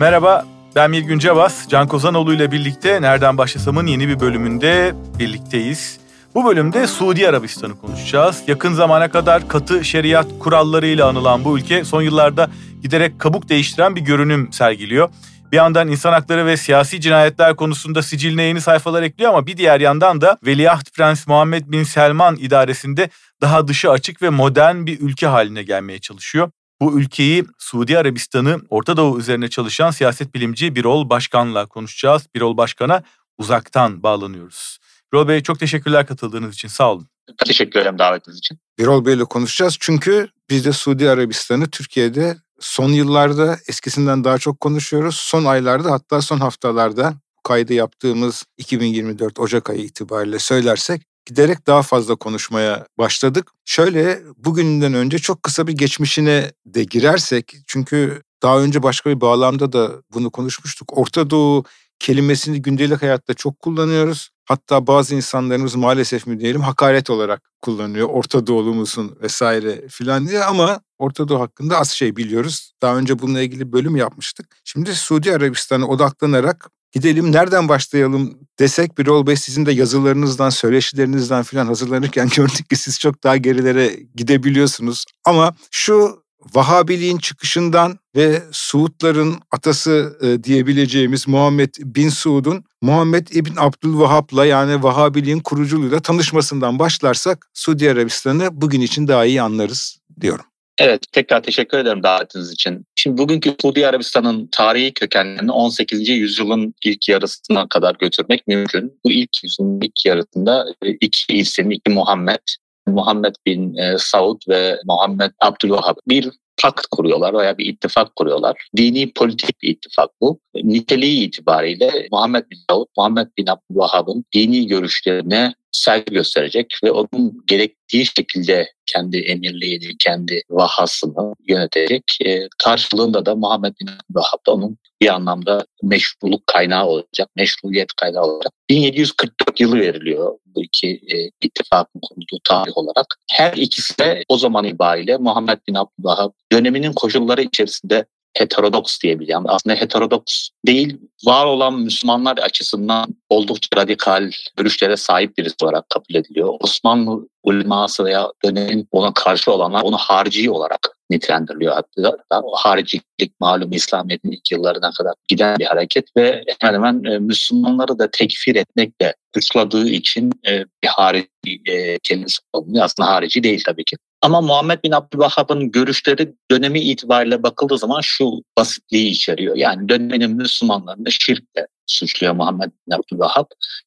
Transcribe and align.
Merhaba, 0.00 0.44
ben 0.74 0.90
Mirgün 0.90 1.18
Cevaz. 1.18 1.66
Can 1.68 1.88
Kozanoğlu 1.88 2.34
ile 2.34 2.52
birlikte 2.52 3.02
Nereden 3.02 3.38
Başlasam'ın 3.38 3.86
yeni 3.86 4.08
bir 4.08 4.20
bölümünde 4.20 4.94
birlikteyiz. 5.18 5.98
Bu 6.34 6.44
bölümde 6.44 6.86
Suudi 6.86 7.28
Arabistan'ı 7.28 7.78
konuşacağız. 7.78 8.42
Yakın 8.46 8.72
zamana 8.72 9.10
kadar 9.10 9.48
katı 9.48 9.84
şeriat 9.84 10.26
kurallarıyla 10.40 11.08
anılan 11.08 11.44
bu 11.44 11.58
ülke 11.58 11.84
son 11.84 12.02
yıllarda 12.02 12.50
giderek 12.82 13.18
kabuk 13.18 13.48
değiştiren 13.48 13.96
bir 13.96 14.00
görünüm 14.00 14.52
sergiliyor. 14.52 15.08
Bir 15.52 15.56
yandan 15.56 15.88
insan 15.88 16.12
hakları 16.12 16.46
ve 16.46 16.56
siyasi 16.56 17.00
cinayetler 17.00 17.56
konusunda 17.56 18.02
siciline 18.02 18.42
yeni 18.42 18.60
sayfalar 18.60 19.02
ekliyor 19.02 19.30
ama 19.30 19.46
bir 19.46 19.56
diğer 19.56 19.80
yandan 19.80 20.20
da 20.20 20.38
Veliaht 20.46 20.92
Prens 20.92 21.26
Muhammed 21.26 21.64
Bin 21.66 21.82
Selman 21.82 22.36
idaresinde 22.36 23.10
daha 23.40 23.68
dışı 23.68 23.90
açık 23.90 24.22
ve 24.22 24.30
modern 24.30 24.86
bir 24.86 25.00
ülke 25.00 25.26
haline 25.26 25.62
gelmeye 25.62 25.98
çalışıyor. 25.98 26.50
Bu 26.80 27.00
ülkeyi 27.00 27.44
Suudi 27.58 27.98
Arabistan'ı 27.98 28.60
Orta 28.70 28.96
Doğu 28.96 29.18
üzerine 29.18 29.48
çalışan 29.48 29.90
siyaset 29.90 30.34
bilimci 30.34 30.76
Birol 30.76 31.10
Başkan'la 31.10 31.66
konuşacağız. 31.66 32.26
Birol 32.34 32.56
Başkan'a 32.56 33.02
uzaktan 33.38 34.02
bağlanıyoruz. 34.02 34.78
Birol 35.12 35.28
Bey 35.28 35.42
çok 35.42 35.58
teşekkürler 35.58 36.06
katıldığınız 36.06 36.54
için 36.54 36.68
sağ 36.68 36.92
olun. 36.92 37.08
Teşekkür 37.46 37.80
ederim 37.80 37.98
davetiniz 37.98 38.38
için. 38.38 38.58
Birol 38.78 39.06
Bey'le 39.06 39.24
konuşacağız 39.24 39.76
çünkü 39.80 40.28
biz 40.50 40.64
de 40.64 40.72
Suudi 40.72 41.10
Arabistan'ı 41.10 41.70
Türkiye'de 41.70 42.36
son 42.60 42.88
yıllarda 42.88 43.58
eskisinden 43.68 44.24
daha 44.24 44.38
çok 44.38 44.60
konuşuyoruz. 44.60 45.16
Son 45.16 45.44
aylarda 45.44 45.90
hatta 45.90 46.22
son 46.22 46.38
haftalarda 46.38 47.14
kaydı 47.44 47.74
yaptığımız 47.74 48.44
2024 48.58 49.40
Ocak 49.40 49.70
ayı 49.70 49.80
itibariyle 49.80 50.38
söylersek 50.38 51.02
giderek 51.26 51.66
daha 51.66 51.82
fazla 51.82 52.16
konuşmaya 52.16 52.86
başladık. 52.98 53.50
Şöyle 53.64 54.22
bugünden 54.36 54.94
önce 54.94 55.18
çok 55.18 55.42
kısa 55.42 55.66
bir 55.66 55.72
geçmişine 55.72 56.52
de 56.66 56.84
girersek 56.84 57.56
çünkü 57.66 58.22
daha 58.42 58.60
önce 58.60 58.82
başka 58.82 59.10
bir 59.10 59.20
bağlamda 59.20 59.72
da 59.72 59.92
bunu 60.12 60.30
konuşmuştuk. 60.30 60.98
Orta 60.98 61.30
Doğu 61.30 61.64
kelimesini 61.98 62.62
gündelik 62.62 63.02
hayatta 63.02 63.34
çok 63.34 63.58
kullanıyoruz. 63.58 64.30
Hatta 64.44 64.86
bazı 64.86 65.14
insanlarımız 65.14 65.74
maalesef 65.74 66.26
mi 66.26 66.40
diyelim 66.40 66.60
hakaret 66.60 67.10
olarak 67.10 67.50
kullanıyor. 67.62 68.08
Orta 68.08 68.46
Doğulu 68.46 68.74
musun 68.74 69.18
vesaire 69.22 69.88
filan 69.88 70.28
diye 70.28 70.44
ama 70.44 70.80
Orta 70.98 71.28
Doğu 71.28 71.40
hakkında 71.40 71.78
az 71.78 71.90
şey 71.90 72.16
biliyoruz. 72.16 72.72
Daha 72.82 72.96
önce 72.96 73.18
bununla 73.18 73.40
ilgili 73.42 73.72
bölüm 73.72 73.96
yapmıştık. 73.96 74.56
Şimdi 74.64 74.94
Suudi 74.94 75.32
Arabistan'a 75.32 75.86
odaklanarak 75.86 76.70
gidelim 76.92 77.32
nereden 77.32 77.68
başlayalım 77.68 78.38
desek 78.58 78.98
Birol 78.98 79.26
Bey 79.26 79.36
sizin 79.36 79.66
de 79.66 79.72
yazılarınızdan, 79.72 80.50
söyleşilerinizden 80.50 81.42
filan 81.42 81.66
hazırlanırken 81.66 82.28
gördük 82.36 82.70
ki 82.70 82.76
siz 82.76 83.00
çok 83.00 83.24
daha 83.24 83.36
gerilere 83.36 83.96
gidebiliyorsunuz. 84.14 85.04
Ama 85.24 85.54
şu 85.70 86.26
Vahabiliğin 86.54 87.18
çıkışından 87.18 87.98
ve 88.16 88.42
Suudların 88.52 89.36
atası 89.50 90.18
e, 90.22 90.44
diyebileceğimiz 90.44 91.28
Muhammed 91.28 91.74
bin 91.80 92.08
Suud'un 92.08 92.64
Muhammed 92.82 93.28
İbn 93.28 93.56
Abdülvahhab'la 93.56 94.46
yani 94.46 94.82
Vahabiliğin 94.82 95.40
kuruculuğuyla 95.40 96.00
tanışmasından 96.00 96.78
başlarsak 96.78 97.50
Suudi 97.54 97.90
Arabistan'ı 97.90 98.48
bugün 98.52 98.80
için 98.80 99.08
daha 99.08 99.24
iyi 99.24 99.42
anlarız 99.42 99.98
diyorum. 100.20 100.44
Evet, 100.78 101.02
tekrar 101.12 101.42
teşekkür 101.42 101.78
ederim 101.78 102.02
davetiniz 102.02 102.52
için. 102.52 102.86
Şimdi 102.94 103.18
bugünkü 103.18 103.54
Suudi 103.62 103.86
Arabistan'ın 103.86 104.48
tarihi 104.52 104.92
kökenlerini 104.92 105.52
18. 105.52 106.08
yüzyılın 106.08 106.74
ilk 106.84 107.08
yarısına 107.08 107.68
kadar 107.68 107.94
götürmek 107.94 108.46
mümkün. 108.46 109.00
Bu 109.04 109.10
ilk 109.10 109.44
yüzyılın 109.44 109.80
ilk 109.80 110.06
yarısında 110.06 110.66
e, 110.82 110.90
iki 110.90 111.32
isim, 111.32 111.70
iki 111.70 111.90
Muhammed, 111.90 112.42
Muhammed 112.86 113.34
bin 113.46 113.76
e, 113.76 113.98
Saud 113.98 114.40
ve 114.48 114.80
Muhammed 114.84 115.30
Abdülvahhab 115.40 115.96
bir 116.08 116.30
pakt 116.62 116.86
kuruyorlar 116.86 117.34
veya 117.34 117.58
bir 117.58 117.66
ittifak 117.66 118.16
kuruyorlar. 118.16 118.68
Dini 118.76 119.12
politik 119.12 119.62
bir 119.62 119.68
ittifak 119.68 120.10
bu. 120.20 120.40
Niteliği 120.54 121.26
itibariyle 121.26 122.08
Muhammed 122.12 122.50
bin 122.50 122.58
Saud, 122.70 122.86
Muhammed 122.96 123.26
bin 123.38 123.46
Abdülvahhab'ın 123.46 124.24
dini 124.34 124.66
görüşlerine 124.66 125.54
saygı 125.76 126.14
gösterecek 126.14 126.74
ve 126.84 126.90
onun 126.90 127.42
gerektiği 127.46 128.06
şekilde 128.06 128.72
kendi 128.86 129.18
emirliğini, 129.18 129.96
kendi 129.98 130.42
vahasını 130.50 131.34
yönetecek. 131.48 132.02
E, 132.24 132.48
karşılığında 132.64 133.26
da 133.26 133.34
Muhammed 133.34 133.74
bin 133.80 133.86
Abdülvahhab 133.86 134.46
da 134.46 134.52
onun 134.52 134.78
bir 135.00 135.14
anlamda 135.14 135.66
meşruluk 135.82 136.46
kaynağı 136.46 136.86
olacak, 136.86 137.28
meşruiyet 137.36 137.92
kaynağı 137.92 138.22
olacak. 138.22 138.52
1744 138.70 139.60
yılı 139.60 139.80
veriliyor 139.80 140.38
bu 140.56 140.64
iki 140.64 140.88
e, 140.88 141.30
ittifakın 141.40 142.00
kurulduğu 142.00 142.40
tarih 142.44 142.76
olarak. 142.76 143.06
Her 143.30 143.52
ikisi 143.52 143.98
de 143.98 144.24
o 144.28 144.38
zaman 144.38 144.64
itibariyle 144.64 145.16
Muhammed 145.16 145.58
bin 145.68 145.74
Abdülvahhab 145.74 146.30
döneminin 146.52 146.92
koşulları 146.92 147.42
içerisinde 147.42 148.06
heterodoks 148.38 149.00
diyebileceğim. 149.02 149.42
Aslında 149.46 149.76
heterodoks 149.76 150.48
değil, 150.66 151.00
var 151.26 151.46
olan 151.46 151.80
Müslümanlar 151.80 152.38
açısından 152.38 153.14
oldukça 153.28 153.68
radikal 153.76 154.30
görüşlere 154.56 154.96
sahip 154.96 155.38
birisi 155.38 155.56
olarak 155.62 155.90
kabul 155.90 156.14
ediliyor. 156.14 156.54
Osmanlı 156.60 157.28
uleması 157.42 158.04
veya 158.04 158.32
dönemin 158.44 158.88
ona 158.92 159.14
karşı 159.14 159.52
olanlar 159.52 159.82
onu 159.82 159.96
harici 159.96 160.50
olarak 160.50 160.96
nitelendiriliyor. 161.10 161.74
Hatta 161.74 162.42
haricilik 162.54 163.40
malum 163.40 163.72
İslamiyet'in 163.72 164.30
ilk 164.30 164.52
yıllarına 164.52 164.90
kadar 164.90 165.12
giden 165.28 165.58
bir 165.58 165.64
hareket 165.64 166.16
ve 166.16 166.44
hemen 166.60 166.74
hemen 166.74 167.04
e, 167.04 167.18
Müslümanları 167.18 167.98
da 167.98 168.10
tekfir 168.10 168.56
etmekle 168.56 169.14
suçladığı 169.34 169.88
için 169.88 170.32
e, 170.48 170.64
bir 170.82 170.88
harici 170.88 171.28
e, 171.66 171.98
kelimesi 171.98 172.38
kullanılıyor. 172.52 172.84
Aslında 172.84 173.08
harici 173.08 173.42
değil 173.42 173.62
tabii 173.66 173.84
ki. 173.84 173.96
Ama 174.26 174.40
Muhammed 174.40 174.84
bin 174.84 174.92
Abdülvahhab'ın 174.92 175.70
görüşleri 175.70 176.34
dönemi 176.50 176.80
itibariyle 176.80 177.42
bakıldığı 177.42 177.78
zaman 177.78 178.00
şu 178.00 178.30
basitliği 178.58 179.10
içeriyor. 179.10 179.56
Yani 179.56 179.88
dönemin 179.88 180.36
Müslümanlarını 180.36 181.12
şirkle 181.12 181.66
suçluyor 181.86 182.34
Muhammed 182.34 182.70
bin 182.86 182.94
Abdülvahhab. 182.94 183.46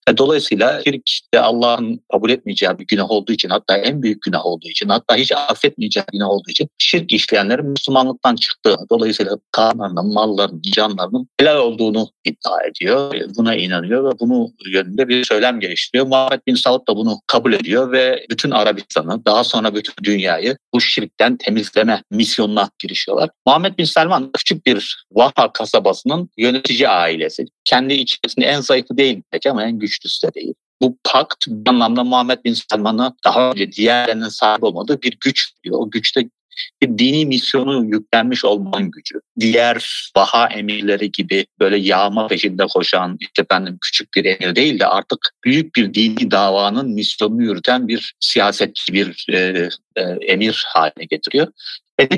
Ve 0.09 0.17
dolayısıyla 0.17 0.81
şirk 0.83 1.03
de 1.33 1.39
Allah'ın 1.39 2.01
kabul 2.11 2.29
etmeyeceği 2.29 2.79
bir 2.79 2.85
günah 2.87 3.11
olduğu 3.11 3.31
için 3.31 3.49
hatta 3.49 3.77
en 3.77 4.01
büyük 4.01 4.21
günah 4.21 4.45
olduğu 4.45 4.67
için 4.67 4.89
hatta 4.89 5.15
hiç 5.15 5.31
affetmeyeceği 5.31 6.03
günah 6.11 6.29
olduğu 6.29 6.49
için 6.49 6.69
şirk 6.77 7.13
işleyenlerin 7.13 7.65
Müslümanlıktan 7.65 8.35
çıktığını 8.35 8.89
dolayısıyla 8.89 9.37
kanlarının, 9.51 10.13
mallarının, 10.13 10.61
canlarının 10.61 11.27
helal 11.39 11.57
olduğunu 11.57 12.09
iddia 12.25 12.63
ediyor. 12.63 13.15
Buna 13.37 13.55
inanıyor 13.55 14.03
ve 14.03 14.19
bunu 14.19 14.51
yönünde 14.65 15.07
bir 15.07 15.23
söylem 15.23 15.59
geliştiriyor. 15.59 16.07
Muhammed 16.07 16.39
bin 16.47 16.55
Saud 16.55 16.87
da 16.87 16.95
bunu 16.95 17.19
kabul 17.27 17.53
ediyor 17.53 17.91
ve 17.91 18.25
bütün 18.31 18.51
Arabistan'ı 18.51 19.25
daha 19.25 19.43
sonra 19.43 19.75
bütün 19.75 19.93
dünyayı 20.03 20.57
bu 20.73 20.81
şirkten 20.81 21.37
temizleme 21.37 22.03
misyonuna 22.11 22.69
girişiyorlar. 22.79 23.29
Muhammed 23.45 23.77
bin 23.77 23.83
Selman 23.83 24.31
küçük 24.37 24.65
bir 24.65 25.05
Vaha 25.11 25.53
kasabasının 25.53 26.29
yönetici 26.37 26.89
ailesi. 26.89 27.45
Kendi 27.65 27.88
içerisinde 27.95 28.45
en 28.45 28.61
zayıfı 28.61 28.97
değil 28.97 29.21
belki 29.33 29.51
ama 29.51 29.63
en 29.63 29.79
güçlüsü 29.79 30.27
de 30.27 30.33
değil. 30.33 30.53
Bu 30.81 30.97
pakt 31.03 31.47
bir 31.47 31.69
anlamda 31.69 32.03
Muhammed 32.03 32.43
bin 32.45 32.53
Selman'a 32.53 33.15
daha 33.25 33.51
önce 33.51 33.71
diğerlerinin 33.71 34.29
sahip 34.29 34.63
olmadığı 34.63 35.01
bir 35.01 35.17
güç 35.21 35.53
diyor. 35.63 35.79
O 35.79 35.91
güçte 35.91 36.29
bir 36.81 36.97
dini 36.97 37.25
misyonu 37.25 37.85
yüklenmiş 37.85 38.45
olmanın 38.45 38.91
gücü. 38.91 39.21
Diğer 39.39 40.09
vaha 40.17 40.47
emirleri 40.47 41.11
gibi 41.11 41.45
böyle 41.59 41.77
yağma 41.77 42.27
peşinde 42.27 42.65
koşan 42.65 43.17
işte 43.19 43.41
efendim 43.41 43.77
küçük 43.81 44.13
bir 44.15 44.25
emir 44.25 44.55
değil 44.55 44.79
de 44.79 44.87
artık 44.87 45.19
büyük 45.45 45.75
bir 45.75 45.93
dini 45.93 46.31
davanın 46.31 46.89
misyonunu 46.89 47.43
yürüten 47.43 47.87
bir 47.87 48.13
siyasetçi, 48.19 48.93
bir 48.93 49.25
e, 49.29 49.69
e, 49.95 50.01
emir 50.01 50.63
haline 50.67 51.05
getiriyor. 51.09 51.47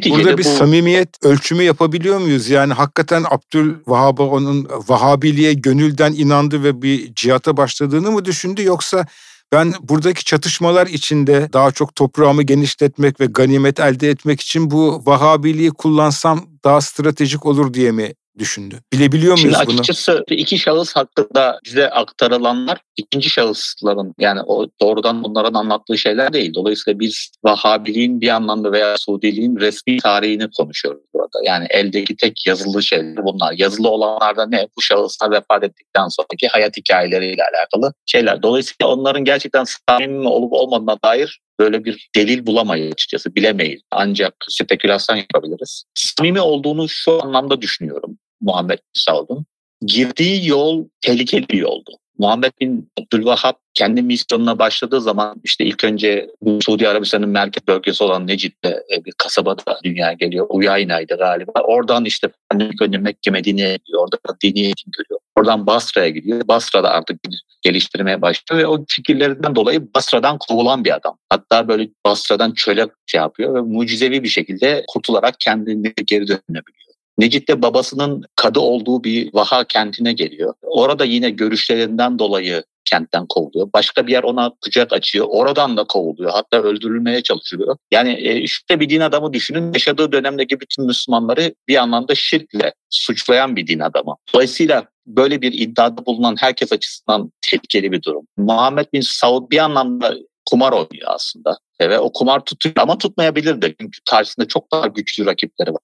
Burada 0.09 0.37
bir 0.37 0.43
bu... 0.43 0.49
samimiyet 0.49 1.25
ölçümü 1.25 1.63
yapabiliyor 1.63 2.19
muyuz? 2.19 2.49
Yani 2.49 2.73
hakikaten 2.73 3.25
Abdülvahhab'a 3.29 4.23
onun 4.23 4.67
Vahabiliğe 4.87 5.53
gönülden 5.53 6.13
inandı 6.13 6.63
ve 6.63 6.81
bir 6.81 7.15
cihata 7.15 7.57
başladığını 7.57 8.11
mı 8.11 8.25
düşündü 8.25 8.63
yoksa 8.63 9.05
ben 9.51 9.73
buradaki 9.81 10.23
çatışmalar 10.23 10.87
içinde 10.87 11.49
daha 11.53 11.71
çok 11.71 11.95
toprağımı 11.95 12.43
genişletmek 12.43 13.19
ve 13.19 13.25
ganimet 13.25 13.79
elde 13.79 14.09
etmek 14.09 14.41
için 14.41 14.71
bu 14.71 15.01
Vahabiliği 15.05 15.69
kullansam 15.69 16.45
daha 16.63 16.81
stratejik 16.81 17.45
olur 17.45 17.73
diye 17.73 17.91
mi 17.91 18.13
düşündü. 18.39 18.81
Bilebiliyor 18.93 19.33
muyuz 19.39 19.55
Şimdi 19.55 19.67
bunu? 19.67 19.79
Açıkçası 19.79 20.23
iki 20.29 20.57
şahıs 20.57 20.95
hakkında 20.95 21.59
bize 21.65 21.89
aktarılanlar 21.89 22.77
ikinci 23.01 23.29
şahısların 23.29 24.15
yani 24.19 24.41
o 24.41 24.67
doğrudan 24.81 25.23
bunların 25.23 25.53
anlattığı 25.53 25.97
şeyler 25.97 26.33
değil. 26.33 26.53
Dolayısıyla 26.53 26.99
biz 26.99 27.31
Vahabiliğin 27.43 28.21
bir 28.21 28.29
anlamda 28.29 28.71
veya 28.71 28.97
Suudiliğin 28.97 29.55
resmi 29.55 29.97
tarihini 29.97 30.49
konuşuyoruz 30.57 31.01
burada. 31.13 31.39
Yani 31.45 31.67
eldeki 31.69 32.15
tek 32.15 32.47
yazılı 32.47 32.83
şeyler 32.83 33.25
bunlar. 33.25 33.53
Yazılı 33.57 33.89
olanlarda 33.89 34.47
ne? 34.47 34.67
Bu 34.77 34.81
şahıslar 34.81 35.31
vefat 35.31 35.63
ettikten 35.63 36.07
sonraki 36.07 36.47
hayat 36.47 36.77
hikayeleriyle 36.77 37.41
alakalı 37.43 37.93
şeyler. 38.05 38.43
Dolayısıyla 38.43 38.87
onların 38.87 39.25
gerçekten 39.25 39.65
samimi 39.89 40.27
olup 40.27 40.53
olmadığına 40.53 40.97
dair 41.03 41.41
böyle 41.59 41.85
bir 41.85 42.09
delil 42.15 42.45
bulamayız 42.45 42.93
açıkçası 42.93 43.35
bilemeyiz. 43.35 43.81
Ancak 43.91 44.33
spekülasyon 44.49 45.17
yapabiliriz. 45.17 45.83
Samimi 45.95 46.41
olduğunu 46.41 46.89
şu 46.89 47.23
anlamda 47.23 47.61
düşünüyorum 47.61 48.17
Muhammed 48.41 48.79
Saud'un. 48.93 49.45
Girdiği 49.85 50.47
yol 50.47 50.85
tehlikeli 51.01 51.49
bir 51.49 51.57
yoldu. 51.57 51.91
Muhammed 52.21 52.51
bin 52.61 52.89
Abdülvahhab 52.99 53.53
kendi 53.73 54.01
misyonuna 54.01 54.59
başladığı 54.59 55.01
zaman 55.01 55.41
işte 55.43 55.65
ilk 55.65 55.83
önce 55.83 56.29
bu 56.41 56.59
Suudi 56.61 56.87
Arabistan'ın 56.87 57.29
merkez 57.29 57.67
bölgesi 57.67 58.03
olan 58.03 58.27
Necid'de 58.27 58.83
e, 58.93 59.05
bir 59.05 59.11
kasabada 59.17 59.79
dünyaya 59.83 60.13
geliyor. 60.13 60.45
Uyayna'ydı 60.49 61.17
galiba. 61.17 61.51
Oradan 61.63 62.05
işte 62.05 62.29
ilk 62.59 62.81
önce 62.81 62.97
Mekke 62.97 63.31
Medine'ye 63.31 63.77
gidiyor. 63.77 64.01
Orada 64.01 64.17
dini 64.43 64.59
eğitim 64.59 64.91
görüyor. 64.97 65.19
Oradan 65.35 65.67
Basra'ya 65.67 66.09
gidiyor. 66.09 66.47
Basra'da 66.47 66.89
artık 66.89 67.19
geliştirmeye 67.61 68.21
başlıyor 68.21 68.61
ve 68.63 68.67
o 68.67 68.85
fikirlerinden 68.87 69.55
dolayı 69.55 69.93
Basra'dan 69.95 70.37
kovulan 70.37 70.85
bir 70.85 70.95
adam. 70.95 71.17
Hatta 71.29 71.67
böyle 71.67 71.89
Basra'dan 72.05 72.53
çöle 72.53 72.87
şey 73.05 73.19
yapıyor 73.19 73.55
ve 73.55 73.61
mucizevi 73.61 74.23
bir 74.23 74.29
şekilde 74.29 74.83
kurtularak 74.87 75.35
kendini 75.39 75.93
geri 76.05 76.27
dönebiliyor. 76.27 76.90
Necit 77.21 77.47
de 77.47 77.61
babasının 77.61 78.23
kadı 78.35 78.59
olduğu 78.59 79.03
bir 79.03 79.33
Vaha 79.33 79.63
kentine 79.63 80.13
geliyor. 80.13 80.53
Orada 80.61 81.05
yine 81.05 81.29
görüşlerinden 81.29 82.19
dolayı 82.19 82.63
kentten 82.85 83.25
kovuluyor. 83.29 83.69
Başka 83.73 84.07
bir 84.07 84.11
yer 84.11 84.23
ona 84.23 84.51
kucak 84.61 84.93
açıyor. 84.93 85.25
Oradan 85.29 85.77
da 85.77 85.83
kovuluyor. 85.83 86.31
Hatta 86.31 86.57
öldürülmeye 86.57 87.23
çalışılıyor. 87.23 87.77
Yani 87.91 88.19
işte 88.19 88.79
bir 88.79 88.89
din 88.89 88.99
adamı 88.99 89.33
düşünün. 89.33 89.73
Yaşadığı 89.73 90.11
dönemdeki 90.11 90.59
bütün 90.59 90.85
Müslümanları 90.85 91.55
bir 91.67 91.75
anlamda 91.75 92.15
şirkle 92.15 92.73
suçlayan 92.89 93.55
bir 93.55 93.67
din 93.67 93.79
adamı. 93.79 94.15
Dolayısıyla 94.33 94.85
böyle 95.07 95.41
bir 95.41 95.53
iddiada 95.53 96.05
bulunan 96.05 96.35
herkes 96.39 96.71
açısından 96.71 97.31
tehlikeli 97.41 97.91
bir 97.91 98.03
durum. 98.03 98.27
Muhammed 98.37 98.85
bin 98.93 99.01
Saud 99.01 99.51
bir 99.51 99.57
anlamda 99.57 100.15
kumar 100.45 100.71
oynuyor 100.71 101.07
aslında. 101.07 101.57
Ve 101.81 101.99
o 101.99 102.11
kumar 102.13 102.45
tutuyor 102.45 102.75
ama 102.77 102.97
tutmayabilir 102.97 103.61
de. 103.61 103.75
Çünkü 103.81 103.99
karşısında 104.09 104.47
çok 104.47 104.71
daha 104.71 104.87
güçlü 104.87 105.25
rakipleri 105.25 105.71
var. 105.71 105.81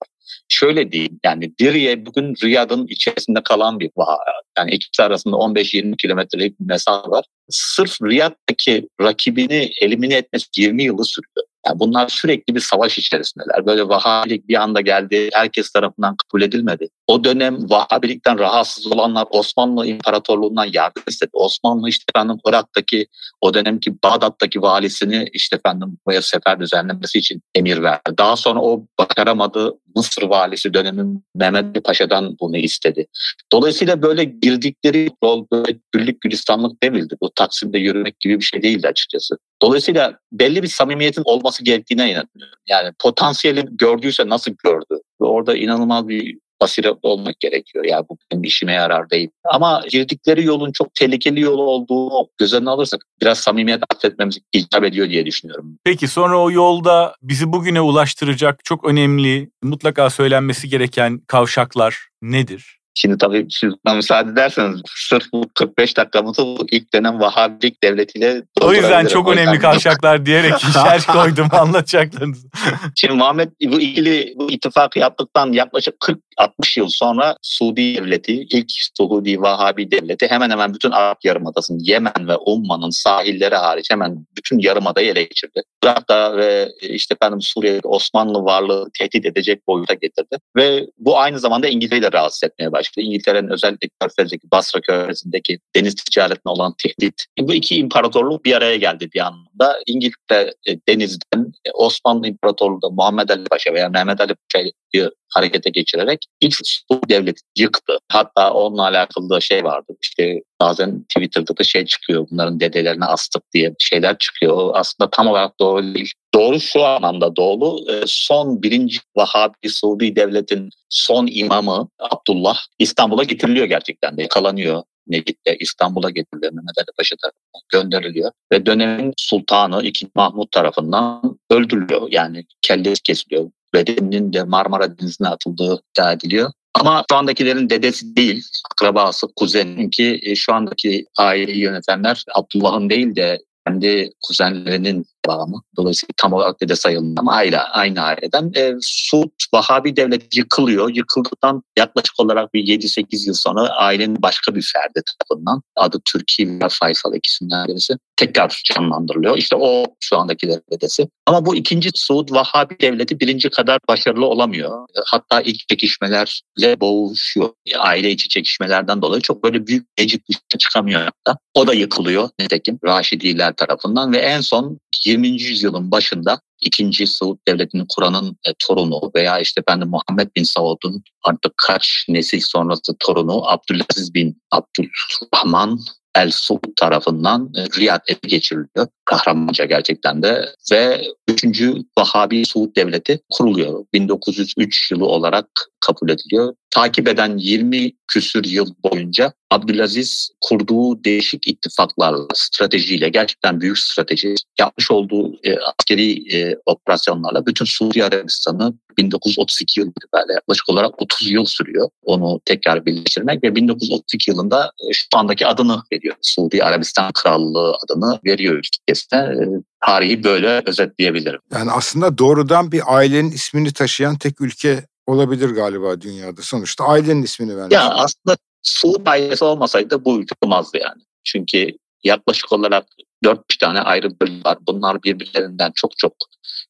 Şöyle 0.49 0.91
diyeyim 0.91 1.19
yani 1.25 1.57
Diriye 1.57 2.05
bugün 2.05 2.35
Riyad'ın 2.43 2.87
içerisinde 2.87 3.43
kalan 3.43 3.79
bir 3.79 3.91
vaha. 3.97 4.17
Yani 4.57 4.71
ikisi 4.71 5.03
arasında 5.03 5.35
15-20 5.35 5.97
kilometrelik 5.97 6.59
bir 6.59 6.65
mesafe 6.65 7.09
var. 7.09 7.25
Sırf 7.49 8.01
Riyad'daki 8.01 8.87
rakibini 9.01 9.71
elimine 9.81 10.15
etmesi 10.15 10.45
20 10.57 10.83
yılı 10.83 11.05
sürüyor. 11.05 11.47
Yani 11.65 11.79
bunlar 11.79 12.07
sürekli 12.07 12.55
bir 12.55 12.59
savaş 12.59 12.97
içerisindeler. 12.97 13.65
Böyle 13.65 13.87
Vahabilik 13.87 14.47
bir 14.47 14.55
anda 14.55 14.81
geldi, 14.81 15.29
herkes 15.33 15.71
tarafından 15.71 16.15
kabul 16.15 16.41
edilmedi. 16.41 16.87
O 17.07 17.23
dönem 17.23 17.69
Vahabilikten 17.69 18.39
rahatsız 18.39 18.87
olanlar 18.87 19.27
Osmanlı 19.31 19.87
İmparatorluğundan 19.87 20.69
yardım 20.73 21.03
istedi. 21.07 21.29
Osmanlı 21.33 21.89
işte 21.89 22.03
efendim 22.15 22.37
Irak'taki 22.47 23.07
o 23.41 23.53
dönemki 23.53 24.03
Bağdat'taki 24.03 24.61
valisini 24.61 25.27
işte 25.33 25.55
efendim 25.55 25.97
buraya 26.07 26.21
sefer 26.21 26.59
düzenlemesi 26.59 27.17
için 27.17 27.41
emir 27.55 27.83
verdi. 27.83 28.17
Daha 28.17 28.35
sonra 28.35 28.61
o 28.61 28.85
başaramadı. 28.99 29.73
Mısır 29.95 30.23
valisi 30.23 30.73
dönemin 30.73 31.23
Mehmet 31.35 31.83
Paşa'dan 31.83 32.37
bunu 32.39 32.57
istedi. 32.57 33.07
Dolayısıyla 33.51 34.01
böyle 34.01 34.23
girdikleri 34.23 35.09
rol 35.23 35.45
böyle 35.51 35.79
güllük 35.91 36.21
gülistanlık 36.21 36.83
değildi. 36.83 37.15
Bu 37.21 37.31
Taksim'de 37.35 37.79
yürümek 37.79 38.19
gibi 38.19 38.39
bir 38.39 38.43
şey 38.43 38.61
değildi 38.61 38.87
açıkçası. 38.87 39.37
Dolayısıyla 39.61 40.17
belli 40.31 40.63
bir 40.63 40.67
samimiyetin 40.67 41.21
olması 41.25 41.63
gerektiğine 41.63 42.03
inanıyorum. 42.03 42.59
Yani 42.69 42.91
potansiyeli 42.99 43.65
gördüyse 43.71 44.29
nasıl 44.29 44.51
gördü? 44.63 45.01
Ve 45.21 45.25
orada 45.25 45.57
inanılmaz 45.57 46.07
bir 46.07 46.37
basiretli 46.61 46.99
olmak 47.07 47.39
gerekiyor. 47.39 47.85
Yani 47.85 48.05
bu 48.09 48.17
benim 48.31 48.43
işime 48.43 48.73
yarar 48.73 49.09
değil. 49.09 49.29
Ama 49.43 49.83
girdikleri 49.89 50.43
yolun 50.43 50.71
çok 50.71 50.93
tehlikeli 50.93 51.41
yol 51.41 51.57
olduğunu 51.57 52.27
göz 52.37 52.53
önüne 52.53 52.69
alırsak 52.69 53.01
biraz 53.21 53.39
samimiyet 53.39 53.83
affetmemiz 53.95 54.39
icap 54.53 54.83
ediyor 54.83 55.09
diye 55.09 55.25
düşünüyorum. 55.25 55.79
Peki 55.83 56.07
sonra 56.07 56.41
o 56.41 56.51
yolda 56.51 57.15
bizi 57.21 57.53
bugüne 57.53 57.81
ulaştıracak 57.81 58.59
çok 58.63 58.85
önemli, 58.85 59.49
mutlaka 59.63 60.09
söylenmesi 60.09 60.69
gereken 60.69 61.21
kavşaklar 61.27 62.07
nedir? 62.21 62.76
Şimdi 62.99 63.17
tabii 63.17 63.47
siz 63.49 63.73
bana 63.85 63.95
müsaade 63.95 64.31
ederseniz 64.31 64.81
sırf 64.95 65.23
bu 65.33 65.49
45 65.53 65.97
dakikamızı 65.97 66.41
bu 66.41 66.65
ilk 66.71 66.93
dönem 66.93 67.19
Vahabilik 67.19 67.83
devletiyle 67.83 68.41
O 68.61 68.73
yüzden 68.73 69.05
çok 69.05 69.29
önemli 69.29 69.59
kavşaklar 69.59 70.25
diyerek 70.25 70.53
işaret 70.69 71.05
koydum 71.05 71.47
anlatacaklarınızı. 71.51 72.47
Şimdi 72.95 73.13
Muhammed 73.13 73.49
bu 73.65 73.81
ikili 73.81 74.33
bu 74.37 74.51
ittifakı 74.51 74.99
yaptıktan 74.99 75.51
yaklaşık 75.51 75.95
40-60 76.39 76.79
yıl 76.79 76.89
sonra 76.89 77.37
Suudi 77.41 77.95
devleti, 77.95 78.33
ilk 78.33 78.71
Suudi 78.97 79.41
Vahabi 79.41 79.91
devleti 79.91 80.27
hemen 80.27 80.49
hemen 80.49 80.73
bütün 80.73 80.91
Arap 80.91 81.25
Yarımadası'nın 81.25 81.79
Yemen 81.79 82.27
ve 82.27 82.37
Umman'ın 82.37 82.89
sahilleri 82.89 83.55
hariç 83.55 83.91
hemen 83.91 84.25
bütün 84.37 84.59
Yarımada'yı 84.59 85.11
ele 85.11 85.23
geçirdi. 85.23 85.61
Irak'ta 85.83 86.37
ve 86.37 86.69
işte 86.81 87.15
efendim 87.21 87.41
Suriye'de 87.41 87.87
Osmanlı 87.87 88.43
varlığı 88.43 88.89
tehdit 88.99 89.25
edecek 89.25 89.67
boyuta 89.67 89.93
getirdi. 89.93 90.37
Ve 90.55 90.87
bu 90.97 91.19
aynı 91.19 91.39
zamanda 91.39 91.67
İngiltere'yi 91.67 92.03
de 92.03 92.11
rahatsız 92.11 92.43
etmeye 92.43 92.71
başladı 92.71 93.05
İngiltere'nin 93.05 93.49
özellikle 93.49 93.89
Körfez'deki 94.01 94.51
Basra 94.51 94.81
Körfezi'ndeki 94.81 95.59
deniz 95.75 95.95
ticaretine 95.95 96.51
olan 96.51 96.73
tehdit. 96.83 97.25
Bu 97.39 97.53
iki 97.53 97.75
imparatorluk 97.75 98.45
bir 98.45 98.53
araya 98.53 98.75
geldi 98.75 99.09
bir 99.13 99.19
anlamda. 99.19 99.46
İngiltere 99.85 100.53
e, 100.67 100.77
denizden 100.89 101.53
e, 101.65 101.71
Osmanlı 101.73 102.27
İmparatorluğu 102.27 102.81
da 102.81 102.89
Muhammed 102.89 103.29
Ali 103.29 103.43
Paşa 103.43 103.73
veya 103.73 103.89
Mehmet 103.89 104.21
Ali 104.21 104.35
Paşa'yı 104.35 105.11
harekete 105.29 105.69
geçirerek 105.69 106.25
ilk 106.41 106.53
Suudi 106.63 107.09
devleti 107.09 107.41
yıktı. 107.57 107.97
Hatta 108.11 108.53
onunla 108.53 108.81
alakalı 108.81 109.29
da 109.29 109.39
şey 109.39 109.63
vardı. 109.63 109.93
İşte 110.01 110.41
bazen 110.61 111.03
Twitter'da 111.03 111.57
da 111.57 111.63
şey 111.63 111.85
çıkıyor. 111.85 112.27
Bunların 112.31 112.59
dedelerine 112.59 113.05
astık 113.05 113.43
diye 113.53 113.75
şeyler 113.79 114.17
çıkıyor. 114.17 114.71
Aslında 114.73 115.09
tam 115.09 115.27
olarak 115.27 115.59
doğru 115.59 115.93
değil. 115.95 116.11
Doğru 116.33 116.59
şu 116.59 116.83
anlamda 116.83 117.35
doğru. 117.35 117.91
E, 117.91 118.03
son 118.07 118.63
birinci 118.63 118.99
Vahabi 119.15 119.69
Suudi 119.69 120.15
devletin 120.15 120.69
son 120.89 121.27
imamı 121.31 121.89
Abdullah 121.99 122.57
İstanbul'a 122.79 123.23
getiriliyor 123.23 123.65
gerçekten 123.65 124.17
de. 124.17 124.21
Yakalanıyor. 124.21 124.83
Necit'te 125.09 125.57
İstanbul'a 125.59 126.09
getiriliyor. 126.09 126.53
Mehmet 126.53 126.77
Ali 126.77 126.87
Paşa 126.97 127.15
tarafından 127.15 127.61
gönderiliyor. 127.71 128.31
Ve 128.51 128.65
dönemin 128.65 129.13
sultanı 129.17 129.83
2. 129.83 130.07
Mahmut 130.15 130.51
tarafından 130.51 131.39
öldürülüyor. 131.49 132.07
Yani 132.11 132.45
kellesi 132.61 133.03
kesiliyor 133.03 133.49
bedeninin 133.73 134.33
de 134.33 134.43
Marmara 134.43 134.97
Denizi'ne 134.97 135.27
atıldığı 135.27 135.81
iddia 135.91 136.11
ediliyor. 136.11 136.51
Ama 136.73 137.05
şu 137.11 137.17
andakilerin 137.17 137.69
dedesi 137.69 138.15
değil, 138.15 138.43
akrabası, 138.71 139.27
kuzenin 139.35 139.89
ki 139.89 140.19
e, 140.23 140.35
şu 140.35 140.53
andaki 140.53 141.05
aileyi 141.17 141.59
yönetenler 141.59 142.23
Abdullah'ın 142.35 142.89
değil 142.89 143.15
de 143.15 143.39
kendi 143.67 144.11
kuzenlerinin 144.27 145.05
devamı. 145.25 145.61
Dolayısıyla 145.77 146.13
tam 146.17 146.33
olarak 146.33 146.61
dede 146.61 146.75
sayılmıyor 146.75 147.15
ama 147.19 147.33
aile, 147.33 147.59
aynı 147.59 148.01
aileden. 148.01 148.51
E, 148.55 148.73
Suud 148.81 149.31
Vahabi 149.53 149.95
devlet 149.95 150.37
yıkılıyor. 150.37 150.95
Yıkıldıktan 150.95 151.63
yaklaşık 151.77 152.19
olarak 152.19 152.53
bir 152.53 152.63
7-8 152.63 153.27
yıl 153.27 153.33
sonra 153.33 153.69
ailenin 153.69 154.21
başka 154.21 154.55
bir 154.55 154.71
ferdi 154.73 155.01
tarafından 155.19 155.61
adı 155.75 156.01
Türkiye 156.05 156.49
ve 156.49 156.67
Faysal 156.69 157.15
ikisinden 157.15 157.67
birisi 157.67 157.93
tekrar 158.15 158.61
canlandırılıyor. 158.65 159.37
İşte 159.37 159.55
o 159.55 159.85
şu 159.99 160.17
andaki 160.17 160.49
dedesi. 160.71 161.09
Ama 161.25 161.45
bu 161.45 161.55
ikinci 161.55 161.89
Suud 161.95 162.31
Vahabi 162.31 162.79
devleti 162.81 163.19
birinci 163.19 163.49
kadar 163.49 163.79
başarılı 163.87 164.25
olamıyor. 164.25 164.87
Hatta 165.05 165.41
ilk 165.41 165.67
çekişmelerle 165.69 166.79
boğuşuyor. 166.79 167.49
Aile 167.79 168.11
içi 168.11 168.29
çekişmelerden 168.29 169.01
dolayı 169.01 169.21
çok 169.21 169.43
böyle 169.43 169.67
büyük 169.67 169.87
Necip 169.99 170.23
çıkamıyor 170.59 171.01
hatta. 171.01 171.39
O 171.53 171.67
da 171.67 171.73
yıkılıyor 171.73 172.29
netekim 172.39 172.79
Raşidiler 172.85 173.55
tarafından 173.57 174.13
ve 174.13 174.17
en 174.17 174.41
son 174.41 174.79
20. 175.05 175.27
yüzyılın 175.27 175.91
başında 175.91 176.41
ikinci 176.61 177.07
Saud 177.07 177.37
Devleti'ni 177.47 177.85
kuranın 177.95 178.37
e, 178.47 178.53
torunu 178.67 179.11
veya 179.15 179.39
işte 179.39 179.61
ben 179.67 179.81
de 179.81 179.85
Muhammed 179.85 180.27
bin 180.35 180.43
Saud'un 180.43 181.03
artık 181.23 181.53
kaç 181.67 182.05
nesil 182.09 182.41
sonrası 182.41 182.95
torunu 182.99 183.49
Abdülaziz 183.49 184.13
bin 184.13 184.41
Abdülrahman 184.51 185.79
El 186.17 186.31
Suud 186.31 186.75
tarafından 186.75 187.51
e, 187.55 187.79
Riyad 187.79 188.01
ele 188.07 188.19
geçiriliyor. 188.27 188.87
Kahramanca 189.05 189.65
gerçekten 189.65 190.23
de. 190.23 190.49
Ve 190.71 191.05
3. 191.27 191.61
Vahabi 191.97 192.45
Suud 192.45 192.75
Devleti 192.75 193.19
kuruluyor. 193.31 193.85
1903 193.93 194.91
yılı 194.91 195.05
olarak 195.05 195.47
kabul 195.81 196.09
ediliyor. 196.09 196.53
Takip 196.69 197.07
eden 197.07 197.37
20 197.37 197.91
küsür 198.07 198.43
yıl 198.43 198.73
boyunca 198.83 199.33
Abdülaziz 199.51 200.29
kurduğu 200.41 201.03
değişik 201.03 201.47
ittifaklarla, 201.47 202.27
stratejiyle, 202.33 203.09
gerçekten 203.09 203.61
büyük 203.61 203.79
strateji 203.79 204.35
yapmış 204.59 204.91
olduğu 204.91 205.33
e, 205.43 205.55
askeri 205.59 206.35
e, 206.35 206.57
operasyonlarla 206.65 207.45
bütün 207.45 207.65
Suudi 207.65 208.03
Arabistan'ı 208.03 208.73
1932 208.97 209.79
yıl 209.79 209.87
itibariyle 209.87 210.33
yaklaşık 210.33 210.69
olarak 210.69 211.01
30 211.01 211.31
yıl 211.31 211.45
sürüyor 211.45 211.89
onu 212.03 212.41
tekrar 212.45 212.85
birleştirmek 212.85 213.43
ve 213.43 213.55
1932 213.55 214.31
yılında 214.31 214.65
e, 214.65 214.93
şu 214.93 215.07
andaki 215.13 215.47
adını 215.47 215.81
veriyor. 215.93 216.15
Suudi 216.21 216.63
Arabistan 216.63 217.11
Krallığı 217.11 217.77
adını 217.85 218.19
veriyor 218.25 218.53
ülkesine. 218.55 219.19
E, 219.19 219.37
tarihi 219.85 220.23
böyle 220.23 220.61
özetleyebilirim. 220.65 221.39
Yani 221.53 221.71
aslında 221.71 222.17
doğrudan 222.17 222.71
bir 222.71 222.81
ailenin 222.85 223.31
ismini 223.31 223.73
taşıyan 223.73 224.17
tek 224.17 224.41
ülke 224.41 224.83
olabilir 225.07 225.49
galiba 225.49 226.01
dünyada. 226.01 226.41
Sonuçta 226.41 226.85
ailenin 226.85 227.23
ismini 227.23 227.57
vermiş. 227.57 227.73
Ya 227.73 227.89
aslında 227.89 228.37
Suud 228.63 229.07
ailesi 229.07 229.43
olmasaydı 229.43 230.05
bu 230.05 230.19
ülke 230.19 230.35
olmazdı 230.41 230.77
yani. 230.77 231.01
Çünkü 231.23 231.77
yaklaşık 232.03 232.51
olarak 232.51 232.85
dört 233.23 233.59
tane 233.59 233.79
ayrı 233.79 234.19
bölüm 234.19 234.43
var. 234.45 234.57
Bunlar 234.67 235.03
birbirlerinden 235.03 235.71
çok 235.75 235.97
çok 235.97 236.13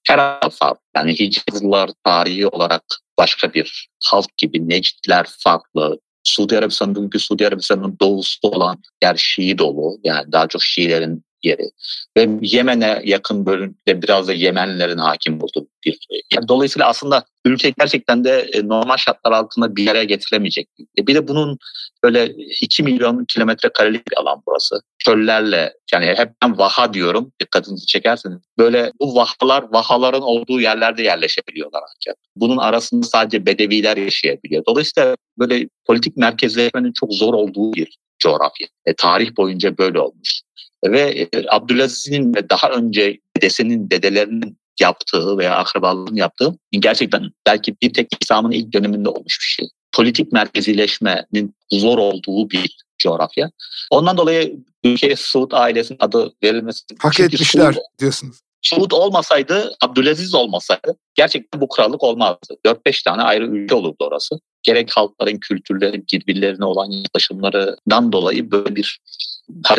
her 0.07 0.49
farklı. 0.51 0.81
Yani 0.95 1.19
Hicazlılar 1.19 1.89
tarihi 2.03 2.47
olarak 2.47 2.83
başka 3.17 3.53
bir 3.53 3.89
halk 4.03 4.37
gibi, 4.37 4.69
Necdler 4.69 5.25
farklı, 5.39 5.99
Suudi 6.23 6.57
Arabistan 6.57 6.95
bugünkü 6.95 7.19
Suudi 7.19 7.47
Arabistan'ın 7.47 7.97
doğusu 8.01 8.39
olan 8.41 8.83
yer 9.03 9.15
Şii 9.15 9.57
dolu. 9.57 9.99
Yani 10.03 10.31
daha 10.31 10.47
çok 10.47 10.63
Şiilerin 10.63 11.23
yeri. 11.43 11.69
Ve 12.17 12.29
Yemen'e 12.41 13.01
yakın 13.05 13.45
bölümde 13.45 14.01
biraz 14.01 14.27
da 14.27 14.33
Yemenlilerin 14.33 14.97
hakim 14.97 15.43
olduğu 15.43 15.67
bir 15.85 15.97
yer. 16.33 16.47
Dolayısıyla 16.47 16.87
aslında 16.87 17.25
ülke 17.45 17.73
gerçekten 17.79 18.23
de 18.23 18.49
e, 18.53 18.67
normal 18.67 18.97
şartlar 18.97 19.31
altında 19.31 19.75
bir 19.75 19.83
yere 19.83 20.03
getirilemeyecek. 20.03 20.67
Bir 20.97 21.15
de 21.15 21.27
bunun 21.27 21.57
böyle 22.03 22.25
2 22.61 22.83
milyon 22.83 23.25
kilometre 23.25 23.69
karelik 23.69 24.11
bir 24.11 24.17
alan 24.17 24.43
burası. 24.47 24.81
Çöllerle 24.99 25.73
yani 25.93 26.05
hep 26.05 26.29
ben 26.43 26.57
vaha 26.57 26.93
diyorum 26.93 27.31
dikkatinizi 27.41 27.85
çekerseniz. 27.85 28.37
Böyle 28.57 28.91
bu 28.99 29.15
vahalar 29.15 29.65
vahaların 29.71 30.21
olduğu 30.21 30.61
yerlerde 30.61 31.03
yerleşebiliyorlar 31.03 31.81
ancak. 31.95 32.17
Bunun 32.35 32.57
arasında 32.57 33.05
sadece 33.05 33.45
bedeviler 33.45 33.97
yaşayabiliyor. 33.97 34.63
Dolayısıyla 34.67 35.15
böyle 35.39 35.69
politik 35.85 36.17
merkezleşmenin 36.17 36.93
çok 36.93 37.13
zor 37.13 37.33
olduğu 37.33 37.73
bir 37.73 37.97
coğrafya. 38.19 38.67
E, 38.85 38.93
tarih 38.93 39.37
boyunca 39.37 39.77
böyle 39.77 39.99
olmuş. 39.99 40.41
Ve 40.85 40.99
e, 40.99 41.27
Abdülaziz'in 41.49 42.35
ve 42.35 42.49
daha 42.49 42.69
önce 42.69 43.19
dedesinin, 43.37 43.89
dedelerinin 43.89 44.57
yaptığı 44.81 45.37
veya 45.37 45.55
akrabalarının 45.55 46.15
yaptığı 46.15 46.57
gerçekten 46.71 47.31
belki 47.45 47.75
bir 47.81 47.93
tek 47.93 48.07
İslam'ın 48.21 48.51
ilk 48.51 48.73
döneminde 48.73 49.09
olmuş 49.09 49.37
bir 49.41 49.45
şey. 49.45 49.67
Politik 49.91 50.31
merkezileşmenin 50.31 51.55
zor 51.71 51.97
olduğu 51.97 52.49
bir 52.49 52.77
coğrafya. 52.97 53.51
Ondan 53.91 54.17
dolayı 54.17 54.57
ülkeye 54.83 55.15
Suud 55.15 55.51
ailesinin 55.51 55.99
adı 56.01 56.33
verilmesi... 56.43 56.83
Hak 56.99 57.19
etmişler 57.19 57.73
Suud, 57.73 57.81
diyorsunuz. 57.99 58.37
Suud 58.61 58.91
olmasaydı, 58.91 59.75
Abdülaziz 59.81 60.33
olmasaydı 60.33 60.97
gerçekten 61.15 61.61
bu 61.61 61.69
krallık 61.69 62.03
olmazdı. 62.03 62.57
4-5 62.65 63.03
tane 63.03 63.21
ayrı 63.21 63.47
ülke 63.47 63.75
olurdu 63.75 63.97
orası. 63.99 64.39
Gerek 64.63 64.91
halkların 64.91 65.37
kültürleri, 65.37 66.03
birbirlerine 66.13 66.65
olan 66.65 66.91
yaklaşımlarından 66.91 68.11
dolayı 68.11 68.51
böyle 68.51 68.75
bir 68.75 68.99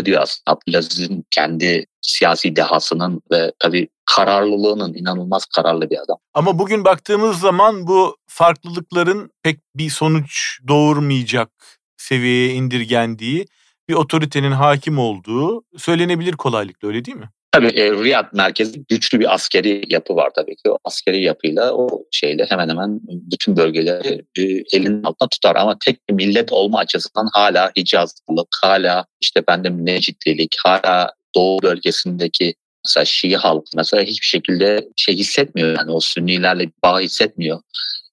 diyor 0.04 0.22
aslında 0.22 0.56
Abdülaziz'in 0.56 1.24
kendi 1.30 1.86
siyasi 2.00 2.56
dehasının 2.56 3.22
ve 3.30 3.52
tabii 3.58 3.88
kararlılığının 4.16 4.94
inanılmaz 4.94 5.44
kararlı 5.44 5.90
bir 5.90 5.98
adam. 6.04 6.16
Ama 6.34 6.58
bugün 6.58 6.84
baktığımız 6.84 7.40
zaman 7.40 7.86
bu 7.86 8.16
farklılıkların 8.26 9.30
pek 9.42 9.60
bir 9.74 9.90
sonuç 9.90 10.60
doğurmayacak 10.68 11.50
seviyeye 11.96 12.48
indirgendiği 12.48 13.46
bir 13.88 13.94
otoritenin 13.94 14.52
hakim 14.52 14.98
olduğu 14.98 15.62
söylenebilir 15.76 16.32
kolaylıkla 16.32 16.88
öyle 16.88 17.04
değil 17.04 17.16
mi? 17.16 17.30
Tabii 17.52 17.66
e, 17.66 17.90
Riyad 17.90 18.26
merkezi 18.32 18.84
güçlü 18.88 19.20
bir 19.20 19.34
askeri 19.34 19.82
yapı 19.88 20.16
var 20.16 20.30
tabii 20.34 20.56
ki. 20.56 20.70
O 20.70 20.78
askeri 20.84 21.22
yapıyla 21.22 21.72
o 21.72 22.04
şeyle 22.10 22.46
hemen 22.48 22.68
hemen 22.68 23.00
bütün 23.02 23.56
bölgeleri 23.56 24.24
e, 24.38 24.42
elinin 24.72 25.02
altında 25.02 25.28
tutar. 25.28 25.56
Ama 25.56 25.76
tek 25.84 26.08
bir 26.08 26.14
millet 26.14 26.52
olma 26.52 26.78
açısından 26.78 27.28
hala 27.32 27.70
Hicazlılık, 27.76 28.48
hala 28.62 29.04
işte 29.20 29.42
bendim 29.48 29.86
Necitlilik, 29.86 30.56
hala 30.64 31.12
Doğu 31.34 31.62
bölgesindeki 31.62 32.54
mesela 32.88 33.04
Şii 33.04 33.36
halk 33.36 33.66
mesela 33.76 34.02
hiçbir 34.02 34.26
şekilde 34.26 34.88
şey 34.96 35.16
hissetmiyor 35.16 35.76
yani 35.78 35.90
o 35.90 36.00
Sünnilerle 36.00 36.70
bağ 36.84 37.00
hissetmiyor. 37.00 37.60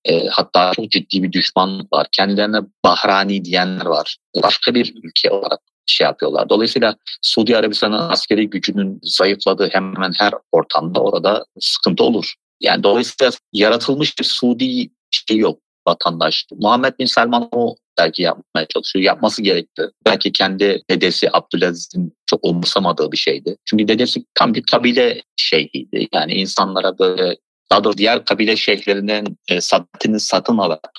E, 0.05 0.27
hatta 0.27 0.71
çok 0.75 0.91
ciddi 0.91 1.23
bir 1.23 1.31
düşmanlık 1.31 1.93
var. 1.93 2.07
Kendilerine 2.11 2.57
Bahrani 2.85 3.45
diyenler 3.45 3.85
var. 3.85 4.17
Başka 4.43 4.75
bir 4.75 4.93
ülke 5.03 5.31
olarak 5.31 5.59
şey 5.85 6.05
yapıyorlar. 6.05 6.49
Dolayısıyla 6.49 6.95
Suudi 7.21 7.57
Arabistan'ın 7.57 8.09
askeri 8.09 8.49
gücünün 8.49 8.99
zayıfladığı 9.03 9.69
hemen 9.71 10.13
her 10.17 10.33
ortamda 10.51 10.99
orada 10.99 11.45
sıkıntı 11.59 12.03
olur. 12.03 12.33
Yani 12.59 12.83
dolayısıyla 12.83 13.31
yaratılmış 13.53 14.19
bir 14.19 14.23
Suudi 14.23 14.89
şey 15.11 15.37
yok 15.37 15.59
vatandaş. 15.87 16.45
Muhammed 16.51 16.93
Bin 16.99 17.05
Selman 17.05 17.49
o 17.51 17.75
belki 17.97 18.21
yapmaya 18.21 18.65
çalışıyor. 18.65 19.05
Yapması 19.05 19.41
gerekti. 19.41 19.83
Belki 20.05 20.31
kendi 20.31 20.81
dedesi 20.89 21.29
Abdülaziz'in 21.33 22.13
çok 22.25 22.45
umursamadığı 22.45 23.11
bir 23.11 23.17
şeydi. 23.17 23.57
Çünkü 23.65 23.87
dedesi 23.87 24.25
tam 24.33 24.53
bir 24.53 24.63
kabile 24.63 25.21
şeyhiydi. 25.35 26.07
Yani 26.13 26.33
insanlara 26.33 26.99
böyle 26.99 27.37
daha 27.71 27.83
doğrusu 27.83 27.97
diğer 27.97 28.25
kabile 28.25 28.55
şeyhlerinin 28.55 29.37
e, 29.49 29.61
saatini 29.61 30.19
satın 30.19 30.57
alarak 30.57 30.91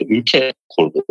ülke 0.00 0.52
kurdu. 0.68 1.04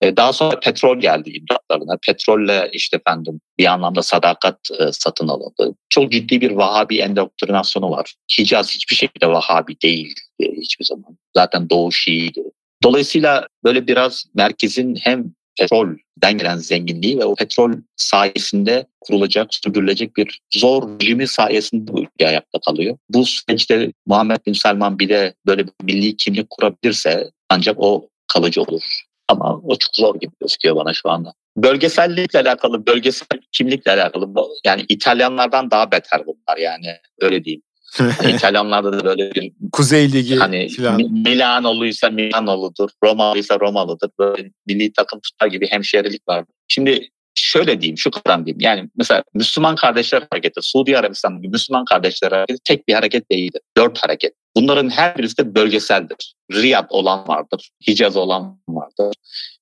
E, 0.00 0.16
daha 0.16 0.32
sonra 0.32 0.60
petrol 0.60 1.00
geldi 1.00 1.30
imdatlarına. 1.30 1.96
Petrolle 2.06 2.70
işte 2.72 2.96
efendim 2.96 3.40
bir 3.58 3.66
anlamda 3.66 4.02
sadakat 4.02 4.58
e, 4.80 4.92
satın 4.92 5.28
alındı. 5.28 5.76
Çok 5.88 6.12
ciddi 6.12 6.40
bir 6.40 6.50
Vahabi 6.50 6.98
endoktrinasyonu 6.98 7.90
var. 7.90 8.14
Hicaz 8.38 8.70
hiçbir 8.70 8.96
şekilde 8.96 9.26
Vahabi 9.26 9.80
değil 9.80 10.14
e, 10.40 10.44
hiçbir 10.44 10.84
zaman. 10.84 11.18
Zaten 11.36 11.70
Doğu 11.70 11.92
Şii'ydi. 11.92 12.42
Dolayısıyla 12.84 13.46
böyle 13.64 13.86
biraz 13.86 14.24
merkezin 14.34 14.96
hem 15.00 15.24
petrolden 15.58 16.38
gelen 16.38 16.56
zenginliği 16.56 17.18
ve 17.18 17.24
o 17.24 17.34
petrol 17.34 17.72
sayesinde 17.96 18.86
kurulacak, 19.00 19.54
sürdürülecek 19.54 20.16
bir 20.16 20.40
zor 20.54 21.00
rejimi 21.00 21.28
sayesinde 21.28 21.92
bu 21.92 22.00
ülke 22.00 22.28
ayakta 22.28 22.58
kalıyor. 22.66 22.96
Bu 23.10 23.24
süreçte 23.24 23.92
Muhammed 24.06 24.38
Bin 24.46 24.52
Selman 24.52 24.98
bile 24.98 25.34
böyle 25.46 25.66
bir 25.66 25.72
milli 25.82 26.16
kimlik 26.16 26.50
kurabilirse 26.50 27.30
ancak 27.48 27.76
o 27.78 28.08
kalıcı 28.32 28.62
olur. 28.62 28.82
Ama 29.28 29.60
o 29.64 29.76
çok 29.76 29.96
zor 29.96 30.20
gibi 30.20 30.32
gözüküyor 30.40 30.76
bana 30.76 30.92
şu 30.92 31.10
anda. 31.10 31.32
Bölgesellikle 31.56 32.38
alakalı, 32.40 32.86
bölgesel 32.86 33.40
kimlikle 33.52 33.92
alakalı 33.92 34.28
yani 34.66 34.84
İtalyanlardan 34.88 35.70
daha 35.70 35.92
beter 35.92 36.22
bunlar 36.26 36.56
yani 36.56 36.96
öyle 37.20 37.44
diyeyim. 37.44 37.62
Hani 37.98 38.32
İtalyanlarda 38.36 38.92
da 38.92 39.04
böyle 39.04 39.34
bir 39.34 39.52
Kuzey 39.72 40.12
Ligi 40.12 40.36
hani 40.36 40.68
falan. 40.68 40.96
Milanoluysa 41.12 42.10
Milanoludur, 42.10 42.90
Romalıysa 43.04 43.60
Romalıdır. 43.60 44.10
Böyle 44.18 44.50
milli 44.66 44.92
takım 44.92 45.20
tutar 45.20 45.46
gibi 45.46 45.66
hemşehrilik 45.70 46.28
var. 46.28 46.44
Şimdi 46.68 47.08
şöyle 47.34 47.80
diyeyim, 47.80 47.98
şu 47.98 48.10
kadar 48.10 48.46
diyeyim. 48.46 48.60
Yani 48.60 48.88
mesela 48.96 49.22
Müslüman 49.34 49.76
Kardeşler 49.76 50.22
Hareketi, 50.30 50.60
Suudi 50.62 50.98
Arabistan 50.98 51.36
gibi 51.36 51.48
Müslüman 51.48 51.84
Kardeşler 51.84 52.32
Hareketi 52.32 52.60
tek 52.64 52.88
bir 52.88 52.94
hareket 52.94 53.30
değildir. 53.30 53.60
Dört 53.76 53.98
hareket. 54.04 54.32
Bunların 54.56 54.90
her 54.90 55.18
birisi 55.18 55.38
de 55.38 55.54
bölgeseldir. 55.54 56.34
Riyad 56.52 56.86
olan 56.90 57.28
vardır, 57.28 57.70
Hicaz 57.86 58.16
olan 58.16 58.58
vardır. 58.68 59.14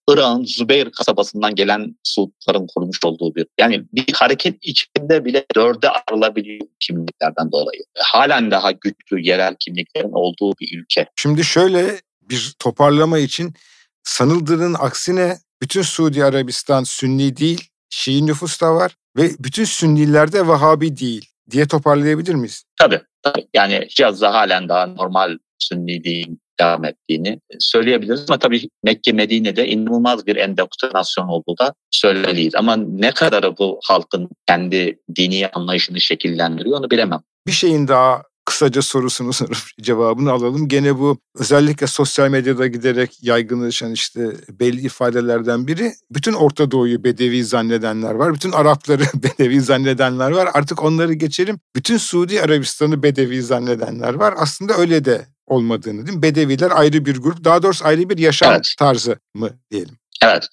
Irak'ın 0.08 0.44
Zübeyir 0.44 0.90
kasabasından 0.90 1.54
gelen 1.54 1.96
Suudların 2.02 2.66
kurmuş 2.74 2.98
olduğu 3.04 3.34
bir 3.34 3.46
yani 3.60 3.84
bir 3.92 4.12
hareket 4.14 4.58
içinde 4.62 5.24
bile 5.24 5.44
dörde 5.56 5.90
ayrılabiliyor 5.90 6.66
kimliklerden 6.80 7.52
dolayı. 7.52 7.82
Halen 7.98 8.50
daha 8.50 8.72
güçlü 8.72 9.20
yerel 9.20 9.54
kimliklerin 9.60 10.12
olduğu 10.12 10.52
bir 10.60 10.78
ülke. 10.78 11.06
Şimdi 11.16 11.44
şöyle 11.44 12.00
bir 12.22 12.54
toparlama 12.58 13.18
için 13.18 13.54
sanıldığının 14.02 14.74
aksine 14.78 15.38
bütün 15.62 15.82
Suudi 15.82 16.24
Arabistan 16.24 16.84
Sünni 16.84 17.36
değil, 17.36 17.68
Şii 17.90 18.26
nüfus 18.26 18.60
da 18.60 18.74
var 18.74 18.96
ve 19.16 19.30
bütün 19.38 19.64
Sünniler 19.64 20.32
de 20.32 20.46
Vahabi 20.46 20.96
değil 20.96 21.28
diye 21.50 21.68
toparlayabilir 21.68 22.34
miyiz? 22.34 22.64
Tabii. 22.76 23.00
tabii. 23.22 23.46
Yani 23.54 23.86
Hicaz'da 23.90 24.34
halen 24.34 24.68
daha 24.68 24.86
normal 24.86 25.38
Sünniliğin 25.58 26.41
devam 26.60 26.84
ettiğini 26.84 27.40
söyleyebiliriz. 27.58 28.24
Ama 28.28 28.38
tabii 28.38 28.68
Mekke, 28.84 29.12
Medine'de 29.12 29.68
inanılmaz 29.68 30.26
bir 30.26 30.36
endoktrinasyon 30.36 31.28
olduğu 31.28 31.58
da 31.58 31.74
söylemeliyiz. 31.90 32.54
Ama 32.54 32.76
ne 32.76 33.10
kadarı 33.10 33.58
bu 33.58 33.80
halkın 33.84 34.28
kendi 34.46 34.98
dini 35.16 35.48
anlayışını 35.48 36.00
şekillendiriyor 36.00 36.78
onu 36.78 36.90
bilemem. 36.90 37.20
Bir 37.46 37.52
şeyin 37.52 37.88
daha 37.88 38.22
kısaca 38.44 38.82
sorusunu 38.82 39.32
sorup 39.32 39.56
cevabını 39.82 40.32
alalım. 40.32 40.68
Gene 40.68 40.98
bu 40.98 41.18
özellikle 41.38 41.86
sosyal 41.86 42.28
medyada 42.28 42.66
giderek 42.66 43.18
yaygınlaşan 43.22 43.92
işte 43.92 44.32
belli 44.50 44.80
ifadelerden 44.80 45.66
biri 45.66 45.92
bütün 46.10 46.32
Orta 46.32 46.70
Doğu'yu 46.70 47.04
Bedevi 47.04 47.44
zannedenler 47.44 48.14
var. 48.14 48.34
Bütün 48.34 48.52
Arapları 48.52 49.02
Bedevi 49.14 49.60
zannedenler 49.60 50.30
var. 50.30 50.48
Artık 50.54 50.82
onları 50.82 51.12
geçelim. 51.12 51.60
Bütün 51.76 51.96
Suudi 51.96 52.42
Arabistan'ı 52.42 53.02
Bedevi 53.02 53.42
zannedenler 53.42 54.14
var. 54.14 54.34
Aslında 54.36 54.74
öyle 54.76 55.04
de 55.04 55.26
olmadığını 55.46 56.06
değil 56.06 56.16
mi? 56.16 56.22
Bedeviler 56.22 56.70
ayrı 56.74 57.04
bir 57.04 57.16
grup. 57.16 57.44
Daha 57.44 57.62
doğrusu 57.62 57.84
ayrı 57.84 58.08
bir 58.08 58.18
yaşam 58.18 58.52
evet. 58.52 58.74
tarzı 58.78 59.16
mı 59.34 59.50
diyelim? 59.70 60.01
Evet. 60.22 60.48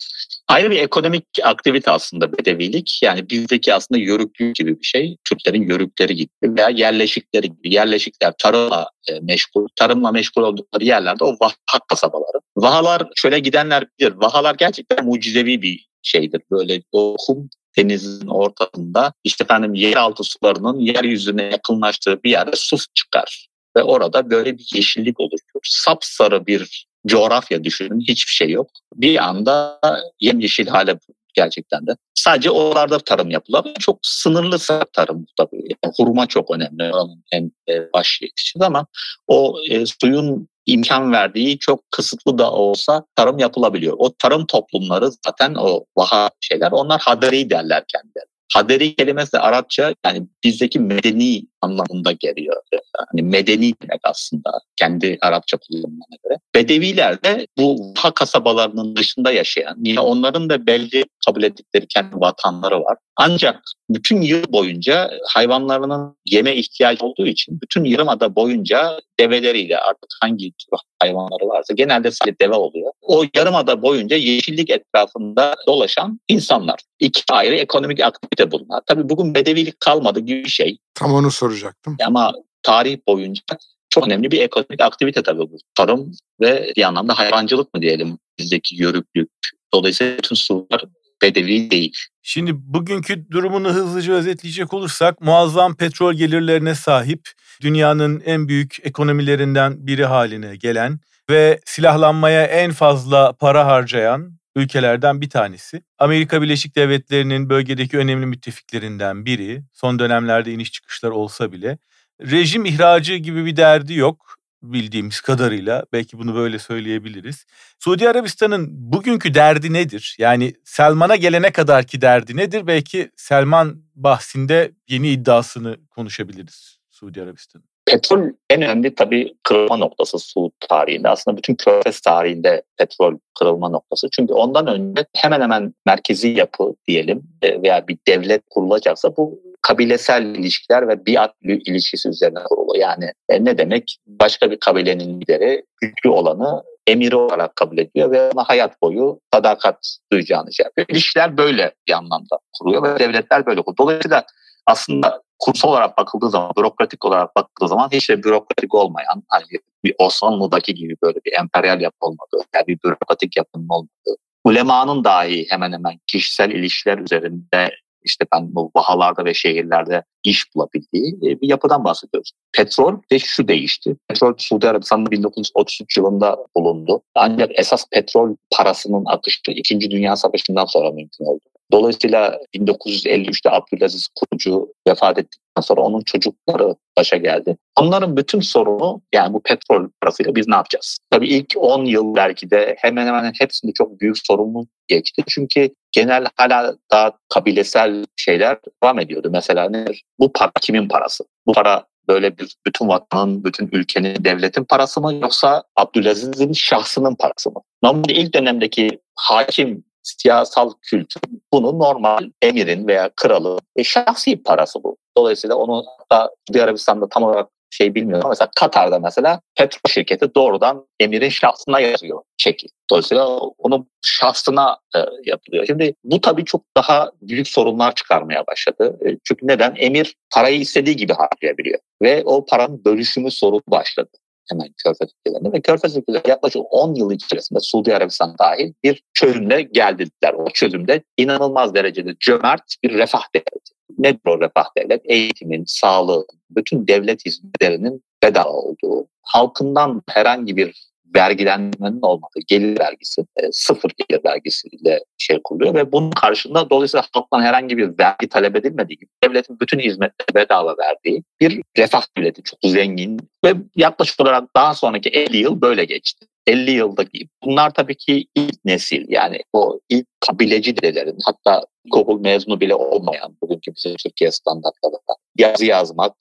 Ayrı 0.47 0.71
bir 0.71 0.79
ekonomik 0.79 1.25
aktivite 1.43 1.91
aslında 1.91 2.37
bedevilik. 2.37 2.99
Yani 3.03 3.29
bizdeki 3.29 3.73
aslında 3.73 4.01
yörüklük 4.01 4.55
gibi 4.55 4.79
bir 4.79 4.85
şey. 4.85 5.17
Türklerin 5.23 5.69
yörükleri 5.69 6.15
gibi 6.15 6.29
veya 6.43 6.69
yerleşikleri 6.69 7.49
gibi. 7.49 7.73
Yerleşikler 7.73 8.33
tarımla 8.37 8.89
e, 9.07 9.19
meşgul, 9.19 9.67
tarımla 9.75 10.11
meşgul 10.11 10.43
oldukları 10.43 10.83
yerlerde 10.83 11.23
o 11.23 11.35
vaha 11.41 11.79
kasabaları. 11.89 12.41
Vahalar 12.57 13.07
şöyle 13.15 13.39
gidenler 13.39 13.87
bilir. 13.99 14.13
Vahalar 14.15 14.55
gerçekten 14.55 15.05
mucizevi 15.05 15.61
bir 15.61 15.87
şeydir. 16.01 16.41
Böyle 16.51 16.81
o 16.91 17.15
kum 17.27 17.49
denizin 17.77 18.27
ortasında 18.27 19.13
işte 19.23 19.43
efendim 19.43 19.73
yeraltı 19.73 20.23
sularının 20.23 20.79
yeryüzüne 20.79 21.43
yakınlaştığı 21.43 22.23
bir 22.23 22.31
yerde 22.31 22.55
su 22.55 22.77
çıkar. 22.93 23.47
Ve 23.77 23.83
orada 23.83 24.29
böyle 24.29 24.57
bir 24.57 24.71
yeşillik 24.75 25.19
oluşuyor. 25.19 25.61
Sapsarı 25.63 26.45
bir 26.45 26.88
coğrafya 27.07 27.63
düşünün 27.63 27.99
hiçbir 27.99 28.31
şey 28.31 28.49
yok. 28.49 28.69
Bir 28.95 29.27
anda 29.27 29.79
yemyeşil 30.19 30.67
hale 30.67 30.99
gerçekten 31.33 31.87
de. 31.87 31.95
Sadece 32.15 32.51
oralarda 32.51 32.99
tarım 32.99 33.29
yapılıyor. 33.29 33.63
Çok 33.79 33.99
sınırlı 34.03 34.57
tarım 34.93 35.25
tabii. 35.37 35.67
Yani 35.83 35.93
hurma 35.97 36.27
çok 36.27 36.51
önemli. 36.51 36.91
En 37.31 37.51
e, 37.69 37.93
baş 37.93 38.19
yetişir 38.21 38.61
ama 38.61 38.85
o 39.27 39.55
e, 39.69 39.85
suyun 39.85 40.47
imkan 40.65 41.11
verdiği 41.11 41.59
çok 41.59 41.91
kısıtlı 41.91 42.37
da 42.37 42.51
olsa 42.51 43.05
tarım 43.15 43.39
yapılabiliyor. 43.39 43.95
O 43.97 44.13
tarım 44.13 44.45
toplumları 44.45 45.09
zaten 45.25 45.55
o 45.55 45.85
vaha 45.97 46.29
şeyler 46.41 46.71
onlar 46.71 47.01
hadari 47.01 47.49
derler 47.49 47.83
kendileri. 47.87 48.25
Haderi 48.53 48.95
kelimesi 48.95 49.39
Arapça 49.39 49.95
yani 50.05 50.27
bizdeki 50.43 50.79
medeni 50.79 51.43
anlamında 51.61 52.11
geliyor. 52.11 52.63
Yani 52.71 53.27
medeni 53.29 53.73
demek 53.81 53.99
aslında 54.03 54.51
kendi 54.75 55.17
Arapça 55.21 55.57
kullanımına 55.57 56.15
göre. 56.23 56.37
Bedeviler 56.55 57.23
de 57.23 57.47
bu 57.57 57.93
ha 57.97 58.13
kasabalarının 58.13 58.95
dışında 58.95 59.31
yaşayan 59.31 59.75
yine 59.83 59.99
onların 59.99 60.49
da 60.49 60.67
belli 60.67 61.05
kabul 61.25 61.43
ettikleri 61.43 61.87
kendi 61.87 62.15
vatanları 62.15 62.79
var. 62.79 62.97
Ancak 63.15 63.61
bütün 63.89 64.21
yıl 64.21 64.43
boyunca 64.53 65.11
hayvanlarının 65.27 66.15
yeme 66.25 66.55
ihtiyacı 66.55 67.05
olduğu 67.05 67.27
için 67.27 67.61
bütün 67.61 67.83
yarımada 67.83 68.35
boyunca 68.35 68.99
develeriyle 69.19 69.77
artık 69.77 70.09
hangi 70.21 70.51
hayvanları 70.99 71.47
varsa 71.47 71.73
genelde 71.73 72.11
sadece 72.11 72.39
deve 72.41 72.53
oluyor. 72.53 72.91
O 73.01 73.25
yarımada 73.35 73.81
boyunca 73.81 74.15
yeşillik 74.15 74.69
etrafında 74.69 75.55
dolaşan 75.67 76.19
insanlar. 76.27 76.79
İki 76.99 77.21
ayrı 77.31 77.55
ekonomik 77.55 77.99
aktivite 77.99 78.51
bunlar. 78.51 78.81
Tabii 78.85 79.09
bugün 79.09 79.35
bedevilik 79.35 79.79
kalmadı 79.79 80.19
gibi 80.19 80.43
bir 80.43 80.49
şey. 80.49 80.77
Tam 80.93 81.13
onu 81.13 81.31
soracaktım. 81.31 81.97
Ama 82.05 82.33
tarih 82.63 82.97
boyunca 83.07 83.41
çok 83.89 84.07
önemli 84.07 84.31
bir 84.31 84.41
ekonomik 84.41 84.81
aktivite 84.81 85.23
tabii 85.23 85.39
bu. 85.39 85.57
Tarım 85.75 86.11
ve 86.41 86.73
bir 86.77 86.83
anlamda 86.83 87.17
hayvancılık 87.19 87.73
mı 87.73 87.81
diyelim 87.81 88.17
bizdeki 88.39 88.75
yörüklük. 88.75 89.29
Dolayısıyla 89.73 90.17
bütün 90.17 90.35
sular 90.35 90.85
bedevi 91.21 91.71
değil. 91.71 91.97
Şimdi 92.21 92.51
bugünkü 92.55 93.31
durumunu 93.31 93.73
hızlıca 93.73 94.13
özetleyecek 94.13 94.73
olursak 94.73 95.21
muazzam 95.21 95.75
petrol 95.75 96.13
gelirlerine 96.13 96.75
sahip, 96.75 97.29
dünyanın 97.61 98.21
en 98.25 98.47
büyük 98.47 98.77
ekonomilerinden 98.83 99.87
biri 99.87 100.05
haline 100.05 100.55
gelen 100.55 100.99
ve 101.29 101.59
silahlanmaya 101.65 102.43
en 102.43 102.71
fazla 102.71 103.33
para 103.33 103.65
harcayan 103.65 104.39
ülkelerden 104.55 105.21
bir 105.21 105.29
tanesi. 105.29 105.81
Amerika 105.97 106.41
Birleşik 106.41 106.75
Devletleri'nin 106.75 107.49
bölgedeki 107.49 107.97
önemli 107.97 108.25
müttefiklerinden 108.25 109.25
biri. 109.25 109.63
Son 109.73 109.99
dönemlerde 109.99 110.51
iniş 110.51 110.71
çıkışlar 110.71 111.09
olsa 111.09 111.51
bile. 111.51 111.77
Rejim 112.21 112.65
ihracı 112.65 113.15
gibi 113.15 113.45
bir 113.45 113.55
derdi 113.55 113.93
yok 113.93 114.38
bildiğimiz 114.61 115.21
kadarıyla. 115.21 115.85
Belki 115.93 116.19
bunu 116.19 116.35
böyle 116.35 116.59
söyleyebiliriz. 116.59 117.45
Suudi 117.79 118.09
Arabistan'ın 118.09 118.67
bugünkü 118.69 119.33
derdi 119.33 119.73
nedir? 119.73 120.15
Yani 120.19 120.53
Selman'a 120.63 121.15
gelene 121.15 121.51
kadarki 121.51 122.01
derdi 122.01 122.37
nedir? 122.37 122.67
Belki 122.67 123.11
Selman 123.15 123.83
bahsinde 123.95 124.71
yeni 124.87 125.09
iddiasını 125.09 125.77
konuşabiliriz 125.89 126.79
Suudi 126.89 127.21
Arabistan'ın. 127.21 127.69
Petrol 127.85 128.19
en 128.49 128.61
önemli 128.61 128.95
tabii 128.95 129.33
kırılma 129.43 129.77
noktası 129.77 130.19
Suud 130.19 130.51
tarihinde. 130.69 131.09
Aslında 131.09 131.37
bütün 131.37 131.55
Körfez 131.55 131.99
tarihinde 131.99 132.63
petrol 132.77 133.17
kırılma 133.39 133.69
noktası. 133.69 134.07
Çünkü 134.11 134.33
ondan 134.33 134.67
önce 134.67 135.05
hemen 135.15 135.41
hemen 135.41 135.73
merkezi 135.85 136.27
yapı 136.27 136.73
diyelim 136.87 137.23
e, 137.41 137.61
veya 137.61 137.87
bir 137.87 137.97
devlet 138.07 138.41
kurulacaksa 138.49 139.17
bu 139.17 139.39
kabilesel 139.61 140.23
ilişkiler 140.23 140.87
ve 140.87 141.05
biat 141.05 141.33
ilişkisi 141.41 142.09
üzerine 142.09 142.43
kurulu. 142.43 142.77
Yani 142.77 143.13
e, 143.29 143.45
ne 143.45 143.57
demek? 143.57 143.97
Başka 144.07 144.51
bir 144.51 144.59
kabilenin 144.59 145.21
lideri 145.21 145.65
güçlü 145.81 146.09
olanı 146.09 146.63
emiri 146.87 147.15
olarak 147.15 147.55
kabul 147.55 147.77
ediyor 147.77 148.11
ve 148.11 148.29
ona 148.29 148.43
hayat 148.43 148.81
boyu 148.81 149.19
sadakat 149.33 149.97
duyacağını 150.11 150.53
şey 150.53 150.63
yapıyor. 150.63 150.87
İlişkiler 150.89 151.37
böyle 151.37 151.71
bir 151.87 151.93
anlamda 151.93 152.39
kuruyor 152.59 152.83
ve 152.83 152.99
devletler 152.99 153.45
böyle 153.45 153.61
kuruyor. 153.61 153.77
Dolayısıyla 153.77 154.25
aslında 154.65 155.21
kursal 155.39 155.69
olarak 155.69 155.97
bakıldığı 155.97 156.29
zaman, 156.29 156.51
bürokratik 156.57 157.05
olarak 157.05 157.35
bakıldığı 157.35 157.69
zaman 157.69 157.89
hiç 157.91 158.09
de 158.09 158.23
bürokratik 158.23 158.75
olmayan, 158.75 159.23
hani 159.27 159.43
bir 159.83 159.95
Osmanlı'daki 159.97 160.75
gibi 160.75 160.95
böyle 161.03 161.19
bir 161.25 161.33
emperyal 161.39 161.81
yapı 161.81 161.97
olmadığı, 161.99 162.45
yani 162.55 162.67
bir 162.67 162.77
bürokratik 162.85 163.37
yapının 163.37 163.69
olmadığı, 163.69 164.15
ulemanın 164.43 165.03
dahi 165.03 165.45
hemen 165.49 165.71
hemen 165.71 165.99
kişisel 166.07 166.51
ilişkiler 166.51 166.97
üzerinde 166.97 167.71
işte 168.09 168.25
ben 168.33 168.55
bu 168.55 168.71
vahalarda 168.75 169.25
ve 169.25 169.33
şehirlerde 169.33 170.03
iş 170.23 170.55
bulabildiği 170.55 171.15
e, 171.15 171.41
bir 171.41 171.49
yapıdan 171.49 171.83
bahsediyoruz. 171.83 172.31
Petrol 172.53 173.01
de 173.11 173.19
şu 173.19 173.47
değişti. 173.47 173.95
Petrol 174.07 174.33
Suudi 174.37 174.69
Arabistan'da 174.69 175.11
1933 175.11 175.97
yılında 175.97 176.37
bulundu. 176.55 177.01
Ancak 177.15 177.51
esas 177.59 177.85
petrol 177.91 178.35
parasının 178.57 179.05
akışı 179.05 179.51
2. 179.51 179.91
Dünya 179.91 180.15
Savaşı'ndan 180.15 180.65
sonra 180.65 180.91
mümkün 180.91 181.25
oldu. 181.25 181.39
Dolayısıyla 181.71 182.39
1953'te 182.55 183.49
Abdülaziz 183.51 184.07
Kurucu 184.15 184.73
vefat 184.87 185.17
ettikten 185.17 185.61
sonra 185.61 185.81
onun 185.81 186.01
çocukları 186.01 186.75
başa 186.97 187.17
geldi. 187.17 187.57
Onların 187.75 188.17
bütün 188.17 188.39
sorunu 188.39 189.01
yani 189.13 189.33
bu 189.33 189.41
petrol 189.41 189.89
parasıyla 190.01 190.35
biz 190.35 190.47
ne 190.47 190.55
yapacağız? 190.55 190.97
Tabii 191.11 191.27
ilk 191.27 191.53
10 191.57 191.85
yıl 191.85 192.15
belki 192.15 192.51
de 192.51 192.75
hemen 192.79 193.07
hemen 193.07 193.33
hepsinde 193.39 193.71
çok 193.73 193.99
büyük 193.99 194.17
sorumluluk 194.17 194.69
geçti. 194.87 195.23
Çünkü 195.27 195.69
genel 195.91 196.25
hala 196.35 196.75
daha 196.91 197.11
kabilesel 197.29 198.05
şeyler 198.15 198.57
devam 198.83 198.99
ediyordu. 198.99 199.29
Mesela 199.31 199.69
nedir? 199.69 200.03
Bu 200.19 200.33
para 200.33 200.51
kimin 200.61 200.87
parası? 200.87 201.23
Bu 201.47 201.53
para 201.53 201.85
böyle 202.07 202.37
bir 202.37 202.55
bütün 202.65 202.87
vatanın, 202.87 203.43
bütün 203.43 203.69
ülkenin, 203.71 204.23
devletin 204.23 204.63
parası 204.63 205.01
mı 205.01 205.13
yoksa 205.13 205.63
Abdülaziz'in 205.75 206.53
şahsının 206.53 207.15
parası 207.15 207.51
mı? 207.51 207.61
Normalde 207.83 208.13
ilk 208.13 208.33
dönemdeki 208.33 208.99
hakim 209.15 209.83
siyasal 210.03 210.71
kültür 210.81 211.21
bunu 211.53 211.79
normal 211.79 212.29
emirin 212.41 212.87
veya 212.87 213.09
kralın 213.15 213.59
e, 213.75 213.83
şahsi 213.83 214.43
parası 214.43 214.83
bu. 214.83 214.97
Dolayısıyla 215.17 215.55
onu 215.55 215.85
da 216.11 216.29
Suudi 216.47 216.63
Arabistan'da 216.63 217.09
tam 217.09 217.23
olarak 217.23 217.49
şey 217.69 217.95
bilmiyorum 217.95 218.25
ama 218.25 218.29
mesela 218.29 218.49
Katar'da 218.55 218.99
mesela 218.99 219.41
petrol 219.57 219.89
şirketi 219.89 220.35
doğrudan 220.35 220.87
emirin 220.99 221.29
şahsına 221.29 221.79
yazıyor 221.79 222.21
çeki. 222.37 222.67
Dolayısıyla 222.89 223.27
onun 223.37 223.87
şahsına 224.01 224.77
e, 224.95 224.99
yapılıyor. 225.25 225.65
Şimdi 225.65 225.93
bu 226.03 226.21
tabii 226.21 226.45
çok 226.45 226.61
daha 226.77 227.11
büyük 227.21 227.47
sorunlar 227.47 227.95
çıkarmaya 227.95 228.47
başladı. 228.47 228.97
E, 229.05 229.17
çünkü 229.23 229.47
neden? 229.47 229.73
Emir 229.77 230.15
parayı 230.33 230.59
istediği 230.59 230.95
gibi 230.95 231.13
harcayabiliyor. 231.13 231.79
Ve 232.01 232.23
o 232.25 232.45
paranın 232.45 232.85
bölüşümü 232.85 233.31
sorunu 233.31 233.61
başladı 233.67 234.09
hemen 234.51 234.67
Körfez 234.83 235.09
ülkelerinde 235.19 235.51
ve 235.57 235.61
Körfez 235.61 235.97
ülkeleri 235.97 236.29
yaklaşık 236.29 236.61
10 236.69 236.95
yıl 236.95 237.11
içerisinde 237.11 237.59
Suudi 237.59 237.95
Arabistan 237.95 238.35
dahil 238.39 238.73
bir 238.83 239.03
çözümle 239.13 239.61
geldiler. 239.61 240.33
O 240.33 240.49
çözümde 240.49 241.03
inanılmaz 241.17 241.73
derecede 241.75 242.15
cömert 242.19 242.75
bir 242.83 242.93
refah 242.93 243.23
devleti. 243.35 243.73
Nedir 243.97 244.19
o 244.27 244.41
refah 244.41 244.65
devlet? 244.77 245.01
Eğitimin, 245.05 245.63
sağlığın, 245.67 246.25
bütün 246.49 246.87
devlet 246.87 247.25
hizmetlerinin 247.25 248.03
bedava 248.23 248.49
olduğu, 248.49 249.07
halkından 249.21 250.01
herhangi 250.09 250.57
bir 250.57 250.89
vergilenmenin 251.15 252.01
olmadığı 252.01 252.39
gelir 252.47 252.79
vergisi, 252.79 253.21
e, 253.21 253.51
sıfır 253.51 253.91
gelir 253.97 254.21
vergisiyle 254.25 254.99
şey 255.17 255.39
kuruluyor 255.43 255.75
ve 255.75 255.91
bunun 255.91 256.11
karşında 256.11 256.69
dolayısıyla 256.69 257.03
halktan 257.13 257.41
herhangi 257.41 257.77
bir 257.77 257.99
vergi 257.99 258.29
talep 258.29 258.55
edilmediği 258.55 258.97
gibi 258.97 259.09
devletin 259.23 259.59
bütün 259.59 259.79
hizmetleri 259.79 260.35
bedava 260.35 260.75
verdiği 260.77 261.23
bir 261.41 261.61
refah 261.77 262.03
devleti 262.17 262.43
çok 262.43 262.59
zengin 262.63 263.19
ve 263.45 263.53
yaklaşık 263.75 264.19
olarak 264.19 264.55
daha 264.55 264.73
sonraki 264.73 265.09
50 265.09 265.37
yıl 265.37 265.61
böyle 265.61 265.85
geçti. 265.85 266.25
50 266.49 266.71
yıldaki 266.71 267.27
bunlar 267.43 267.73
tabii 267.73 267.95
ki 267.95 268.25
ilk 268.35 268.65
nesil 268.65 269.05
yani 269.09 269.39
o 269.53 269.79
ilk 269.89 270.07
kabileci 270.27 270.77
dedelerin 270.77 271.17
hatta 271.23 271.65
ilkokul 271.85 272.19
mezunu 272.19 272.59
bile 272.59 272.75
olmayan 272.75 273.35
bugünkü 273.41 273.75
bizim 273.75 273.95
Türkiye 273.95 274.31
standartlarında 274.31 275.15
yazı 275.37 275.65
yazmak, 275.65 276.13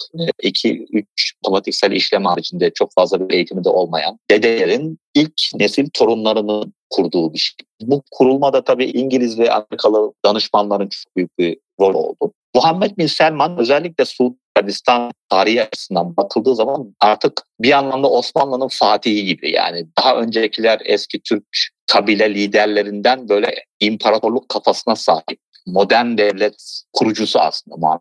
iki, 0.42 0.86
üç 0.92 1.32
otomatiksel 1.42 1.92
işlem 1.92 2.24
haricinde 2.24 2.70
çok 2.70 2.92
fazla 2.94 3.28
bir 3.28 3.34
eğitimi 3.34 3.64
de 3.64 3.68
olmayan 3.68 4.18
dedelerin 4.30 4.98
ilk 5.14 5.40
nesil 5.54 5.88
torunlarının 5.94 6.74
kurduğu 6.90 7.32
bir 7.32 7.38
şey. 7.38 7.56
Bu 7.82 8.02
kurulmada 8.10 8.64
tabii 8.64 8.86
İngiliz 8.86 9.38
ve 9.38 9.52
Amerikalı 9.52 10.12
danışmanların 10.24 10.88
çok 10.88 11.16
büyük 11.16 11.38
bir 11.38 11.58
rol 11.80 11.94
oldu. 11.94 12.32
Muhammed 12.54 12.98
Bin 12.98 13.06
Selman 13.06 13.58
özellikle 13.58 14.04
Suudi 14.04 14.36
Arabistan 14.58 15.12
tarihi 15.28 15.62
açısından 15.62 16.16
bakıldığı 16.16 16.54
zaman 16.54 16.94
artık 17.00 17.42
bir 17.60 17.72
anlamda 17.72 18.10
Osmanlı'nın 18.10 18.68
fatihi 18.68 19.24
gibi 19.24 19.52
yani 19.52 19.86
daha 19.98 20.16
öncekiler 20.16 20.80
eski 20.84 21.20
Türk 21.20 21.44
kabile 21.86 22.34
liderlerinden 22.34 23.28
böyle 23.28 23.64
imparatorluk 23.80 24.48
kafasına 24.48 24.96
sahip 24.96 25.40
modern 25.66 26.18
devlet 26.18 26.82
kurucusu 26.92 27.38
aslında 27.38 27.76
Muhammed. 27.76 28.00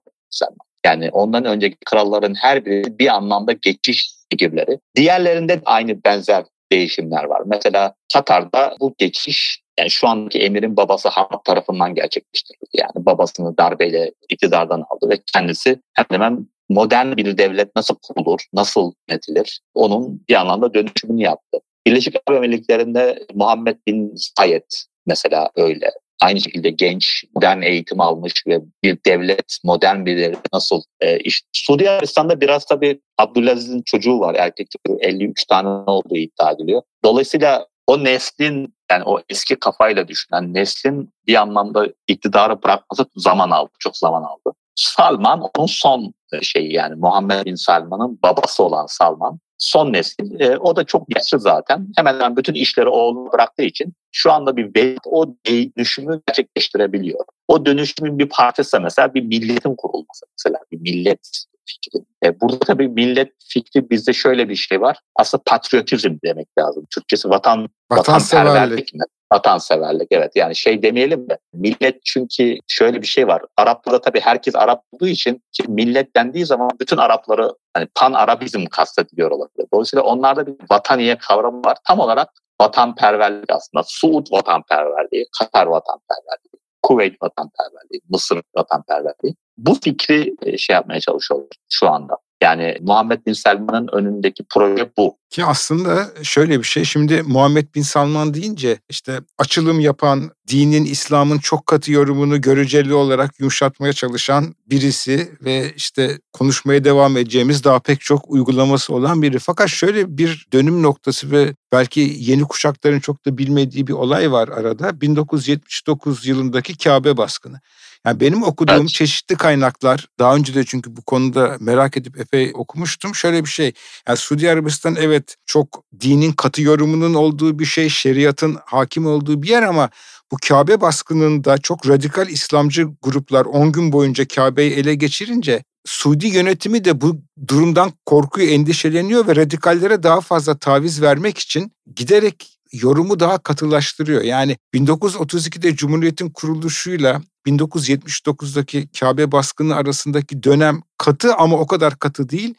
Yani 0.85 1.09
ondan 1.09 1.45
önceki 1.45 1.77
kralların 1.85 2.35
her 2.35 2.65
biri 2.65 2.99
bir 2.99 3.07
anlamda 3.07 3.51
geçiş 3.51 4.11
figürleri. 4.31 4.79
Diğerlerinde 4.95 5.61
aynı 5.65 6.03
benzer 6.03 6.43
değişimler 6.71 7.23
var. 7.23 7.41
Mesela 7.45 7.93
Katar'da 8.13 8.75
bu 8.79 8.95
geçiş 8.97 9.61
yani 9.79 9.89
şu 9.89 10.07
andaki 10.07 10.39
emirin 10.39 10.77
babası 10.77 11.09
Hamad 11.09 11.43
tarafından 11.43 11.95
gerçekleştirildi. 11.95 12.65
Yani 12.73 13.05
babasını 13.05 13.57
darbeyle 13.57 14.11
iktidardan 14.29 14.83
aldı 14.89 15.09
ve 15.09 15.19
kendisi 15.33 15.81
hemen 15.93 16.47
modern 16.69 17.17
bir 17.17 17.37
devlet 17.37 17.75
nasıl 17.75 17.95
kurulur, 17.95 18.39
nasıl 18.53 18.93
yönetilir 19.09 19.61
onun 19.73 20.23
bir 20.29 20.35
anlamda 20.35 20.73
dönüşümünü 20.73 21.23
yaptı. 21.23 21.59
Birleşik 21.87 22.15
Arap 22.15 22.43
Emirlikleri'nde 22.43 23.25
Muhammed 23.33 23.77
bin 23.87 24.13
Zayed 24.15 24.71
mesela 25.05 25.49
öyle. 25.55 25.91
aynı 26.21 26.41
şekilde 26.41 26.69
genç, 26.69 27.23
modern 27.35 27.61
eğitim 27.61 28.01
almış 28.01 28.33
ve 28.47 28.59
bir 28.83 28.97
devlet, 29.05 29.57
modern 29.63 30.05
bir 30.05 30.17
devlet 30.17 30.53
nasıl 30.53 30.81
e, 30.99 31.19
işte 31.19 31.47
Suudi 31.53 31.89
Arabistan'da 31.89 32.41
biraz 32.41 32.65
tabii 32.65 33.01
Abdülaziz'in 33.17 33.81
çocuğu 33.81 34.19
var. 34.19 34.35
Erkek 34.35 34.67
çocuğu 34.71 34.99
53 35.01 35.45
tane 35.45 35.69
olduğu 35.69 36.15
iddia 36.15 36.51
ediliyor. 36.51 36.81
Dolayısıyla 37.03 37.67
o 37.87 38.03
neslin 38.03 38.73
yani 38.91 39.03
o 39.03 39.21
eski 39.29 39.55
kafayla 39.55 40.07
düşünen 40.07 40.53
neslin 40.53 41.13
bir 41.27 41.35
anlamda 41.35 41.87
iktidarı 42.07 42.63
bırakması 42.63 43.05
zaman 43.15 43.49
aldı. 43.49 43.71
Çok 43.79 43.97
zaman 43.97 44.23
aldı. 44.23 44.55
Salman 44.75 45.43
onun 45.57 45.67
son 45.67 46.13
şeyi 46.41 46.73
yani 46.73 46.95
Muhammed 46.95 47.45
Bin 47.45 47.55
Salman'ın 47.55 48.19
babası 48.23 48.63
olan 48.63 48.85
Salman 48.85 49.39
son 49.57 49.93
nesil. 49.93 50.39
E, 50.39 50.57
o 50.57 50.75
da 50.75 50.83
çok 50.83 51.15
yaşlı 51.15 51.39
zaten. 51.39 51.87
Hemen 51.95 52.13
hemen 52.13 52.37
bütün 52.37 52.53
işleri 52.53 52.89
oğluna 52.89 53.31
bıraktığı 53.31 53.63
için 53.63 53.93
şu 54.11 54.31
anda 54.31 54.57
bir 54.57 54.75
veli 54.75 54.97
o 55.05 55.27
dönüşümü 55.47 56.21
gerçekleştirebiliyor. 56.27 57.25
O 57.47 57.65
dönüşümün 57.65 58.19
bir 58.19 58.29
parçası 58.29 58.81
mesela 58.81 59.13
bir 59.13 59.21
milletin 59.21 59.75
kurulması 59.75 60.25
mesela 60.37 60.59
bir 60.71 60.79
millet 60.79 61.45
fikri. 61.67 62.05
E, 62.25 62.41
burada 62.41 62.59
tabii 62.59 62.87
millet 62.87 63.33
fikri 63.47 63.89
bizde 63.89 64.13
şöyle 64.13 64.49
bir 64.49 64.55
şey 64.55 64.81
var. 64.81 64.97
Aslında 65.15 65.43
patriotizm 65.45 66.15
demek 66.23 66.47
lazım. 66.59 66.85
Türkçesi 66.89 67.29
vatan 67.29 67.69
vatanseverlik. 67.91 68.93
mi? 68.93 69.03
Vatanseverlik 69.33 70.07
evet 70.11 70.31
yani 70.35 70.55
şey 70.55 70.83
demeyelim 70.83 71.19
mi? 71.19 71.37
Millet 71.53 72.05
çünkü 72.05 72.57
şöyle 72.67 73.01
bir 73.01 73.07
şey 73.07 73.27
var. 73.27 73.41
Araplarda 73.57 74.01
tabii 74.01 74.19
herkes 74.19 74.55
Arap 74.55 74.83
olduğu 74.91 75.07
için 75.07 75.43
ki 75.51 75.63
millet 75.67 76.15
dendiği 76.15 76.45
zaman 76.45 76.69
bütün 76.79 76.97
Arapları 76.97 77.53
hani 77.73 77.87
pan 77.95 78.13
Arabizm 78.13 78.65
kastediliyor 78.65 79.31
olabilir. 79.31 79.67
Dolayısıyla 79.73 80.03
onlarda 80.03 80.47
bir 80.47 80.55
vataniye 80.71 81.17
kavramı 81.17 81.61
var. 81.65 81.77
Tam 81.87 81.99
olarak 81.99 82.29
vatanperverlik 82.61 83.51
aslında. 83.51 83.83
Suud 83.87 84.31
vatanperverliği, 84.31 85.25
Katar 85.39 85.65
vatanperverliği, 85.65 86.61
Kuveyt 86.87 87.21
vatanperverliği, 87.21 88.01
Mısır 88.09 88.41
vatanperverliği. 88.55 89.35
Bu 89.57 89.75
fikri 89.75 90.35
e, 90.41 90.57
şey 90.57 90.73
yapmaya 90.73 90.99
çalışıyorlar 90.99 91.49
şu 91.69 91.89
anda. 91.89 92.17
Yani 92.41 92.77
Muhammed 92.81 93.25
Bin 93.25 93.33
Selman'ın 93.33 93.87
önündeki 93.91 94.43
proje 94.49 94.89
bu. 94.97 95.17
Ki 95.29 95.45
aslında 95.45 96.07
şöyle 96.23 96.59
bir 96.59 96.63
şey 96.63 96.83
şimdi 96.85 97.23
Muhammed 97.23 97.75
Bin 97.75 97.81
Salman 97.81 98.33
deyince 98.33 98.77
işte 98.89 99.19
açılım 99.37 99.79
yapan 99.79 100.31
dinin 100.47 100.85
İslam'ın 100.85 101.37
çok 101.37 101.65
katı 101.65 101.91
yorumunu 101.91 102.41
göreceli 102.41 102.93
olarak 102.93 103.39
yumuşatmaya 103.39 103.93
çalışan 103.93 104.55
birisi 104.67 105.31
ve 105.41 105.73
işte 105.75 106.19
konuşmaya 106.33 106.83
devam 106.83 107.17
edeceğimiz 107.17 107.63
daha 107.63 107.79
pek 107.79 108.01
çok 108.01 108.29
uygulaması 108.29 108.93
olan 108.93 109.21
biri. 109.21 109.39
Fakat 109.39 109.69
şöyle 109.69 110.17
bir 110.17 110.47
dönüm 110.53 110.83
noktası 110.83 111.31
ve 111.31 111.53
belki 111.71 112.15
yeni 112.17 112.43
kuşakların 112.43 112.99
çok 112.99 113.25
da 113.25 113.37
bilmediği 113.37 113.87
bir 113.87 113.93
olay 113.93 114.31
var 114.31 114.47
arada. 114.47 115.01
1979 115.01 116.27
yılındaki 116.27 116.77
Kabe 116.77 117.17
baskını. 117.17 117.59
Yani 118.07 118.19
benim 118.19 118.43
okuduğum 118.43 118.75
evet. 118.75 118.89
çeşitli 118.89 119.35
kaynaklar 119.35 120.07
daha 120.19 120.35
önce 120.35 120.55
de 120.55 120.63
çünkü 120.65 120.95
bu 120.95 121.01
konuda 121.01 121.57
merak 121.59 121.97
edip 121.97 122.19
epey 122.19 122.51
okumuştum. 122.53 123.15
Şöyle 123.15 123.43
bir 123.43 123.49
şey. 123.49 123.71
Yani 124.07 124.17
Suudi 124.17 124.51
Arabistan 124.51 124.95
evet 124.99 125.35
çok 125.45 125.83
dinin 126.01 126.31
katı 126.31 126.61
yorumunun 126.61 127.13
olduğu 127.13 127.59
bir 127.59 127.65
şey, 127.65 127.89
şeriatın 127.89 128.57
hakim 128.65 129.05
olduğu 129.05 129.43
bir 129.43 129.47
yer 129.47 129.63
ama 129.63 129.89
bu 130.31 130.37
Kabe 130.47 130.81
baskınında 130.81 131.57
çok 131.57 131.89
radikal 131.89 132.29
İslamcı 132.29 132.87
gruplar 133.01 133.45
10 133.45 133.71
gün 133.71 133.91
boyunca 133.91 134.27
Kabe'yi 134.27 134.71
ele 134.71 134.95
geçirince 134.95 135.63
Suudi 135.85 136.27
yönetimi 136.27 136.85
de 136.85 137.01
bu 137.01 137.21
durumdan 137.47 137.91
korkuyu 138.05 138.49
endişeleniyor 138.49 139.27
ve 139.27 139.35
radikallere 139.35 140.03
daha 140.03 140.21
fazla 140.21 140.57
taviz 140.57 141.01
vermek 141.01 141.37
için 141.37 141.71
giderek 141.95 142.57
yorumu 142.73 143.19
daha 143.19 143.37
katılaştırıyor. 143.37 144.21
Yani 144.21 144.57
1932'de 144.73 145.75
Cumhuriyet'in 145.75 146.29
kuruluşuyla 146.29 147.21
1979'daki 147.47 148.87
Kabe 148.99 149.31
baskını 149.31 149.75
arasındaki 149.75 150.43
dönem 150.43 150.81
katı 150.97 151.35
ama 151.35 151.57
o 151.57 151.67
kadar 151.67 151.99
katı 151.99 152.29
değil. 152.29 152.53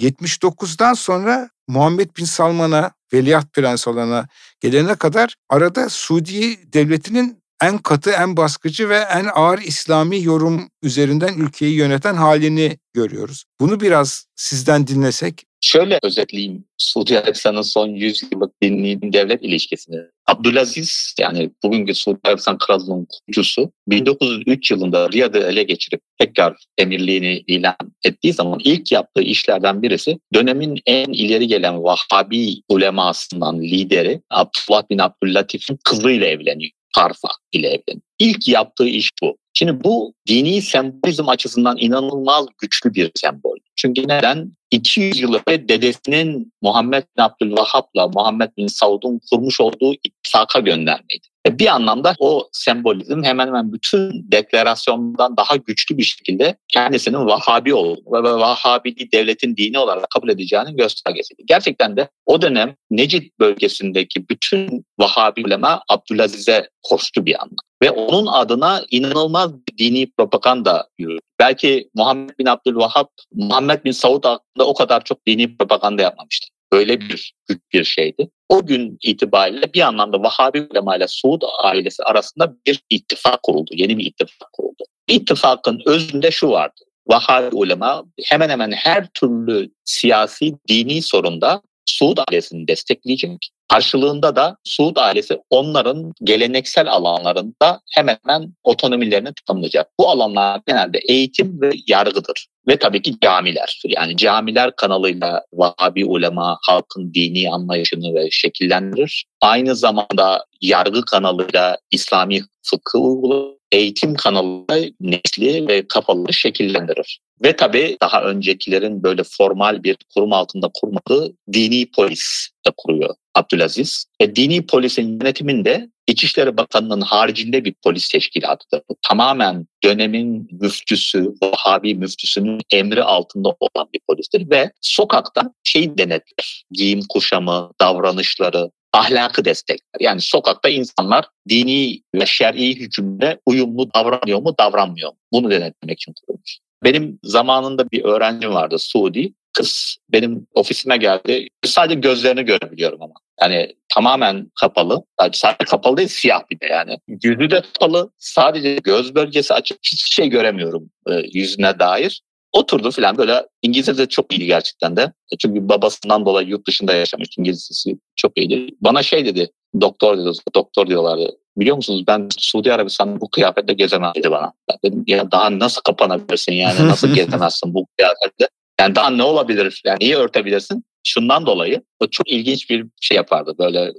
79'dan 0.00 0.94
sonra 0.94 1.50
Muhammed 1.68 2.10
Bin 2.18 2.24
Salman'a, 2.24 2.90
Veliaht 3.12 3.52
Prens 3.52 3.88
olana 3.88 4.28
gelene 4.60 4.94
kadar 4.94 5.34
arada 5.48 5.88
Suudi 5.88 6.72
devletinin 6.72 7.44
en 7.62 7.78
katı, 7.78 8.10
en 8.10 8.36
baskıcı 8.36 8.88
ve 8.88 8.96
en 8.96 9.26
ağır 9.34 9.58
İslami 9.58 10.22
yorum 10.22 10.68
üzerinden 10.82 11.34
ülkeyi 11.34 11.74
yöneten 11.74 12.14
halini 12.14 12.78
görüyoruz. 12.92 13.44
Bunu 13.60 13.80
biraz 13.80 14.26
sizden 14.36 14.86
dinlesek. 14.86 15.44
Şöyle 15.64 15.98
özetleyeyim 16.02 16.64
Suudi 16.78 17.18
Arabistan'ın 17.18 17.62
son 17.62 17.88
100 17.88 18.22
yıllık 18.32 18.62
dinli 18.62 19.12
devlet 19.12 19.42
ilişkisini. 19.42 19.96
Abdülaziz 20.26 21.14
yani 21.20 21.50
bugünkü 21.62 21.94
Suudi 21.94 22.18
Arabistan 22.24 22.58
Krallığı'nın 22.58 23.06
kurucusu 23.10 23.72
1903 23.88 24.70
yılında 24.70 25.12
Riyad'ı 25.12 25.38
ele 25.38 25.62
geçirip 25.62 26.00
tekrar 26.18 26.56
emirliğini 26.78 27.44
ilan 27.46 27.76
ettiği 28.04 28.32
zaman 28.32 28.60
ilk 28.64 28.92
yaptığı 28.92 29.22
işlerden 29.22 29.82
birisi 29.82 30.18
dönemin 30.34 30.80
en 30.86 31.12
ileri 31.12 31.46
gelen 31.46 31.84
Vahhabi 31.84 32.62
ulemasından 32.68 33.60
lideri 33.60 34.20
Abdullah 34.30 34.82
bin 34.90 34.98
Abdüllatif'in 34.98 35.78
kızıyla 35.84 36.26
evleniyor. 36.26 36.70
Tarfa 36.94 37.28
ile 37.52 37.66
evleniyor. 37.66 38.02
İlk 38.18 38.48
yaptığı 38.48 38.86
iş 38.86 39.10
bu. 39.22 39.36
Şimdi 39.54 39.84
bu 39.84 40.14
dini 40.28 40.62
sembolizm 40.62 41.28
açısından 41.28 41.76
inanılmaz 41.78 42.46
güçlü 42.58 42.94
bir 42.94 43.10
sembol. 43.14 43.56
Çünkü 43.76 44.08
neden? 44.08 44.52
200 44.70 45.20
yıl 45.20 45.34
önce 45.46 45.68
dedesinin 45.68 46.52
Muhammed 46.62 47.02
bin 47.02 47.22
Abdülvahhab'la 47.22 48.08
Muhammed 48.08 48.50
bin 48.56 48.66
Saud'un 48.66 49.20
kurmuş 49.30 49.60
olduğu 49.60 49.94
ittifaka 49.94 50.60
göndermeydi. 50.60 51.26
E, 51.46 51.58
bir 51.58 51.66
anlamda 51.66 52.14
o 52.18 52.48
sembolizm 52.52 53.22
hemen 53.22 53.46
hemen 53.46 53.72
bütün 53.72 54.32
deklarasyondan 54.32 55.36
daha 55.36 55.56
güçlü 55.56 55.98
bir 55.98 56.02
şekilde 56.02 56.56
kendisinin 56.68 57.26
Vahabi 57.26 57.74
olduğunu 57.74 58.24
ve 58.24 58.32
Vahabi 58.32 59.12
devletin 59.12 59.56
dini 59.56 59.78
olarak 59.78 60.10
kabul 60.10 60.28
edeceğinin 60.28 60.76
göstergesiydi. 60.76 61.42
Gerçekten 61.46 61.96
de 61.96 62.08
o 62.26 62.42
dönem 62.42 62.76
Necid 62.90 63.30
bölgesindeki 63.40 64.28
bütün 64.28 64.84
Vahabi 64.98 65.44
ulema 65.44 65.82
Abdülaziz'e 65.88 66.68
koştu 66.82 67.26
bir 67.26 67.42
anda. 67.42 67.62
Ve 67.82 67.90
onun 67.90 68.26
adına 68.26 68.82
inanılmaz 68.90 69.52
dini 69.78 70.10
propaganda 70.18 70.88
yürüdü. 70.98 71.20
Belki 71.38 71.90
Muhammed 71.94 72.38
bin 72.38 72.46
Abdülvahhab, 72.46 73.06
Muhammed 73.32 73.84
bin 73.84 73.92
Saud 73.92 74.24
hakkında 74.24 74.66
o 74.66 74.74
kadar 74.74 75.04
çok 75.04 75.26
dini 75.26 75.56
propaganda 75.56 76.02
yapmamıştı. 76.02 76.48
Böyle 76.72 77.00
bir 77.00 77.34
büyük 77.48 77.72
bir 77.72 77.84
şeydi. 77.84 78.30
O 78.48 78.66
gün 78.66 78.98
itibariyle 79.02 79.74
bir 79.74 79.80
anlamda 79.80 80.22
Vahabi 80.22 80.66
ulema 80.70 80.96
ile 80.96 81.08
Suud 81.08 81.42
ailesi 81.62 82.02
arasında 82.02 82.54
bir 82.66 82.82
ittifak 82.90 83.42
kuruldu. 83.42 83.70
Yeni 83.74 83.98
bir 83.98 84.06
ittifak 84.06 84.52
kuruldu. 84.52 84.84
İttifakın 85.08 85.82
özünde 85.86 86.30
şu 86.30 86.50
vardı. 86.50 86.80
Vahabi 87.06 87.56
ulema 87.56 88.04
hemen 88.24 88.48
hemen 88.48 88.72
her 88.72 89.08
türlü 89.14 89.70
siyasi, 89.84 90.54
dini 90.68 91.02
sorunda 91.02 91.62
Suud 91.86 92.18
ailesini 92.28 92.68
destekleyecek. 92.68 93.50
Karşılığında 93.68 94.36
da 94.36 94.56
Suud 94.64 94.96
ailesi 94.96 95.38
onların 95.50 96.12
geleneksel 96.24 96.88
alanlarında 96.88 97.80
hemen 97.94 98.18
hemen 98.26 98.52
otonomilerini 98.64 99.28
tanımlayacak. 99.46 99.88
Bu 100.00 100.08
alanlar 100.08 100.60
genelde 100.66 100.98
eğitim 101.08 101.60
ve 101.60 101.70
yargıdır. 101.86 102.46
Ve 102.68 102.76
tabii 102.76 103.02
ki 103.02 103.14
camiler. 103.22 103.82
Yani 103.86 104.16
camiler 104.16 104.76
kanalıyla 104.76 105.42
Vahabi 105.52 106.04
ulema 106.04 106.58
halkın 106.62 107.14
dini 107.14 107.50
anlayışını 107.50 108.14
ve 108.14 108.30
şekillendirir. 108.30 109.24
Aynı 109.40 109.76
zamanda 109.76 110.44
yargı 110.60 111.04
kanalıyla 111.04 111.78
İslami 111.90 112.40
fıkıh 112.62 113.00
uygular. 113.00 113.54
Eğitim 113.72 114.14
kanalıyla 114.14 114.90
nesli 115.00 115.68
ve 115.68 115.88
kafaları 115.88 116.32
şekillendirir. 116.32 117.20
Ve 117.42 117.56
tabii 117.56 117.96
daha 118.02 118.22
öncekilerin 118.22 119.02
böyle 119.02 119.22
formal 119.24 119.82
bir 119.82 119.96
kurum 120.14 120.32
altında 120.32 120.70
kurmadığı 120.74 121.32
dini 121.52 121.90
polis 121.90 122.48
de 122.66 122.70
kuruyor 122.76 123.14
Abdülaziz. 123.34 124.06
E, 124.20 124.36
dini 124.36 124.66
polisin 124.66 125.20
yönetiminde 125.20 125.88
İçişleri 126.06 126.56
Bakanı'nın 126.56 127.00
haricinde 127.00 127.64
bir 127.64 127.74
polis 127.84 128.08
teşkilatıdır. 128.08 128.82
Bu 128.88 128.96
tamamen 129.02 129.66
dönemin 129.84 130.48
müftüsü, 130.60 131.34
Vahabi 131.42 131.94
müftüsünün 131.94 132.60
emri 132.72 133.02
altında 133.02 133.48
olan 133.60 133.88
bir 133.94 134.00
polistir 134.08 134.50
ve 134.50 134.72
sokakta 134.80 135.54
şey 135.64 135.98
denetler. 135.98 136.64
Giyim 136.70 137.00
kuşamı, 137.08 137.70
davranışları, 137.80 138.70
ahlakı 138.92 139.44
destekler. 139.44 140.00
Yani 140.00 140.20
sokakta 140.20 140.68
insanlar 140.68 141.28
dini 141.48 142.00
ve 142.14 142.26
şer'i 142.26 142.76
hükümle 142.76 143.40
uyumlu 143.46 143.94
davranıyor 143.94 144.38
mu, 144.38 144.54
davranmıyor 144.60 145.10
mu? 145.10 145.16
Bunu 145.32 145.50
denetlemek 145.50 146.00
için 146.00 146.12
kurulmuş. 146.12 146.58
Benim 146.84 147.18
zamanında 147.22 147.90
bir 147.90 148.04
öğrencim 148.04 148.54
vardı 148.54 148.78
Suudi. 148.78 149.34
Kız 149.54 149.96
benim 150.12 150.46
ofisime 150.54 150.96
geldi. 150.96 151.48
Sadece 151.64 152.00
gözlerini 152.00 152.44
görebiliyorum 152.44 153.02
ama. 153.02 153.14
Yani 153.40 153.74
tamamen 153.94 154.50
kapalı. 154.60 155.02
Sadece 155.32 155.64
kapalı 155.64 155.96
değil 155.96 156.08
siyah 156.08 156.42
bir 156.50 156.60
de 156.60 156.66
yani. 156.66 156.98
Yüzü 157.22 157.50
de 157.50 157.60
kapalı. 157.60 158.10
Sadece 158.18 158.74
göz 158.74 159.14
bölgesi 159.14 159.54
açık. 159.54 159.78
Hiçbir 159.82 160.14
şey 160.14 160.28
göremiyorum 160.28 160.90
e, 161.10 161.12
yüzüne 161.32 161.78
dair. 161.78 162.22
Oturdu 162.52 162.90
falan 162.90 163.18
böyle 163.18 163.46
İngilizce 163.62 163.98
de 163.98 164.06
çok 164.06 164.32
iyiydi 164.32 164.46
gerçekten 164.46 164.96
de. 164.96 165.12
Çünkü 165.38 165.68
babasından 165.68 166.26
dolayı 166.26 166.48
yurt 166.48 166.66
dışında 166.66 166.94
yaşamış 166.94 167.28
İngilizcesi 167.38 167.96
çok 168.16 168.38
iyiydi. 168.38 168.74
Bana 168.80 169.02
şey 169.02 169.26
dedi 169.26 169.50
doktor 169.80 170.18
dedi 170.18 170.30
doktor 170.54 170.86
diyorlardı 170.86 171.30
biliyor 171.56 171.76
musunuz 171.76 172.04
ben 172.06 172.28
Suudi 172.38 172.72
Arabistan'da 172.72 173.20
bu 173.20 173.30
kıyafetle 173.30 173.72
gezemem 173.72 174.12
dedi 174.14 174.30
bana. 174.30 174.52
Ben 174.70 174.78
dedim 174.84 175.04
ya 175.06 175.30
daha 175.32 175.58
nasıl 175.58 175.82
kapanabilirsin 175.82 176.52
yani 176.52 176.88
nasıl 176.88 177.08
gezemezsin 177.14 177.74
bu 177.74 177.86
kıyafetle? 177.96 178.48
Yani 178.80 178.94
daha 178.94 179.10
ne 179.10 179.22
olabilir? 179.22 179.82
Yani 179.84 179.98
niye 180.00 180.16
örtebilirsin? 180.16 180.84
Şundan 181.06 181.46
dolayı 181.46 181.82
o 182.00 182.06
çok 182.06 182.30
ilginç 182.30 182.70
bir 182.70 182.86
şey 183.00 183.16
yapardı 183.16 183.54
böyle 183.58 183.92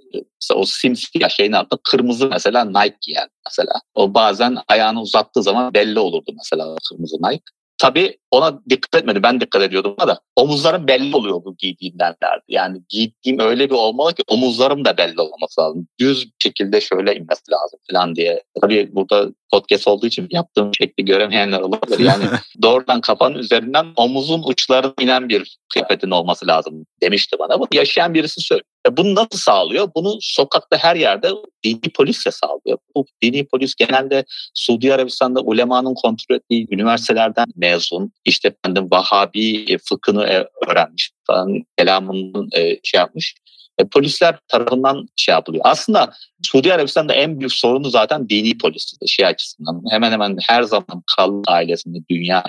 o 0.54 0.66
simsiyah 0.66 1.30
şeyin 1.30 1.52
altında 1.52 1.80
kırmızı 1.84 2.28
mesela 2.28 2.66
Nike 2.66 2.98
yani 3.08 3.30
mesela. 3.48 3.74
O 3.94 4.14
bazen 4.14 4.58
ayağını 4.68 5.02
uzattığı 5.02 5.44
zaman 5.44 5.74
belli 5.74 6.00
olurdu 6.00 6.32
mesela 6.38 6.76
kırmızı 6.90 7.16
Nike. 7.16 7.44
Tabii 7.78 8.18
ona 8.36 8.60
dikkat 8.70 9.02
etmedi. 9.02 9.24
Ben 9.24 9.42
dikkat 9.42 9.62
ediyordum 9.62 9.96
da 10.08 10.20
omuzlarım 10.36 10.88
belli 10.88 11.16
oluyor 11.16 11.46
bu 11.46 11.56
giydiğimden 11.58 12.16
derdi. 12.24 12.44
Yani 12.48 12.82
giydiğim 12.90 13.40
öyle 13.40 13.70
bir 13.70 13.76
olmalı 13.76 14.14
ki 14.14 14.24
omuzlarım 14.28 14.86
da 14.86 14.98
belli 14.98 15.22
olması 15.22 15.62
lazım. 15.62 15.88
Düz 16.00 16.26
bir 16.26 16.34
şekilde 16.40 16.82
şöyle 16.82 17.16
inmesi 17.16 17.52
lazım 17.52 17.80
falan 17.92 18.16
diye. 18.16 18.44
Tabii 18.62 18.90
burada 18.96 19.32
podcast 19.52 19.88
olduğu 19.88 20.08
için 20.08 20.28
yaptığım 20.32 20.72
şekli 20.78 21.06
göremeyenler 21.06 21.60
olabilir. 21.60 22.00
Yani 22.00 22.24
doğrudan 22.62 23.02
kafanın 23.02 23.36
üzerinden 23.36 23.86
omuzun 23.96 24.44
uçlarına 24.44 24.94
inen 25.02 25.30
bir 25.30 25.58
kıyafetin 25.74 26.12
olması 26.12 26.48
lazım 26.48 26.86
demişti 27.02 27.36
bana. 27.40 27.60
Bu 27.60 27.68
yaşayan 27.74 28.14
birisi 28.14 28.42
söylüyor. 28.42 28.66
E 28.88 28.98
bunu 28.98 29.16
nasıl 29.16 29.38
sağlıyor? 29.38 29.90
Bunu 29.96 30.18
sokakta 30.22 30.78
her 30.78 30.96
yerde 30.96 31.30
dini 31.64 31.92
polisle 31.96 32.32
sağlıyor. 32.32 32.78
Bu 32.96 33.06
dini 33.24 33.46
polis 33.48 33.76
genelde 33.76 34.26
Suudi 34.54 34.94
Arabistan'da 34.94 35.42
ulemanın 35.42 35.94
kontrol 35.94 36.36
ettiği 36.36 36.68
üniversitelerden 36.72 37.48
mezun. 37.56 38.12
İşte 38.26 38.48
efendim 38.48 38.88
Vahabi 38.92 39.78
fıkhını 39.90 40.24
e, 40.26 40.48
öğrenmiş 40.68 41.12
falan 41.28 41.64
kelamını 41.78 42.48
e, 42.58 42.80
şey 42.84 42.98
yapmış. 42.98 43.36
E, 43.78 43.88
polisler 43.88 44.40
tarafından 44.48 45.08
şey 45.16 45.34
yapılıyor. 45.34 45.64
Aslında 45.68 46.14
Suudi 46.44 46.74
Arabistan'da 46.74 47.14
en 47.14 47.40
büyük 47.40 47.54
sorunu 47.54 47.90
zaten 47.90 48.30
dini 48.30 48.58
polisidir 48.58 49.08
şey 49.08 49.26
açısından. 49.26 49.82
Hemen 49.92 50.12
hemen 50.12 50.38
her 50.48 50.64
zaman 50.64 51.04
kral 51.16 51.44
ailesinde 51.48 51.98
dünya 52.10 52.44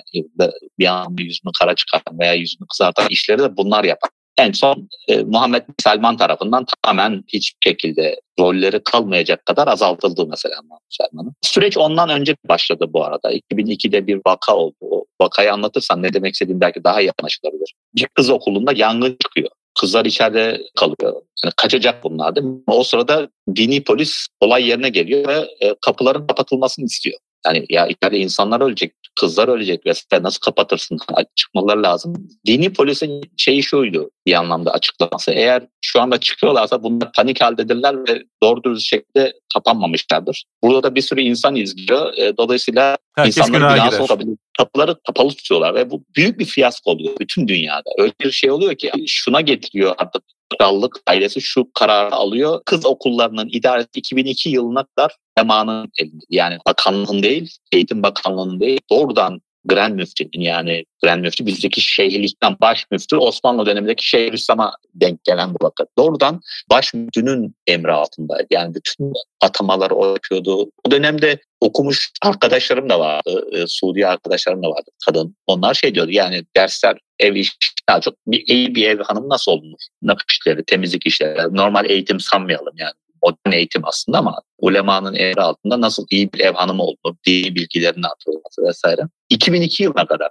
bir 0.78 0.86
anda 0.86 1.22
yüzünü 1.22 1.52
kara 1.58 1.74
çıkaran 1.74 2.18
veya 2.20 2.34
yüzünü 2.34 2.66
kızartan 2.68 3.06
işleri 3.10 3.38
de 3.38 3.56
bunlar 3.56 3.84
yapar 3.84 4.10
en 4.38 4.52
son 4.52 4.88
e, 5.08 5.22
Muhammed 5.22 5.62
Selman 5.82 6.16
tarafından 6.16 6.66
tamamen 6.82 7.24
hiçbir 7.28 7.70
şekilde 7.70 8.20
rolleri 8.40 8.80
kalmayacak 8.84 9.46
kadar 9.46 9.68
azaltıldı 9.68 10.26
mesela 10.26 10.54
Muhammed 10.62 10.90
Selman'ın. 10.90 11.34
Süreç 11.42 11.76
ondan 11.76 12.08
önce 12.08 12.36
başladı 12.48 12.86
bu 12.92 13.04
arada. 13.04 13.32
2002'de 13.32 14.06
bir 14.06 14.20
vaka 14.26 14.56
oldu. 14.56 14.74
O 14.80 15.04
vakayı 15.20 15.52
anlatırsan 15.52 16.02
ne 16.02 16.12
demek 16.12 16.32
istediğim 16.32 16.60
belki 16.60 16.84
daha 16.84 17.00
iyi 17.00 17.12
anlaşılabilir. 17.20 17.74
Bir 17.94 18.06
kız 18.06 18.30
okulunda 18.30 18.72
yangın 18.76 19.16
çıkıyor. 19.22 19.48
Kızlar 19.80 20.04
içeride 20.04 20.62
kalıyor. 20.76 21.22
Yani 21.44 21.52
kaçacak 21.56 22.04
bunlar 22.04 22.36
değil 22.36 22.46
mi? 22.46 22.58
O 22.66 22.84
sırada 22.84 23.28
dini 23.56 23.84
polis 23.84 24.26
olay 24.40 24.68
yerine 24.68 24.88
geliyor 24.88 25.28
ve 25.28 25.48
e, 25.60 25.74
kapıların 25.80 26.26
kapatılmasını 26.26 26.84
istiyor. 26.84 27.18
Yani 27.46 27.66
ya 27.68 27.86
içeride 27.86 28.18
insanlar 28.18 28.60
ölecek, 28.60 28.92
kızlar 29.20 29.48
ölecek 29.48 29.86
vesaire 29.86 30.22
nasıl 30.22 30.40
kapatırsın? 30.40 30.98
Çıkmaları 31.36 31.82
lazım. 31.82 32.28
Dini 32.46 32.72
polisin 32.72 33.20
şeyi 33.36 33.62
şuydu 33.62 34.10
bir 34.26 34.32
anlamda 34.32 34.72
açıklaması. 34.72 35.30
Eğer 35.30 35.66
şu 35.80 36.00
anda 36.00 36.20
çıkıyorlarsa 36.20 36.82
bunlar 36.82 37.12
panik 37.12 37.40
haldedirler 37.40 37.96
ve 38.08 38.22
doğru 38.42 38.64
dürüst 38.64 38.86
şekilde 38.86 39.32
kapanmamışlardır. 39.54 40.44
Burada 40.62 40.82
da 40.82 40.94
bir 40.94 41.02
sürü 41.02 41.20
insan 41.20 41.56
izliyor. 41.56 42.14
E, 42.18 42.36
dolayısıyla 42.36 42.96
Herkes 43.16 43.38
insanların 43.38 43.74
binası 43.74 44.02
olabilir. 44.02 44.36
Kapıları 44.58 44.96
kapalı 45.06 45.28
tutuyorlar 45.28 45.74
ve 45.74 45.90
bu 45.90 46.04
büyük 46.16 46.38
bir 46.38 46.44
fiyasko 46.44 46.90
oluyor 46.90 47.14
bütün 47.20 47.48
dünyada. 47.48 47.90
Öyle 47.98 48.12
bir 48.20 48.30
şey 48.30 48.50
oluyor 48.50 48.74
ki 48.74 48.90
şuna 49.06 49.40
getiriyor 49.40 49.94
artık 49.98 50.22
krallık 50.58 51.00
ailesi 51.06 51.40
şu 51.40 51.70
kararı 51.74 52.14
alıyor. 52.14 52.60
Kız 52.66 52.86
okullarının 52.86 53.48
idaresi 53.52 53.88
2002 53.94 54.50
yılına 54.50 54.84
kadar 54.84 55.16
Eman'ın 55.38 55.90
elinde. 56.00 56.24
Yani 56.30 56.58
bakanlığın 56.66 57.22
değil, 57.22 57.56
eğitim 57.72 58.02
bakanlığının 58.02 58.60
değil, 58.60 58.80
doğrudan 58.90 59.40
Grand 59.68 59.94
Müftü'nün 59.94 60.40
yani 60.40 60.84
Grand 61.02 61.20
Müftü 61.20 61.46
bizdeki 61.46 61.80
şeyhlikten 61.80 62.56
baş 62.60 62.86
müftü 62.90 63.16
Osmanlı 63.16 63.66
dönemindeki 63.66 64.08
Şeyhülislam'a 64.08 64.72
denk 64.94 65.24
gelen 65.24 65.54
bu 65.54 65.64
vakit. 65.64 65.86
Doğrudan 65.98 66.40
baş 66.70 66.94
müftünün 66.94 67.54
emri 67.66 67.92
altındaydı. 67.92 68.46
Yani 68.50 68.74
bütün 68.74 69.12
atamaları 69.40 69.94
o 69.94 70.06
yapıyordu. 70.06 70.70
O 70.86 70.90
dönemde 70.90 71.38
okumuş 71.60 72.10
arkadaşlarım 72.22 72.88
da 72.88 73.00
vardı. 73.00 73.44
E, 73.52 73.66
Suudi 73.66 74.06
arkadaşlarım 74.06 74.62
da 74.62 74.68
vardı 74.68 74.90
kadın. 75.06 75.36
Onlar 75.46 75.74
şey 75.74 75.94
diyordu 75.94 76.10
yani 76.10 76.44
dersler 76.56 76.98
ev 77.20 77.34
iş 77.34 77.56
daha 77.88 78.00
çok 78.00 78.14
bir, 78.26 78.44
iyi 78.46 78.74
bir 78.74 78.88
ev 78.88 79.00
hanım 79.00 79.28
nasıl 79.28 79.52
olunur? 79.52 79.78
Nakış 80.02 80.38
işleri, 80.38 80.64
temizlik 80.64 81.06
işleri. 81.06 81.56
Normal 81.56 81.90
eğitim 81.90 82.20
sanmayalım 82.20 82.74
yani 82.76 82.92
modern 83.22 83.56
eğitim 83.56 83.84
aslında 83.84 84.18
ama 84.18 84.42
ulemanın 84.58 85.14
emri 85.14 85.40
altında 85.40 85.80
nasıl 85.80 86.06
iyi 86.10 86.32
bir 86.32 86.40
ev 86.40 86.54
hanımı 86.54 86.82
olduğu, 86.82 87.16
dini 87.26 87.54
bilgilerinin 87.54 88.02
atılması 88.02 88.62
vesaire. 88.62 89.02
2002 89.30 89.82
yılına 89.82 90.06
kadar. 90.06 90.28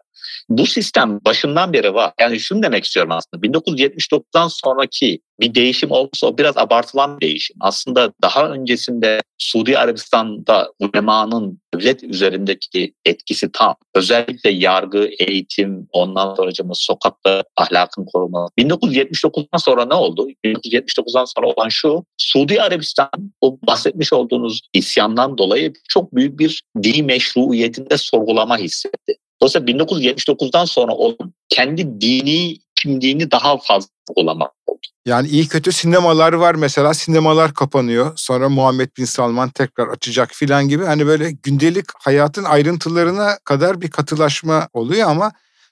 Bu 0.49 0.65
sistem 0.65 1.19
başından 1.25 1.73
beri 1.73 1.93
var. 1.93 2.13
Yani 2.19 2.39
şunu 2.39 2.63
demek 2.63 2.85
istiyorum 2.85 3.11
aslında. 3.11 3.47
1979'dan 3.47 4.47
sonraki 4.47 5.19
bir 5.39 5.55
değişim 5.55 5.91
olursa 5.91 6.27
o 6.27 6.37
biraz 6.37 6.57
abartılan 6.57 7.19
bir 7.19 7.27
değişim. 7.27 7.57
Aslında 7.59 8.13
daha 8.21 8.49
öncesinde 8.49 9.21
Suudi 9.37 9.77
Arabistan'da 9.77 10.71
ulemanın 10.79 11.59
devlet 11.75 12.03
üzerindeki 12.03 12.93
etkisi 13.05 13.51
tam. 13.51 13.75
Özellikle 13.95 14.49
yargı, 14.49 15.09
eğitim, 15.19 15.87
ondan 15.91 16.35
sonra 16.35 16.51
sokakta 16.73 17.43
ahlakın 17.57 18.05
korunması. 18.05 18.53
1979'dan 18.57 19.57
sonra 19.57 19.85
ne 19.85 19.93
oldu? 19.93 20.27
1979'dan 20.45 21.25
sonra 21.25 21.47
olan 21.47 21.69
şu, 21.69 22.05
Suudi 22.17 22.61
Arabistan 22.61 23.09
o 23.41 23.57
bahsetmiş 23.67 24.13
olduğunuz 24.15 24.61
isyandan 24.73 25.37
dolayı 25.37 25.73
çok 25.89 26.15
büyük 26.15 26.39
bir 26.39 26.63
dini 26.83 27.03
meşruiyetinde 27.03 27.97
sorgulama 27.97 28.57
hissetti. 28.57 29.15
Dolayısıyla 29.41 29.67
1979'dan 29.67 30.65
sonra 30.65 30.91
o 30.95 31.17
kendi 31.49 32.01
dini 32.01 32.57
kimliğini 32.75 33.31
daha 33.31 33.57
fazla 33.57 33.87
sorgulamak 34.07 34.51
oldu. 34.67 34.79
Yani 35.05 35.27
iyi 35.27 35.47
kötü 35.47 35.71
sinemalar 35.71 36.33
var 36.33 36.55
mesela 36.55 36.93
sinemalar 36.93 37.53
kapanıyor. 37.53 38.13
Sonra 38.15 38.49
Muhammed 38.49 38.89
Bin 38.97 39.05
Salman 39.05 39.49
tekrar 39.49 39.87
açacak 39.87 40.29
filan 40.33 40.67
gibi. 40.67 40.85
Hani 40.85 41.07
böyle 41.07 41.31
gündelik 41.31 41.85
hayatın 41.99 42.43
ayrıntılarına 42.43 43.37
kadar 43.43 43.81
bir 43.81 43.91
katılaşma 43.91 44.67
oluyor 44.73 45.09
ama 45.09 45.31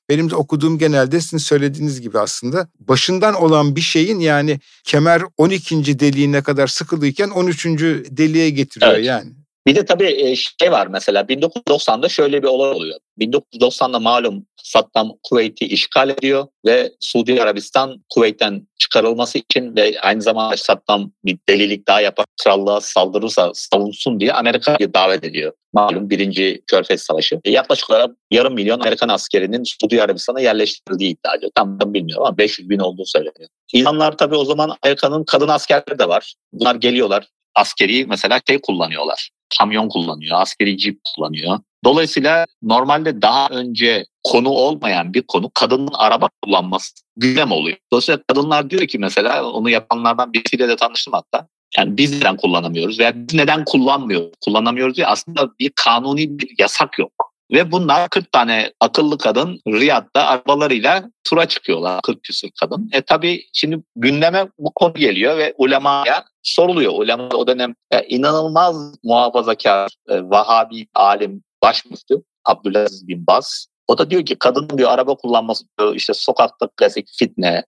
benim 0.10 0.30
de 0.30 0.36
okuduğum 0.36 0.78
genelde 0.78 1.22
sizin 1.22 1.38
söylediğiniz 1.38 2.02
gibi 2.02 2.20
aslında 2.20 2.68
başından 2.80 3.34
olan 3.34 3.76
bir 3.76 3.82
şeyin 3.82 4.20
yani 4.20 4.60
kemer 4.84 5.22
12. 5.38 6.00
deliğine 6.00 6.44
kadar 6.44 6.68
sıkılıyken 6.68 7.30
13. 7.30 7.66
deliğe 7.66 8.50
getiriyor 8.50 8.94
evet. 8.94 9.06
yani. 9.06 9.43
Bir 9.68 9.76
de 9.76 9.86
tabii 9.86 10.22
e, 10.22 10.36
şey 10.36 10.72
var 10.72 10.88
mesela 10.88 11.22
1990'da 11.22 12.10
şöyle 12.10 12.44
bir 12.44 12.48
olay 12.48 12.72
oluyor. 12.72 13.00
1990'da 13.20 14.00
malum 14.00 14.46
Saddam 14.64 15.12
Kuveyt'i 15.24 15.66
işgal 15.66 16.10
ediyor 16.10 16.48
ve 16.66 16.92
Suudi 17.00 17.42
Arabistan 17.42 18.04
Kuveyt'ten 18.14 18.68
çıkarılması 18.80 19.38
için 19.38 19.76
ve 19.76 19.96
aynı 20.02 20.22
zamanda 20.22 20.58
Saddam 20.58 21.12
bir 21.26 21.38
delilik 21.50 21.88
daha 21.88 22.02
yapar 22.02 22.26
krallığa 22.44 22.82
saldırırsa 22.82 23.52
savunsun 23.54 24.20
diye 24.20 24.34
Amerika'yı 24.34 24.94
davet 24.94 25.24
ediyor. 25.24 25.54
Malum 25.74 26.10
birinci 26.10 26.62
Körfez 26.68 27.02
Savaşı. 27.02 27.40
E, 27.46 27.52
yaklaşık 27.52 27.90
olarak 27.90 28.12
yarım 28.32 28.54
milyon 28.54 28.80
Amerikan 28.80 29.10
askerinin 29.10 29.64
Suudi 29.64 30.04
Arabistan'a 30.04 30.40
yerleştirildiği 30.40 31.12
iddia 31.12 31.36
ediyor. 31.36 31.52
Tam 31.56 31.80
da 31.80 31.94
bilmiyorum 31.94 32.26
ama 32.26 32.38
500 32.38 32.70
bin 32.70 32.80
olduğu 32.80 33.06
söyleniyor. 33.06 33.50
İranlar 33.74 34.18
tabii 34.18 34.36
o 34.36 34.46
zaman 34.46 34.78
Amerika'nın 34.84 35.24
kadın 35.24 35.48
askerleri 35.48 36.00
de 36.00 36.08
var. 36.08 36.34
Bunlar 36.54 36.76
geliyorlar 36.76 37.28
askeri 37.56 38.06
mesela 38.06 38.40
şey 38.48 38.62
kullanıyorlar 38.62 39.30
kamyon 39.60 39.90
kullanıyor, 39.90 40.42
askeri 40.42 40.78
cip 40.78 41.00
kullanıyor. 41.16 41.60
Dolayısıyla 41.84 42.46
normalde 42.62 43.22
daha 43.22 43.50
önce 43.50 44.06
konu 44.24 44.50
olmayan 44.50 45.14
bir 45.14 45.22
konu 45.22 45.52
kadının 45.54 45.92
araba 45.94 46.30
kullanması 46.42 46.94
gündem 47.18 47.52
oluyor. 47.52 47.78
Dolayısıyla 47.92 48.24
kadınlar 48.28 48.70
diyor 48.70 48.88
ki 48.88 49.00
mesela 49.00 49.52
onu 49.52 49.70
yapanlardan 49.70 50.34
birisiyle 50.34 50.68
de 50.68 50.76
tanıştım 50.76 51.14
hatta. 51.14 51.48
Yani 51.78 51.98
biz 51.98 52.18
neden 52.18 52.38
kullanamıyoruz 52.38 53.00
veya 53.00 53.14
biz 53.16 53.34
neden 53.34 53.66
kullanmıyoruz? 53.66 54.32
Kullanamıyoruz 54.46 54.96
diye 54.96 55.08
aslında 55.08 55.50
bir 55.60 55.72
kanuni 55.76 56.40
bir 56.40 56.56
yasak 56.60 57.00
yok. 57.00 57.33
Ve 57.54 57.72
bunlar 57.72 58.10
40 58.10 58.32
tane 58.32 58.74
akıllı 58.80 59.18
kadın 59.18 59.62
Riyad'da 59.68 60.28
arabalarıyla 60.28 61.12
tura 61.24 61.48
çıkıyorlar 61.48 62.02
40 62.02 62.24
küsur 62.24 62.50
kadın. 62.60 62.90
E 62.94 63.02
tabii 63.02 63.44
şimdi 63.54 63.84
gündeme 63.96 64.48
bu 64.58 64.72
konu 64.76 64.94
geliyor 64.94 65.38
ve 65.38 65.54
ulemaya 65.58 66.26
soruluyor. 66.44 66.94
Ulema 66.96 67.30
o 67.30 67.48
dönem 67.48 67.76
e, 67.92 68.04
inanılmaz 68.04 68.96
muhafazakar, 69.04 69.92
e, 70.10 70.22
Vahabi 70.22 70.88
alim 70.94 71.44
baş 71.64 71.86
müftü 71.86 72.24
Abdülaziz 72.46 73.08
bin 73.08 73.28
Baz. 73.28 73.68
O 73.88 73.98
da 73.98 74.10
diyor 74.10 74.26
ki 74.26 74.36
kadının 74.36 74.78
bir 74.78 74.94
araba 74.94 75.16
kullanması 75.16 75.66
diyor, 75.80 75.96
işte 75.96 76.14
sokakta 76.14 76.68
klasik 76.78 77.08
fitne 77.20 77.64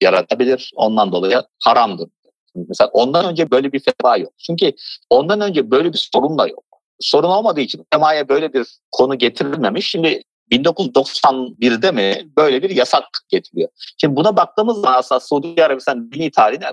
yaratabilir. 0.00 0.72
Ondan 0.76 1.12
dolayı 1.12 1.42
haramdır. 1.64 2.08
Mesela 2.68 2.90
ondan 2.92 3.24
önce 3.24 3.50
böyle 3.50 3.72
bir 3.72 3.80
fetva 3.80 4.16
yok. 4.16 4.32
Çünkü 4.38 4.72
ondan 5.10 5.40
önce 5.40 5.70
böyle 5.70 5.92
bir 5.92 6.08
sorun 6.12 6.38
da 6.38 6.48
yok 6.48 6.64
sorun 7.00 7.28
olmadığı 7.28 7.60
için 7.60 7.86
temaya 7.90 8.28
böyle 8.28 8.52
bir 8.52 8.66
konu 8.90 9.18
getirilmemiş. 9.18 9.90
Şimdi 9.90 10.22
1991'de 10.50 11.90
mi 11.90 12.28
böyle 12.38 12.62
bir 12.62 12.70
yasak 12.70 13.04
getiriyor. 13.28 13.68
Şimdi 14.00 14.16
buna 14.16 14.36
baktığımız 14.36 14.76
zaman 14.76 14.98
aslında 14.98 15.20
Suudi 15.20 15.64
Arabistan 15.64 16.12
dini 16.12 16.30
tarihine 16.30 16.66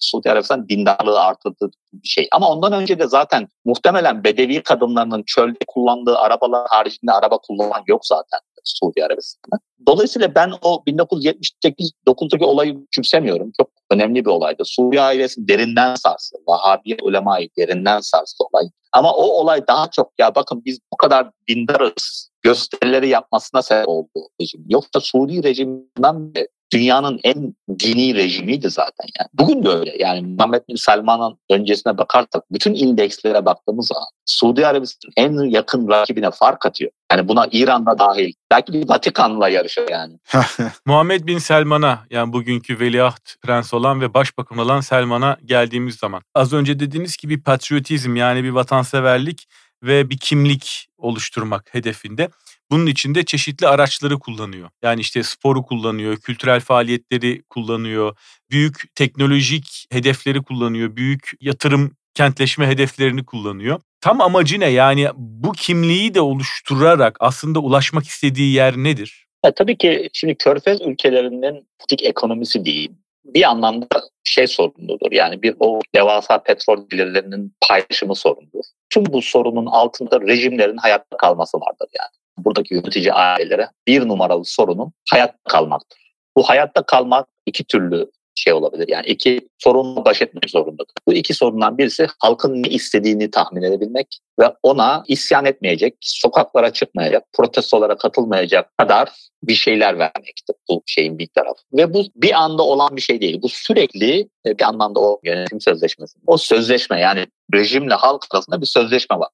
Suudi 0.00 0.30
Arabistan 0.30 0.68
dindarlığı 0.68 1.20
artırdığı 1.20 1.70
bir 1.92 2.08
şey. 2.08 2.28
Ama 2.32 2.50
ondan 2.50 2.72
önce 2.72 2.98
de 2.98 3.06
zaten 3.06 3.48
muhtemelen 3.64 4.24
Bedevi 4.24 4.62
kadınlarının 4.62 5.22
çölde 5.26 5.58
kullandığı 5.68 6.18
arabalar 6.18 6.66
haricinde 6.70 7.12
araba 7.12 7.38
kullanan 7.38 7.82
yok 7.86 8.06
zaten 8.06 8.40
Suudi 8.64 9.04
Arabistan'da. 9.04 9.58
Dolayısıyla 9.86 10.34
ben 10.34 10.52
o 10.62 10.82
1978-9'daki 10.86 12.44
olayı 12.44 12.84
küçümsemiyorum. 12.84 13.52
Çok 13.56 13.70
önemli 13.90 14.24
bir 14.24 14.30
olaydı. 14.30 14.62
Suudi 14.64 15.00
ailesi 15.00 15.48
derinden 15.48 15.94
sarstı. 15.94 16.38
Vahabi 16.46 16.96
ulemayı 17.02 17.48
derinden 17.58 18.00
sarstı 18.00 18.44
olay. 18.44 18.68
Ama 18.92 19.12
o 19.12 19.22
olay 19.22 19.66
daha 19.66 19.90
çok 19.90 20.12
ya 20.18 20.34
bakın 20.34 20.62
biz 20.64 20.78
bu 20.92 20.96
kadar 20.96 21.30
dindarız 21.48 22.30
gösterileri 22.42 23.08
yapmasına 23.08 23.62
sebep 23.62 23.88
oldu 23.88 24.28
rejim. 24.40 24.64
Yoksa 24.68 25.00
Suudi 25.00 25.42
rejiminden 25.42 26.34
dünyanın 26.72 27.20
en 27.24 27.54
dini 27.78 28.14
rejimiydi 28.14 28.70
zaten 28.70 29.06
yani. 29.18 29.28
Bugün 29.34 29.64
de 29.64 29.68
öyle. 29.68 29.96
Yani 29.98 30.20
Muhammed 30.26 30.62
Bin 30.68 30.76
Salman'ın 30.76 31.38
öncesine 31.50 31.98
bakarsak 31.98 32.42
bütün 32.50 32.74
indekslere 32.74 33.44
baktığımız 33.44 33.86
zaman 33.86 34.06
Suudi 34.26 34.66
Arabistan 34.66 35.10
en 35.16 35.32
yakın 35.32 35.88
rakibine 35.88 36.30
fark 36.30 36.66
atıyor. 36.66 36.90
Yani 37.12 37.28
buna 37.28 37.48
İran'da 37.52 37.98
dahil. 37.98 38.32
Belki 38.50 38.72
bir 38.72 38.88
Vatikan'la 38.88 39.48
yarışıyor 39.48 39.88
yani. 39.90 40.18
Muhammed 40.86 41.26
Bin 41.26 41.38
Selman'a 41.38 41.98
yani 42.10 42.32
bugünkü 42.32 42.80
veliaht 42.80 43.36
prens 43.42 43.74
olan 43.74 44.00
ve 44.00 44.14
başbakan 44.14 44.58
olan 44.58 44.80
Selman'a 44.80 45.36
geldiğimiz 45.44 45.96
zaman 45.96 46.22
az 46.34 46.52
önce 46.52 46.80
dediğiniz 46.80 47.16
gibi 47.16 47.42
patriotizm 47.42 48.16
yani 48.16 48.44
bir 48.44 48.50
vatanseverlik 48.50 49.48
ve 49.82 50.10
bir 50.10 50.18
kimlik 50.18 50.88
oluşturmak 50.98 51.74
hedefinde. 51.74 52.28
Bunun 52.70 52.86
için 52.86 53.14
de 53.14 53.24
çeşitli 53.24 53.68
araçları 53.68 54.18
kullanıyor. 54.18 54.70
Yani 54.82 55.00
işte 55.00 55.22
sporu 55.22 55.62
kullanıyor, 55.62 56.16
kültürel 56.16 56.60
faaliyetleri 56.60 57.42
kullanıyor, 57.50 58.16
büyük 58.50 58.94
teknolojik 58.94 59.86
hedefleri 59.92 60.42
kullanıyor, 60.42 60.96
büyük 60.96 61.30
yatırım 61.40 61.96
kentleşme 62.14 62.66
hedeflerini 62.66 63.24
kullanıyor. 63.24 63.80
Tam 64.00 64.20
amacı 64.20 64.60
ne? 64.60 64.68
Yani 64.68 65.08
bu 65.16 65.52
kimliği 65.52 66.14
de 66.14 66.20
oluşturarak 66.20 67.16
aslında 67.20 67.58
ulaşmak 67.58 68.04
istediği 68.04 68.54
yer 68.54 68.76
nedir? 68.76 69.26
Ya, 69.44 69.54
tabii 69.54 69.78
ki 69.78 70.08
şimdi 70.12 70.34
Körfez 70.34 70.80
ülkelerinin 70.80 71.66
politik 71.78 72.02
ekonomisi 72.02 72.64
değil. 72.64 72.92
Bir 73.24 73.50
anlamda 73.50 73.86
şey 74.24 74.46
sorunludur. 74.46 75.12
Yani 75.12 75.42
bir 75.42 75.54
o 75.60 75.80
devasa 75.94 76.42
petrol 76.42 76.88
gelirlerinin 76.90 77.54
paylaşımı 77.68 78.14
sorundur. 78.14 78.64
Tüm 78.90 79.06
bu 79.06 79.22
sorunun 79.22 79.66
altında 79.66 80.20
rejimlerin 80.20 80.76
hayatta 80.76 81.16
kalması 81.16 81.58
vardır 81.58 81.88
yani 81.98 82.19
buradaki 82.38 82.74
yönetici 82.74 83.12
ailelere 83.12 83.68
bir 83.86 84.08
numaralı 84.08 84.44
sorunun 84.44 84.92
hayatta 85.10 85.38
kalmaktır. 85.48 86.14
Bu 86.36 86.42
hayatta 86.42 86.82
kalmak 86.82 87.28
iki 87.46 87.64
türlü 87.64 88.10
şey 88.40 88.52
olabilir. 88.52 88.88
Yani 88.88 89.06
iki 89.06 89.48
sorunla 89.58 90.04
baş 90.04 90.22
etmek 90.22 90.50
zorundadır. 90.50 90.94
Bu 91.06 91.12
iki 91.12 91.34
sorundan 91.34 91.78
birisi 91.78 92.06
halkın 92.18 92.62
ne 92.62 92.68
istediğini 92.68 93.30
tahmin 93.30 93.62
edebilmek 93.62 94.18
ve 94.40 94.52
ona 94.62 95.04
isyan 95.08 95.44
etmeyecek, 95.44 95.94
sokaklara 96.00 96.72
çıkmayacak, 96.72 97.24
protestolara 97.32 97.96
katılmayacak 97.96 98.78
kadar 98.78 99.10
bir 99.42 99.54
şeyler 99.54 99.98
vermektir 99.98 100.56
bu 100.68 100.82
şeyin 100.86 101.18
bir 101.18 101.28
tarafı. 101.34 101.62
Ve 101.72 101.94
bu 101.94 102.04
bir 102.16 102.32
anda 102.42 102.62
olan 102.62 102.96
bir 102.96 103.00
şey 103.00 103.20
değil. 103.20 103.42
Bu 103.42 103.48
sürekli 103.48 104.28
e, 104.46 104.58
bir 104.58 104.64
anlamda 104.64 105.00
o 105.00 105.20
yönetim 105.24 105.60
sözleşmesi. 105.60 106.18
O 106.26 106.36
sözleşme 106.36 107.00
yani 107.00 107.26
rejimle 107.54 107.94
halk 107.94 108.26
arasında 108.30 108.60
bir 108.60 108.66
sözleşme 108.66 109.18
var. 109.18 109.28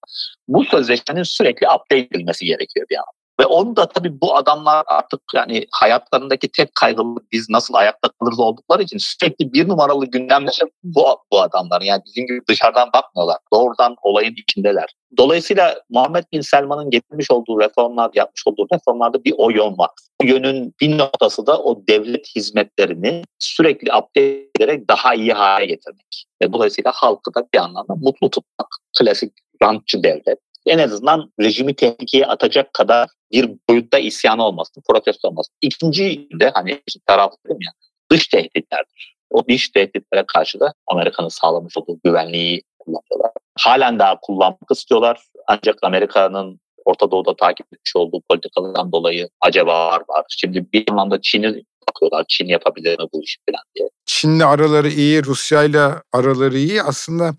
Bu 0.49 0.64
sözleşmenin 0.64 1.23
sürekli 1.23 1.66
update 1.66 1.99
edilmesi 1.99 2.45
gerekiyor 2.45 2.87
bir 2.90 2.97
anlamda. 2.97 3.15
Ve 3.40 3.46
onu 3.46 3.77
da 3.77 3.88
tabii 3.88 4.20
bu 4.20 4.37
adamlar 4.37 4.85
artık 4.87 5.20
yani 5.35 5.66
hayatlarındaki 5.72 6.49
tek 6.49 6.75
kaygılı 6.75 7.16
biz 7.33 7.51
nasıl 7.51 7.75
ayakta 7.75 8.09
kalırız 8.20 8.40
oldukları 8.40 8.83
için 8.83 8.99
sürekli 8.99 9.53
bir 9.53 9.68
numaralı 9.68 10.07
gündemleri 10.07 10.70
bu, 10.83 11.05
bu 11.33 11.40
adamlar. 11.40 11.81
Yani 11.81 12.03
bizim 12.07 12.27
gibi 12.27 12.40
dışarıdan 12.49 12.88
bakmıyorlar. 12.94 13.37
Doğrudan 13.53 13.96
olayın 14.03 14.35
içindeler. 14.37 14.94
Dolayısıyla 15.18 15.83
Muhammed 15.90 16.25
Bin 16.33 16.40
Selman'ın 16.40 16.90
getirmiş 16.90 17.31
olduğu 17.31 17.61
reformlar, 17.61 18.11
yapmış 18.14 18.42
olduğu 18.46 18.66
reformlarda 18.72 19.25
bir 19.25 19.35
o 19.38 19.51
yön 19.51 19.79
var. 19.79 19.90
Bu 20.22 20.27
yönün 20.27 20.75
bir 20.81 20.99
noktası 20.99 21.46
da 21.46 21.62
o 21.62 21.83
devlet 21.88 22.27
hizmetlerini 22.37 23.22
sürekli 23.38 23.92
update 23.92 24.46
ederek 24.57 24.88
daha 24.88 25.14
iyi 25.14 25.33
hale 25.33 25.66
getirmek. 25.66 26.27
Ve 26.42 26.53
dolayısıyla 26.53 26.92
halkı 26.94 27.35
da 27.35 27.46
bir 27.55 27.59
anlamda 27.59 27.94
mutlu 27.94 28.31
tutmak. 28.31 28.68
Klasik 28.99 29.33
rantçı 29.62 30.03
devlet 30.03 30.38
en 30.66 30.79
azından 30.79 31.33
rejimi 31.40 31.74
tehlikeye 31.74 32.26
atacak 32.26 32.74
kadar 32.74 33.09
bir 33.33 33.50
boyutta 33.68 33.98
isyan 33.98 34.38
olmasın, 34.38 34.83
protesto 34.90 35.29
olmasın. 35.29 35.55
İkinci 35.61 36.29
de 36.40 36.50
hani 36.55 36.83
taraf 37.07 37.33
dedim 37.46 37.59
ya 37.61 37.72
dış 38.12 38.29
tehditlerdir. 38.29 39.16
O 39.31 39.48
dış 39.48 39.68
tehditlere 39.68 40.24
karşı 40.26 40.61
da 40.61 40.74
Amerika'nın 40.87 41.29
sağlamış 41.29 41.76
olduğu 41.76 41.98
güvenliği 42.05 42.62
kullanıyorlar. 42.79 43.31
Halen 43.59 43.98
daha 43.98 44.20
kullanmak 44.20 44.70
istiyorlar. 44.70 45.20
Ancak 45.48 45.79
Amerika'nın 45.83 46.61
Orta 46.85 47.11
Doğu'da 47.11 47.37
takip 47.37 47.66
etmiş 47.66 47.96
olduğu 47.96 48.20
politikalardan 48.31 48.92
dolayı 48.92 49.29
acaba 49.40 49.87
var 49.87 50.02
var. 50.09 50.24
Şimdi 50.29 50.66
bir 50.72 50.85
anlamda 50.90 51.20
Çin'i 51.22 51.62
bakıyorlar. 51.88 52.24
Çin 52.29 52.46
yapabilir 52.46 52.98
mi 52.98 53.07
bu 53.12 53.22
işi 53.22 53.37
falan 53.50 53.62
diye. 53.76 53.88
Çin'le 54.07 54.40
araları 54.40 54.88
iyi, 54.88 55.24
Rusya'yla 55.24 56.02
araları 56.12 56.59
iyi. 56.59 56.83
Aslında 56.83 57.35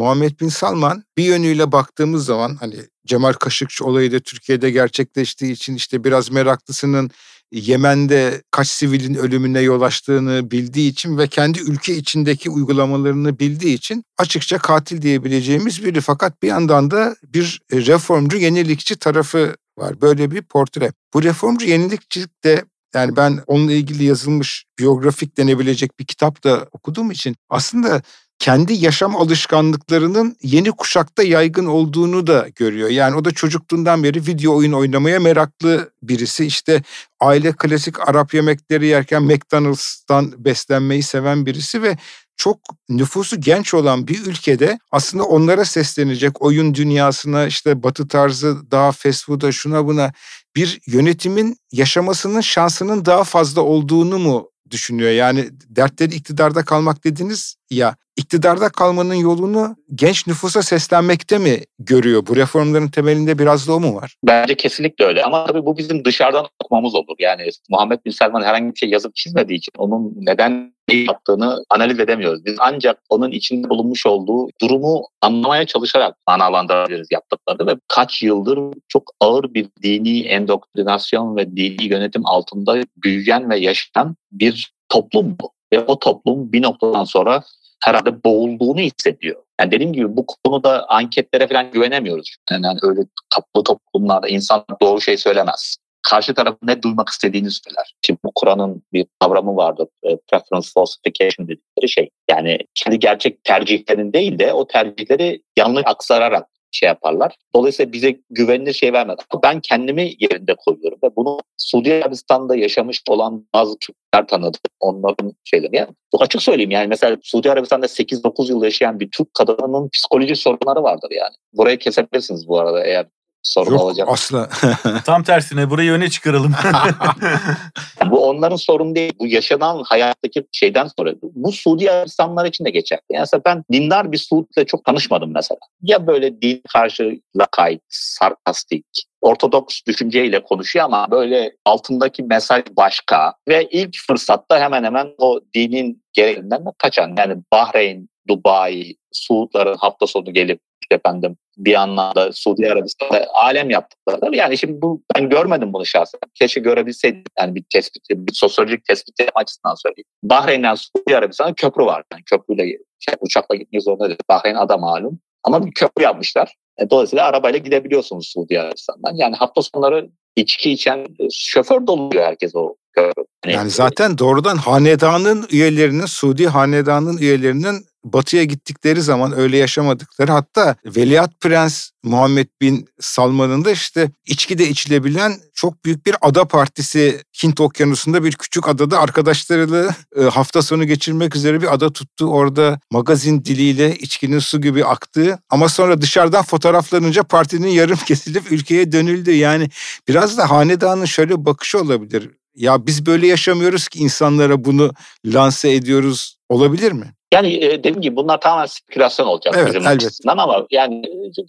Muhammed 0.00 0.40
Bin 0.40 0.48
Salman 0.48 1.04
bir 1.16 1.24
yönüyle 1.24 1.72
baktığımız 1.72 2.24
zaman 2.24 2.56
hani 2.60 2.76
Cemal 3.06 3.32
Kaşıkçı 3.32 3.84
olayı 3.84 4.12
da 4.12 4.20
Türkiye'de 4.20 4.70
gerçekleştiği 4.70 5.52
için 5.52 5.74
işte 5.74 6.04
biraz 6.04 6.30
meraklısının 6.30 7.10
Yemen'de 7.52 8.42
kaç 8.50 8.68
sivilin 8.68 9.14
ölümüne 9.14 9.60
yol 9.60 9.80
açtığını 9.82 10.50
bildiği 10.50 10.90
için 10.90 11.18
ve 11.18 11.28
kendi 11.28 11.60
ülke 11.60 11.96
içindeki 11.96 12.50
uygulamalarını 12.50 13.38
bildiği 13.38 13.74
için 13.74 14.04
açıkça 14.18 14.58
katil 14.58 15.02
diyebileceğimiz 15.02 15.84
biri. 15.84 16.00
Fakat 16.00 16.42
bir 16.42 16.48
yandan 16.48 16.90
da 16.90 17.16
bir 17.22 17.60
reformcu, 17.72 18.36
yenilikçi 18.36 18.96
tarafı 18.96 19.56
var. 19.78 20.00
Böyle 20.00 20.30
bir 20.30 20.42
portre. 20.42 20.92
Bu 21.14 21.22
reformcu 21.22 21.66
yenilikçilik 21.66 22.44
de 22.44 22.64
yani 22.94 23.16
ben 23.16 23.40
onunla 23.46 23.72
ilgili 23.72 24.04
yazılmış 24.04 24.64
biyografik 24.78 25.36
denebilecek 25.36 26.00
bir 26.00 26.04
kitap 26.04 26.44
da 26.44 26.68
okuduğum 26.72 27.10
için 27.10 27.36
aslında 27.48 28.02
kendi 28.40 28.72
yaşam 28.72 29.16
alışkanlıklarının 29.16 30.36
yeni 30.42 30.70
kuşakta 30.70 31.22
yaygın 31.22 31.66
olduğunu 31.66 32.26
da 32.26 32.48
görüyor. 32.56 32.88
Yani 32.88 33.16
o 33.16 33.24
da 33.24 33.30
çocukluğundan 33.30 34.04
beri 34.04 34.26
video 34.26 34.56
oyun 34.56 34.72
oynamaya 34.72 35.20
meraklı 35.20 35.92
birisi. 36.02 36.46
İşte 36.46 36.82
aile 37.20 37.52
klasik 37.52 38.08
Arap 38.08 38.34
yemekleri 38.34 38.86
yerken 38.86 39.22
McDonald's'tan 39.22 40.44
beslenmeyi 40.44 41.02
seven 41.02 41.46
birisi 41.46 41.82
ve 41.82 41.96
çok 42.36 42.58
nüfusu 42.88 43.40
genç 43.40 43.74
olan 43.74 44.08
bir 44.08 44.26
ülkede 44.26 44.78
aslında 44.92 45.24
onlara 45.24 45.64
seslenecek 45.64 46.42
oyun 46.42 46.74
dünyasına 46.74 47.46
işte 47.46 47.82
batı 47.82 48.08
tarzı 48.08 48.70
daha 48.70 48.92
fast 48.92 49.24
food'a 49.24 49.52
şuna 49.52 49.86
buna 49.86 50.12
bir 50.56 50.80
yönetimin 50.86 51.56
yaşamasının 51.72 52.40
şansının 52.40 53.04
daha 53.04 53.24
fazla 53.24 53.60
olduğunu 53.60 54.18
mu 54.18 54.50
düşünüyor? 54.70 55.10
Yani 55.10 55.48
dertleri 55.68 56.14
iktidarda 56.14 56.64
kalmak 56.64 57.04
dediniz 57.04 57.56
ya 57.70 57.96
iktidarda 58.16 58.68
kalmanın 58.68 59.14
yolunu 59.14 59.76
genç 59.94 60.26
nüfusa 60.26 60.62
seslenmekte 60.62 61.38
mi 61.38 61.60
görüyor? 61.78 62.26
Bu 62.26 62.36
reformların 62.36 62.88
temelinde 62.88 63.38
biraz 63.38 63.68
da 63.68 63.72
o 63.72 63.80
mu 63.80 63.94
var? 63.94 64.16
Bence 64.26 64.54
kesinlikle 64.54 65.04
öyle 65.04 65.22
ama 65.22 65.46
tabii 65.46 65.66
bu 65.66 65.78
bizim 65.78 66.04
dışarıdan 66.04 66.46
okumamız 66.64 66.94
olur. 66.94 67.16
Yani 67.18 67.48
Muhammed 67.68 67.98
Bin 68.04 68.10
Selman 68.10 68.42
herhangi 68.42 68.72
bir 68.72 68.78
şey 68.78 68.88
yazıp 68.88 69.14
çizmediği 69.14 69.58
için 69.58 69.72
onun 69.78 70.14
neden 70.16 70.72
yaptığını 70.94 71.64
analiz 71.70 72.00
edemiyoruz. 72.00 72.44
Biz 72.44 72.54
ancak 72.58 72.98
onun 73.08 73.30
içinde 73.30 73.68
bulunmuş 73.68 74.06
olduğu 74.06 74.48
durumu 74.60 75.06
anlamaya 75.22 75.66
çalışarak 75.66 76.16
manalandırabiliriz 76.26 77.08
yaptıklarını 77.10 77.66
ve 77.66 77.74
kaç 77.88 78.22
yıldır 78.22 78.58
çok 78.88 79.10
ağır 79.20 79.54
bir 79.54 79.68
dini 79.82 80.20
endoktrinasyon 80.20 81.36
ve 81.36 81.56
dini 81.56 81.84
yönetim 81.84 82.26
altında 82.26 82.82
büyüyen 82.96 83.50
ve 83.50 83.58
yaşayan 83.58 84.16
bir 84.32 84.72
toplum 84.88 85.36
bu. 85.40 85.52
Ve 85.72 85.80
o 85.80 85.98
toplum 85.98 86.52
bir 86.52 86.62
noktadan 86.62 87.04
sonra 87.04 87.42
herhalde 87.84 88.24
boğulduğunu 88.24 88.80
hissediyor. 88.80 89.42
Yani 89.60 89.70
dediğim 89.70 89.92
gibi 89.92 90.16
bu 90.16 90.26
konuda 90.44 90.88
anketlere 90.88 91.46
falan 91.46 91.70
güvenemiyoruz. 91.70 92.36
Yani 92.50 92.66
öyle 92.82 93.00
kaplı 93.34 93.64
toplumlarda 93.64 94.28
insan 94.28 94.64
doğru 94.82 95.00
şey 95.00 95.16
söylemez. 95.16 95.76
Karşı 96.02 96.34
tarafın 96.34 96.66
ne 96.66 96.82
duymak 96.82 97.08
istediğini 97.08 97.50
söyler. 97.50 97.94
Şimdi 98.06 98.20
bu 98.24 98.32
Kur'an'ın 98.34 98.82
bir 98.92 99.06
kavramı 99.20 99.56
vardır. 99.56 99.88
E, 100.02 100.16
preference 100.16 100.68
falsification 100.74 101.48
dedikleri 101.48 101.88
şey. 101.88 102.10
Yani 102.30 102.58
kendi 102.74 102.98
gerçek 102.98 103.44
tercihlerin 103.44 104.12
değil 104.12 104.38
de 104.38 104.52
o 104.52 104.66
tercihleri 104.66 105.42
yanlış 105.56 105.82
aksararak 105.86 106.46
şey 106.72 106.86
yaparlar. 106.86 107.36
Dolayısıyla 107.54 107.92
bize 107.92 108.20
güvenilir 108.30 108.72
şey 108.72 108.92
vermez. 108.92 109.18
Ben 109.42 109.60
kendimi 109.60 110.02
yerinde 110.18 110.54
koyuyorum 110.54 110.98
ve 111.04 111.16
bunu 111.16 111.40
Suudi 111.56 111.94
Arabistan'da 111.94 112.56
yaşamış 112.56 113.02
olan 113.08 113.46
bazı 113.54 113.78
Türkler 113.78 114.28
tanıdım. 114.28 114.60
Onların 114.80 115.32
şeyleri. 115.44 115.76
Yani 115.76 115.88
açık 116.18 116.42
söyleyeyim 116.42 116.70
yani 116.70 116.86
mesela 116.86 117.16
Suudi 117.22 117.50
Arabistan'da 117.50 117.86
8-9 117.86 118.48
yıl 118.48 118.64
yaşayan 118.64 119.00
bir 119.00 119.10
Türk 119.10 119.34
kadının 119.34 119.88
psikoloji 119.88 120.36
sorunları 120.36 120.82
vardır 120.82 121.10
yani. 121.10 121.34
Burayı 121.52 121.78
kesebilirsiniz 121.78 122.48
bu 122.48 122.60
arada 122.60 122.84
eğer 122.84 123.06
sorun 123.42 123.70
Yok, 123.70 123.80
olacak. 123.80 124.08
asla. 124.10 124.48
Tam 125.04 125.22
tersine 125.22 125.70
burayı 125.70 125.92
öne 125.92 126.10
çıkaralım. 126.10 126.52
Bu 128.10 128.28
onların 128.28 128.56
sorunu 128.56 128.94
değil. 128.94 129.12
Bu 129.18 129.26
yaşanan 129.26 129.82
hayattaki 129.86 130.46
şeyden 130.52 130.88
sonra. 130.98 131.14
Bu 131.22 131.52
Suudi 131.52 131.90
Arabistanlar 131.90 132.46
için 132.46 132.64
de 132.64 132.70
geçerli. 132.70 133.00
Yani 133.10 133.20
mesela 133.20 133.42
ben 133.44 133.64
dindar 133.72 134.12
bir 134.12 134.18
Suud'la 134.18 134.64
çok 134.64 134.84
tanışmadım 134.84 135.32
mesela. 135.34 135.58
Ya 135.82 136.06
böyle 136.06 136.42
din 136.42 136.62
karşı 136.72 137.20
lakayt, 137.36 137.80
sarkastik, 137.88 138.86
ortodoks 139.20 139.80
düşünceyle 139.86 140.42
konuşuyor 140.42 140.84
ama 140.84 141.10
böyle 141.10 141.52
altındaki 141.64 142.22
mesaj 142.22 142.62
başka. 142.76 143.34
Ve 143.48 143.68
ilk 143.70 143.96
fırsatta 144.06 144.60
hemen 144.60 144.84
hemen 144.84 145.08
o 145.18 145.40
dinin 145.54 146.02
gereğinden 146.12 146.66
de 146.66 146.70
kaçan. 146.78 147.14
Yani 147.18 147.36
Bahreyn, 147.52 148.08
Dubai, 148.28 148.96
Suudların 149.12 149.76
hafta 149.76 150.06
sonu 150.06 150.32
gelip 150.32 150.60
efendim 150.90 151.36
bir 151.64 151.74
anlamda 151.74 152.32
Suudi 152.32 152.72
Arabistan'da 152.72 153.26
alem 153.34 153.70
yaptıkları. 153.70 154.36
Yani 154.36 154.58
şimdi 154.58 154.82
bu 154.82 155.02
ben 155.16 155.28
görmedim 155.28 155.72
bunu 155.72 155.86
şahsen. 155.86 156.20
Keşke 156.34 156.60
görebilseydim. 156.60 157.24
Yani 157.38 157.54
bir 157.54 157.64
tespit, 157.72 158.02
bir 158.10 158.34
sosyolojik 158.34 158.84
tespit 158.84 159.14
açısından 159.34 159.74
söyleyeyim. 159.74 160.06
Bahreyn'den 160.22 160.74
Suudi 160.74 161.16
Arabistan'a 161.16 161.54
köprü 161.54 161.84
var. 161.84 162.04
Yani 162.12 162.22
köprüyle 162.24 162.62
şey, 162.98 163.14
uçakla 163.20 163.54
gitmek 163.54 163.82
zorunda 163.82 164.08
değil. 164.08 164.18
Bahreyn 164.28 164.54
ada 164.54 164.76
malum. 164.76 165.20
Ama 165.44 165.66
bir 165.66 165.72
köprü 165.72 166.02
yapmışlar. 166.02 166.54
E, 166.78 166.90
dolayısıyla 166.90 167.26
arabayla 167.26 167.58
gidebiliyorsunuz 167.58 168.32
Suudi 168.34 168.60
Arabistan'dan. 168.60 169.14
Yani 169.14 169.36
hafta 169.36 169.62
sonları 169.62 170.10
içki 170.36 170.70
içen 170.70 171.06
şoför 171.32 171.86
doluyor 171.86 172.24
herkes 172.24 172.54
o 172.54 172.74
köprü. 172.92 173.24
Yani, 173.44 173.54
yani 173.54 173.70
zaten 173.70 174.18
doğrudan 174.18 174.56
hanedanın 174.56 175.46
üyelerinin, 175.50 176.06
Suudi 176.06 176.46
hanedanın 176.46 177.18
üyelerinin 177.18 177.89
batıya 178.04 178.44
gittikleri 178.44 179.02
zaman 179.02 179.38
öyle 179.38 179.56
yaşamadıkları 179.56 180.32
hatta 180.32 180.76
Veliaht 180.84 181.40
Prens 181.40 181.90
Muhammed 182.02 182.48
Bin 182.60 182.88
Salman'ın 183.00 183.64
da 183.64 183.70
işte 183.70 184.10
içkide 184.26 184.68
içilebilen 184.68 185.40
çok 185.54 185.84
büyük 185.84 186.06
bir 186.06 186.16
ada 186.20 186.44
partisi 186.44 187.22
Hint 187.42 187.60
Okyanusu'nda 187.60 188.24
bir 188.24 188.32
küçük 188.32 188.68
adada 188.68 188.98
arkadaşlarıyla 188.98 189.94
e, 190.16 190.22
hafta 190.22 190.62
sonu 190.62 190.84
geçirmek 190.84 191.36
üzere 191.36 191.62
bir 191.62 191.74
ada 191.74 191.92
tuttu. 191.92 192.26
Orada 192.26 192.80
magazin 192.90 193.44
diliyle 193.44 193.96
içkinin 193.96 194.38
su 194.38 194.60
gibi 194.60 194.84
aktığı 194.84 195.38
ama 195.50 195.68
sonra 195.68 196.00
dışarıdan 196.00 196.42
fotoğraflanınca 196.42 197.22
partinin 197.22 197.68
yarım 197.68 197.98
kesilip 197.98 198.52
ülkeye 198.52 198.92
dönüldü. 198.92 199.32
Yani 199.32 199.70
biraz 200.08 200.38
da 200.38 200.50
hanedanın 200.50 201.04
şöyle 201.04 201.44
bakışı 201.44 201.78
olabilir. 201.78 202.30
Ya 202.54 202.86
biz 202.86 203.06
böyle 203.06 203.26
yaşamıyoruz 203.26 203.88
ki 203.88 203.98
insanlara 203.98 204.64
bunu 204.64 204.92
lanse 205.24 205.72
ediyoruz 205.72 206.36
olabilir 206.48 206.92
mi? 206.92 207.14
Yani 207.34 207.64
e, 207.64 207.78
dediğim 207.78 208.00
gibi 208.00 208.16
bunlar 208.16 208.40
tamamen 208.40 208.66
spekülasyon 208.66 209.26
olacak 209.26 209.54
evet, 209.56 209.66
bizim 209.66 209.82
elbette. 209.82 210.06
açısından 210.06 210.38
ama 210.38 210.66
yani 210.70 211.02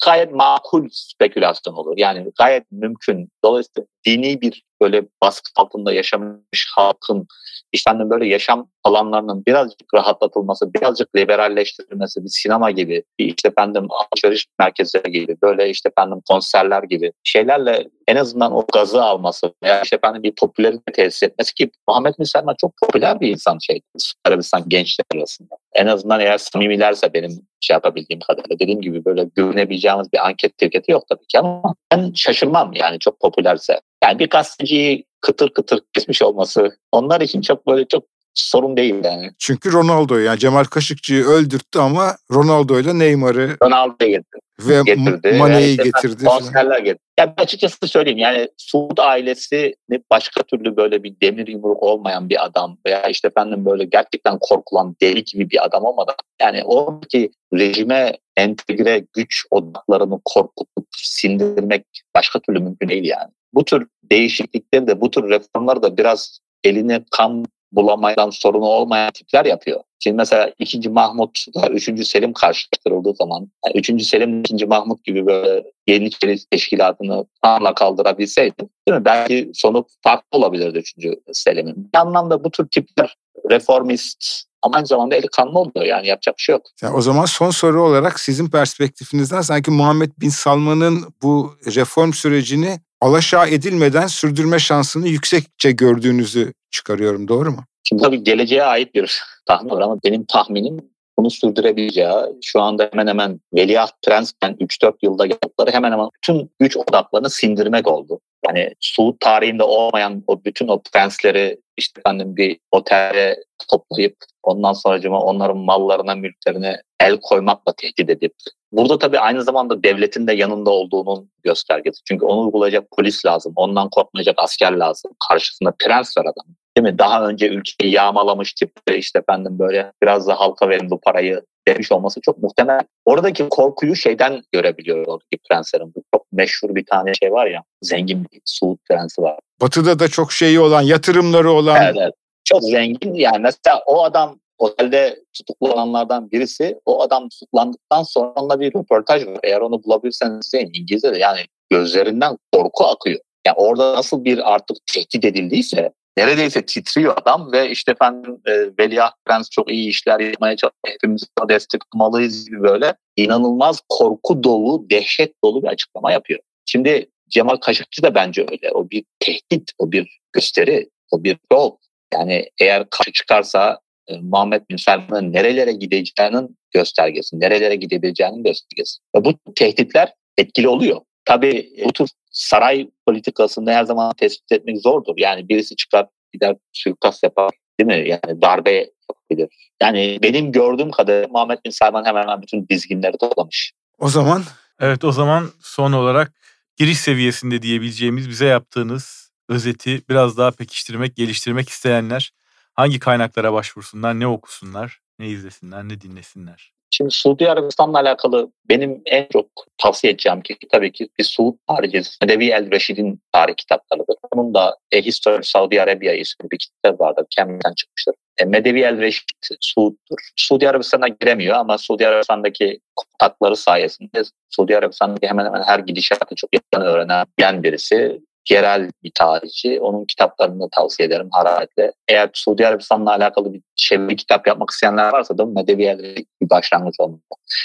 gayet 0.05 0.31
makul 0.31 0.89
spekülasyon 0.91 1.73
olur. 1.73 1.93
Yani 1.97 2.31
gayet 2.37 2.71
mümkün. 2.71 3.29
Dolayısıyla 3.43 3.87
dini 4.05 4.41
bir 4.41 4.63
böyle 4.81 5.03
baskı 5.21 5.49
altında 5.55 5.93
yaşamış 5.93 6.67
halkın 6.75 7.27
efendim 7.73 8.09
böyle 8.09 8.27
yaşam 8.27 8.67
alanlarının 8.83 9.45
birazcık 9.45 9.93
rahatlatılması, 9.93 10.73
birazcık 10.73 11.15
liberalleştirilmesi, 11.15 12.23
bir 12.23 12.29
sinema 12.29 12.71
gibi, 12.71 13.03
bir 13.19 13.25
işte 13.35 13.47
efendim 13.47 13.87
alışveriş 13.89 14.47
merkezleri 14.59 15.11
gibi, 15.11 15.37
böyle 15.41 15.69
işte 15.69 15.89
efendim 15.89 16.21
konserler 16.29 16.83
gibi 16.83 17.11
şeylerle 17.23 17.87
en 18.07 18.15
azından 18.15 18.55
o 18.55 18.65
gazı 18.73 19.03
alması 19.03 19.53
veya 19.63 19.81
işte 19.81 19.95
efendim 19.95 20.23
bir 20.23 20.35
popülerite 20.35 20.91
tesis 20.91 21.23
etmesi 21.23 21.53
ki 21.53 21.71
Muhammed 21.87 22.13
Bin 22.19 22.23
Selman 22.23 22.55
çok 22.61 22.73
popüler 22.77 23.19
bir 23.19 23.29
insan 23.29 23.57
şey 23.61 23.81
Arabistan 24.25 24.63
gençler 24.67 25.05
arasında. 25.15 25.55
En 25.73 25.87
azından 25.87 26.19
eğer 26.19 26.37
samimilerse 26.37 27.13
benim 27.13 27.31
şey 27.61 27.73
yapabildiğim 27.73 28.19
kadarıyla 28.19 28.59
dediğim 28.59 28.81
gibi 28.81 29.05
böyle 29.05 29.23
güvenebileceğimiz 29.35 30.13
bir 30.13 30.25
anket 30.25 30.57
tirketi 30.57 30.91
yok 30.91 31.03
tabii 31.09 31.27
ki 31.27 31.39
ama 31.39 31.75
ben 31.91 32.11
şaşırmam 32.15 32.73
yani 32.73 32.99
çok 32.99 33.19
popülerse. 33.19 33.79
Yani 34.03 34.19
bir 34.19 34.29
gazeteciyi 34.29 35.05
kıtır 35.21 35.49
kıtır 35.49 35.79
kesmiş 35.93 36.21
olması 36.21 36.77
onlar 36.91 37.21
için 37.21 37.41
çok 37.41 37.67
böyle 37.67 37.87
çok 37.87 38.03
sorun 38.33 38.77
değil 38.77 38.95
yani. 39.03 39.31
Çünkü 39.39 39.73
Ronaldo 39.73 40.17
yani 40.17 40.39
Cemal 40.39 40.63
Kaşıkçı'yı 40.63 41.23
öldürttü 41.23 41.79
ama 41.79 42.15
Ronaldo 42.31 42.79
ile 42.79 42.99
Neymar'ı 42.99 43.57
Ronaldo'yu 43.63 44.09
getirdi. 44.09 44.41
Ve 44.59 44.81
getirdi. 44.85 45.37
Mane'yi 45.37 45.77
yani 45.77 45.91
getirdi. 45.91 46.25
Konserler 46.25 46.79
getirdi. 46.79 47.01
Yani 47.19 47.33
açıkçası 47.37 47.87
söyleyeyim 47.87 48.19
yani 48.19 48.49
Suud 48.57 48.97
ailesi 48.97 49.75
başka 50.11 50.43
türlü 50.43 50.77
böyle 50.77 51.03
bir 51.03 51.15
demir 51.21 51.47
yumruk 51.47 51.83
olmayan 51.83 52.29
bir 52.29 52.45
adam 52.45 52.77
veya 52.85 53.07
işte 53.07 53.27
efendim 53.27 53.65
böyle 53.65 53.85
gerçekten 53.85 54.37
korkulan 54.41 54.95
deli 55.01 55.23
gibi 55.23 55.49
bir 55.49 55.65
adam 55.65 55.83
olmadan 55.83 56.15
yani 56.41 56.63
oradaki 56.63 57.31
rejime 57.53 58.17
entegre 58.37 59.05
güç 59.13 59.45
odaklarını 59.51 60.19
korkutup 60.25 60.87
sindirmek 60.91 61.85
başka 62.15 62.39
türlü 62.39 62.59
mümkün 62.59 62.89
değil 62.89 63.03
yani. 63.03 63.31
Bu 63.53 63.65
tür 63.65 63.87
değişiklikleri 64.11 64.87
de 64.87 65.01
bu 65.01 65.11
tür 65.11 65.29
reformları 65.29 65.83
da 65.83 65.97
biraz 65.97 66.39
eline 66.63 67.05
kan 67.11 67.45
bulamayan 67.71 68.29
sorunu 68.29 68.65
olmayan 68.65 69.11
tipler 69.11 69.45
yapıyor. 69.45 69.81
Şimdi 69.99 70.17
mesela 70.17 70.51
2. 70.59 70.89
Mahmut'la 70.89 71.69
3. 71.69 72.07
Selim 72.07 72.33
karşılaştırıldığı 72.33 73.13
zaman 73.13 73.51
yani 73.65 73.77
3. 73.77 74.03
Selim 74.03 74.39
2. 74.39 74.65
Mahmut 74.65 75.03
gibi 75.03 75.25
böyle 75.25 75.63
Yeniçeri 75.87 76.37
teşkilatını 76.51 77.25
tamamla 77.43 77.73
kaldırabilseydi 77.73 78.55
değil 78.87 78.97
mi? 78.97 79.05
belki 79.05 79.51
sonu 79.53 79.85
farklı 80.03 80.37
olabilirdi 80.37 80.77
3. 80.77 80.95
Selim'in. 81.33 81.89
Bir 81.93 81.99
anlamda 81.99 82.43
bu 82.43 82.51
tür 82.51 82.67
tipler 82.67 83.17
reformist 83.49 84.43
ama 84.61 84.75
aynı 84.75 84.87
zamanda 84.87 85.15
eli 85.15 85.27
kanlı 85.27 85.59
oluyor 85.59 85.85
yani 85.85 86.07
yapacak 86.07 86.37
bir 86.37 86.43
şey 86.43 86.53
yok. 86.53 86.65
Yani 86.81 86.95
o 86.95 87.01
zaman 87.01 87.25
son 87.25 87.49
soru 87.49 87.83
olarak 87.83 88.19
sizin 88.19 88.49
perspektifinizden 88.49 89.41
sanki 89.41 89.71
Muhammed 89.71 90.11
Bin 90.19 90.29
Salman'ın 90.29 91.03
bu 91.23 91.55
reform 91.75 92.13
sürecini 92.13 92.79
alaşağı 93.01 93.49
edilmeden 93.49 94.07
sürdürme 94.07 94.59
şansını 94.59 95.07
yüksekçe 95.07 95.71
gördüğünüzü 95.71 96.53
çıkarıyorum 96.71 97.27
doğru 97.27 97.51
mu? 97.51 97.63
Şimdi 97.83 98.03
tabii 98.03 98.23
geleceğe 98.23 98.63
ait 98.63 98.95
bir 98.95 99.21
tahmin 99.45 99.69
var 99.69 99.81
ama 99.81 99.97
benim 100.03 100.25
tahminim 100.25 100.77
bunu 101.17 101.29
sürdürebileceği 101.31 102.09
şu 102.43 102.61
anda 102.61 102.89
hemen 102.91 103.07
hemen 103.07 103.39
Veliaht 103.53 103.93
Prens'ken 104.07 104.53
3-4 104.53 104.93
yılda 105.01 105.25
yaptıkları 105.25 105.71
hemen 105.71 105.91
hemen 105.91 106.09
bütün 106.15 106.51
güç 106.59 106.77
odaklarını 106.77 107.29
sindirmek 107.29 107.87
oldu. 107.87 108.19
Yani 108.47 108.73
Suud 108.79 109.15
tarihinde 109.19 109.63
olmayan 109.63 110.23
o 110.27 110.43
bütün 110.45 110.67
o 110.67 110.81
prensleri 110.93 111.59
işte 111.77 111.99
efendim 111.99 112.35
bir 112.35 112.59
otelde 112.71 113.43
toplayıp 113.69 114.15
ondan 114.43 114.73
sonra 114.73 115.19
onların 115.19 115.57
mallarına, 115.57 116.15
mülklerine 116.15 116.81
el 116.99 117.17
koymakla 117.21 117.73
tehdit 117.73 118.09
edip 118.09 118.33
Burada 118.71 118.97
tabii 118.97 119.19
aynı 119.19 119.43
zamanda 119.43 119.83
devletin 119.83 120.27
de 120.27 120.33
yanında 120.33 120.69
olduğunun 120.69 121.31
göstergesi. 121.43 122.01
Çünkü 122.07 122.25
onu 122.25 122.45
uygulayacak 122.45 122.91
polis 122.97 123.25
lazım. 123.25 123.53
Ondan 123.55 123.89
korkmayacak 123.89 124.35
asker 124.37 124.71
lazım. 124.71 125.11
Karşısında 125.29 125.73
prens 125.79 126.17
var 126.17 126.23
adam. 126.23 126.45
Değil 126.77 126.93
mi? 126.93 126.99
Daha 126.99 127.27
önce 127.27 127.49
ülkeyi 127.49 127.93
yağmalamış 127.93 128.53
tip 128.53 128.71
işte 128.95 129.19
efendim 129.19 129.59
böyle 129.59 129.91
biraz 130.03 130.27
da 130.27 130.39
halka 130.39 130.69
verin 130.69 130.89
bu 130.89 130.99
parayı 131.01 131.41
demiş 131.67 131.91
olması 131.91 132.21
çok 132.21 132.37
muhtemel. 132.37 132.79
Oradaki 133.05 133.49
korkuyu 133.49 133.95
şeyden 133.95 134.41
görebiliyor 134.51 134.97
oradaki 135.07 135.37
prenslerin. 135.49 135.93
Bu 135.95 136.03
çok 136.15 136.31
meşhur 136.31 136.75
bir 136.75 136.85
tane 136.85 137.13
şey 137.13 137.31
var 137.31 137.45
ya 137.45 137.63
zengin 137.81 138.25
bir 138.31 138.41
Suud 138.45 138.77
prensi 138.89 139.21
var. 139.21 139.39
Batı'da 139.61 139.99
da 139.99 140.07
çok 140.07 140.31
şeyi 140.31 140.59
olan, 140.59 140.81
yatırımları 140.81 141.51
olan. 141.51 141.83
Evet, 141.83 141.95
evet. 141.99 142.13
Çok 142.43 142.63
zengin 142.63 143.13
yani 143.13 143.39
mesela 143.39 143.81
o 143.85 144.03
adam 144.03 144.39
otelde 144.57 145.19
tutuklananlardan 145.33 146.31
birisi 146.31 146.79
o 146.85 147.01
adam 147.01 147.29
tutuklandıktan 147.29 148.03
sonra 148.03 148.31
onunla 148.35 148.59
bir 148.59 148.73
röportaj 148.75 149.25
var. 149.25 149.39
Eğer 149.43 149.59
onu 149.59 149.83
bulabilirseniz 149.83 150.47
izleyin 150.47 150.69
İngilizce'de 150.73 151.17
yani 151.17 151.39
gözlerinden 151.69 152.37
korku 152.53 152.85
akıyor. 152.85 153.19
Yani 153.47 153.55
orada 153.57 153.95
nasıl 153.95 154.23
bir 154.23 154.53
artık 154.53 154.77
tehdit 154.93 155.25
edildiyse 155.25 155.91
neredeyse 156.17 156.65
titriyor 156.65 157.13
adam 157.21 157.51
ve 157.51 157.69
işte 157.69 157.91
efendim 157.91 158.37
e, 158.45 158.51
Veliaht 158.79 159.13
Prens 159.25 159.49
çok 159.49 159.71
iyi 159.71 159.89
işler 159.89 160.19
yapmaya 160.19 160.55
çalışıyor. 160.55 160.93
Hepimiz 160.93 161.27
destek 161.49 161.81
olmalıyız 161.95 162.45
gibi 162.45 162.61
böyle 162.61 162.95
inanılmaz 163.15 163.81
korku 163.89 164.43
dolu, 164.43 164.89
dehşet 164.89 165.43
dolu 165.43 165.63
bir 165.63 165.67
açıklama 165.67 166.11
yapıyor. 166.11 166.39
Şimdi 166.65 167.09
Cemal 167.29 167.55
Kaşıkçı 167.55 168.03
da 168.03 168.15
bence 168.15 168.41
öyle. 168.41 168.71
O 168.71 168.89
bir 168.89 169.03
tehdit, 169.19 169.71
o 169.77 169.91
bir 169.91 170.19
gösteri, 170.33 170.89
o 171.11 171.23
bir 171.23 171.37
yol. 171.53 171.77
Yani 172.13 172.49
eğer 172.59 172.89
karşı 172.89 173.11
çıkarsa 173.11 173.79
e, 174.07 174.17
Muhammed 174.17 174.61
Bin 174.69 174.77
Selman'ın 174.77 175.33
nerelere 175.33 175.71
gideceğinin 175.71 176.57
göstergesi, 176.71 177.39
nerelere 177.39 177.75
gidebileceğinin 177.75 178.43
göstergesi. 178.43 178.99
Ve 179.15 179.25
bu 179.25 179.33
tehditler 179.55 180.13
etkili 180.37 180.67
oluyor. 180.67 181.01
Tabii 181.25 181.73
bu 181.85 181.93
tür 181.93 182.09
saray 182.31 182.89
politikasında 183.05 183.71
her 183.71 183.83
zaman 183.83 184.13
tespit 184.13 184.51
etmek 184.51 184.81
zordur. 184.81 185.13
Yani 185.17 185.49
birisi 185.49 185.75
çıkar 185.75 186.07
gider 186.33 186.55
suikast 186.73 187.23
yapar 187.23 187.51
değil 187.79 187.87
mi? 187.87 188.09
Yani 188.09 188.41
darbe 188.41 188.71
yapabilir. 189.09 189.49
Yani 189.81 190.19
benim 190.23 190.51
gördüğüm 190.51 190.91
kadarıyla 190.91 191.27
Muhammed 191.27 191.59
Bin 191.65 191.71
Selman 191.71 192.05
hemen 192.05 192.21
hemen 192.21 192.41
bütün 192.41 192.67
dizginleri 192.67 193.17
toplamış. 193.17 193.73
O 193.99 194.09
zaman? 194.09 194.43
Evet 194.79 195.03
o 195.03 195.11
zaman 195.11 195.49
son 195.61 195.91
olarak 195.91 196.33
giriş 196.77 196.97
seviyesinde 196.99 197.61
diyebileceğimiz 197.61 198.29
bize 198.29 198.45
yaptığınız 198.45 199.31
özeti 199.49 200.01
biraz 200.09 200.37
daha 200.37 200.51
pekiştirmek, 200.51 201.15
geliştirmek 201.15 201.69
isteyenler 201.69 202.33
hangi 202.73 202.99
kaynaklara 202.99 203.53
başvursunlar, 203.53 204.19
ne 204.19 204.27
okusunlar, 204.27 204.99
ne 205.19 205.27
izlesinler, 205.27 205.83
ne 205.83 206.01
dinlesinler? 206.01 206.73
Şimdi 206.91 207.11
Suudi 207.11 207.49
Arabistan'la 207.49 207.99
alakalı 207.99 208.51
benim 208.69 209.01
en 209.05 209.27
çok 209.33 209.45
tavsiye 209.77 210.13
edeceğim 210.13 210.41
ki 210.41 210.57
tabii 210.71 210.91
ki 210.91 211.09
bir 211.19 211.23
Suud 211.23 211.55
tarihi, 211.67 212.01
Medevi 212.21 212.49
El 212.49 212.71
Reşid'in 212.71 213.21
tarih 213.31 213.53
kitaplarıdır. 213.57 214.15
Onun 214.31 214.53
da 214.53 214.77
A 214.95 214.97
History 214.97 215.43
Saudi 215.43 215.81
Arabia 215.81 216.13
isimli 216.13 216.51
bir 216.51 216.57
kitap 216.57 217.01
vardır. 217.01 217.25
Cambridge'den 217.29 217.73
çıkmıştır. 217.73 218.15
E, 218.37 218.45
Medevi 218.45 218.81
El 218.81 218.99
Reşid 218.99 219.29
Suud'dur. 219.59 220.17
Suudi 220.35 220.69
Arabistan'a 220.69 221.07
giremiyor 221.07 221.55
ama 221.55 221.77
Suudi 221.77 222.07
Arabistan'daki 222.07 222.79
kontakları 222.95 223.55
sayesinde 223.55 224.23
Suudi 224.49 224.77
Arabistan'daki 224.77 225.27
hemen 225.27 225.45
hemen 225.45 225.63
her 225.63 225.79
gidişatı 225.79 226.35
çok 226.35 226.49
yakın 226.53 226.85
öğrenen 226.85 227.63
birisi 227.63 228.21
yerel 228.49 228.91
bir 229.03 229.11
tarihçi. 229.15 229.79
Onun 229.79 230.05
kitaplarını 230.05 230.69
tavsiye 230.69 231.07
ederim 231.07 231.29
hararetle. 231.31 231.91
Eğer 232.07 232.29
Suudi 232.33 232.67
Arabistan'la 232.67 233.11
alakalı 233.11 233.53
bir 233.53 233.61
çeviri 233.75 234.15
kitap 234.15 234.47
yapmak 234.47 234.69
isteyenler 234.69 235.13
varsa 235.13 235.37
da 235.37 235.45
Medevi 235.45 236.25
bir 236.41 236.49
başlangıç 236.49 236.95
olmalı. 236.99 237.19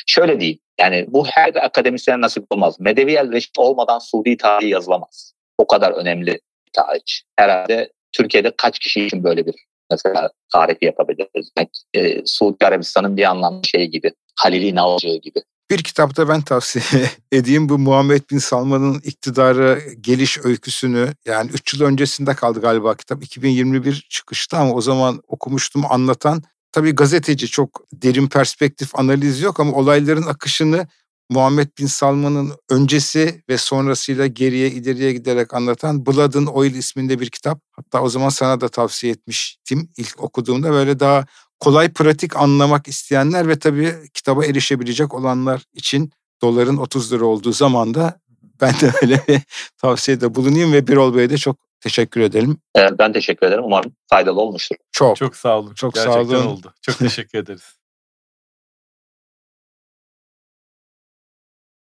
Şöyle 0.06 0.40
değil. 0.40 0.58
Yani 0.80 1.06
bu 1.08 1.26
her 1.26 1.54
akademisyen 1.54 2.20
nasip 2.20 2.44
olmaz. 2.50 2.80
Medevi 2.80 3.12
el 3.12 3.32
Reşit 3.32 3.58
olmadan 3.58 3.98
Suudi 3.98 4.36
tarihi 4.36 4.70
yazılamaz. 4.70 5.32
O 5.58 5.66
kadar 5.66 5.92
önemli 5.92 6.32
bir 6.66 6.72
tarihçi. 6.72 7.24
Herhalde 7.36 7.92
Türkiye'de 8.12 8.52
kaç 8.56 8.78
kişi 8.78 9.06
için 9.06 9.24
böyle 9.24 9.46
bir 9.46 9.54
mesela 9.90 10.30
tarihi 10.52 10.84
yapabiliriz. 10.84 11.50
Yani, 11.58 11.68
e, 11.94 12.26
Suudi 12.26 12.66
Arabistan'ın 12.66 13.16
bir 13.16 13.24
anlamda 13.24 13.68
şey 13.68 13.86
gibi. 13.86 14.12
Halil 14.40 14.62
İnalcı 14.62 15.08
gibi. 15.08 15.42
Bir 15.70 15.82
kitapta 15.82 16.28
ben 16.28 16.40
tavsiye 16.40 17.10
edeyim. 17.32 17.68
Bu 17.68 17.78
Muhammed 17.78 18.22
Bin 18.30 18.38
Salman'ın 18.38 19.00
iktidarı 19.04 19.82
geliş 20.00 20.38
öyküsünü. 20.44 21.14
Yani 21.24 21.50
3 21.50 21.74
yıl 21.74 21.80
öncesinde 21.82 22.34
kaldı 22.34 22.60
galiba 22.60 22.94
kitap. 22.94 23.24
2021 23.24 24.06
çıkıştı 24.10 24.56
ama 24.56 24.72
o 24.72 24.80
zaman 24.80 25.22
okumuştum 25.26 25.84
anlatan. 25.90 26.42
Tabii 26.72 26.92
gazeteci 26.92 27.46
çok 27.46 27.82
derin 27.92 28.26
perspektif 28.26 28.94
analiz 28.94 29.40
yok 29.40 29.60
ama 29.60 29.72
olayların 29.72 30.22
akışını 30.22 30.86
Muhammed 31.30 31.68
Bin 31.78 31.86
Salman'ın 31.86 32.52
öncesi 32.70 33.42
ve 33.48 33.58
sonrasıyla 33.58 34.26
geriye 34.26 34.70
ileriye 34.70 35.12
giderek 35.12 35.54
anlatan 35.54 36.06
Blood 36.06 36.34
and 36.34 36.48
Oil 36.48 36.74
isminde 36.74 37.20
bir 37.20 37.30
kitap. 37.30 37.60
Hatta 37.72 38.02
o 38.02 38.08
zaman 38.08 38.28
sana 38.28 38.60
da 38.60 38.68
tavsiye 38.68 39.12
etmiştim 39.12 39.90
ilk 39.96 40.22
okuduğumda. 40.22 40.70
Böyle 40.70 41.00
daha 41.00 41.26
kolay 41.60 41.92
pratik 41.92 42.36
anlamak 42.36 42.88
isteyenler 42.88 43.48
ve 43.48 43.58
tabii 43.58 43.94
kitaba 44.14 44.44
erişebilecek 44.44 45.14
olanlar 45.14 45.62
için 45.74 46.10
doların 46.42 46.76
30 46.76 47.12
lira 47.12 47.24
olduğu 47.24 47.52
zaman 47.52 47.94
da 47.94 48.20
ben 48.60 48.72
de 48.72 48.92
öyle 49.02 49.20
bir 49.28 49.40
tavsiyede 49.78 50.34
bulunayım 50.34 50.72
ve 50.72 50.86
Birol 50.86 51.14
Bey'e 51.16 51.30
de 51.30 51.38
çok 51.38 51.56
teşekkür 51.80 52.20
edelim. 52.20 52.58
Ben 52.98 53.12
teşekkür 53.12 53.46
ederim. 53.46 53.64
Umarım 53.64 53.92
faydalı 54.10 54.40
olmuştur. 54.40 54.76
Çok. 54.92 55.16
Çok 55.16 55.36
sağ 55.36 55.58
olun. 55.58 55.74
Çok 55.74 55.94
Gerçekten 55.94 56.24
sağ 56.24 56.30
olun. 56.30 56.46
oldu. 56.46 56.74
Çok 56.82 56.98
teşekkür 56.98 57.38
ederiz. 57.38 57.62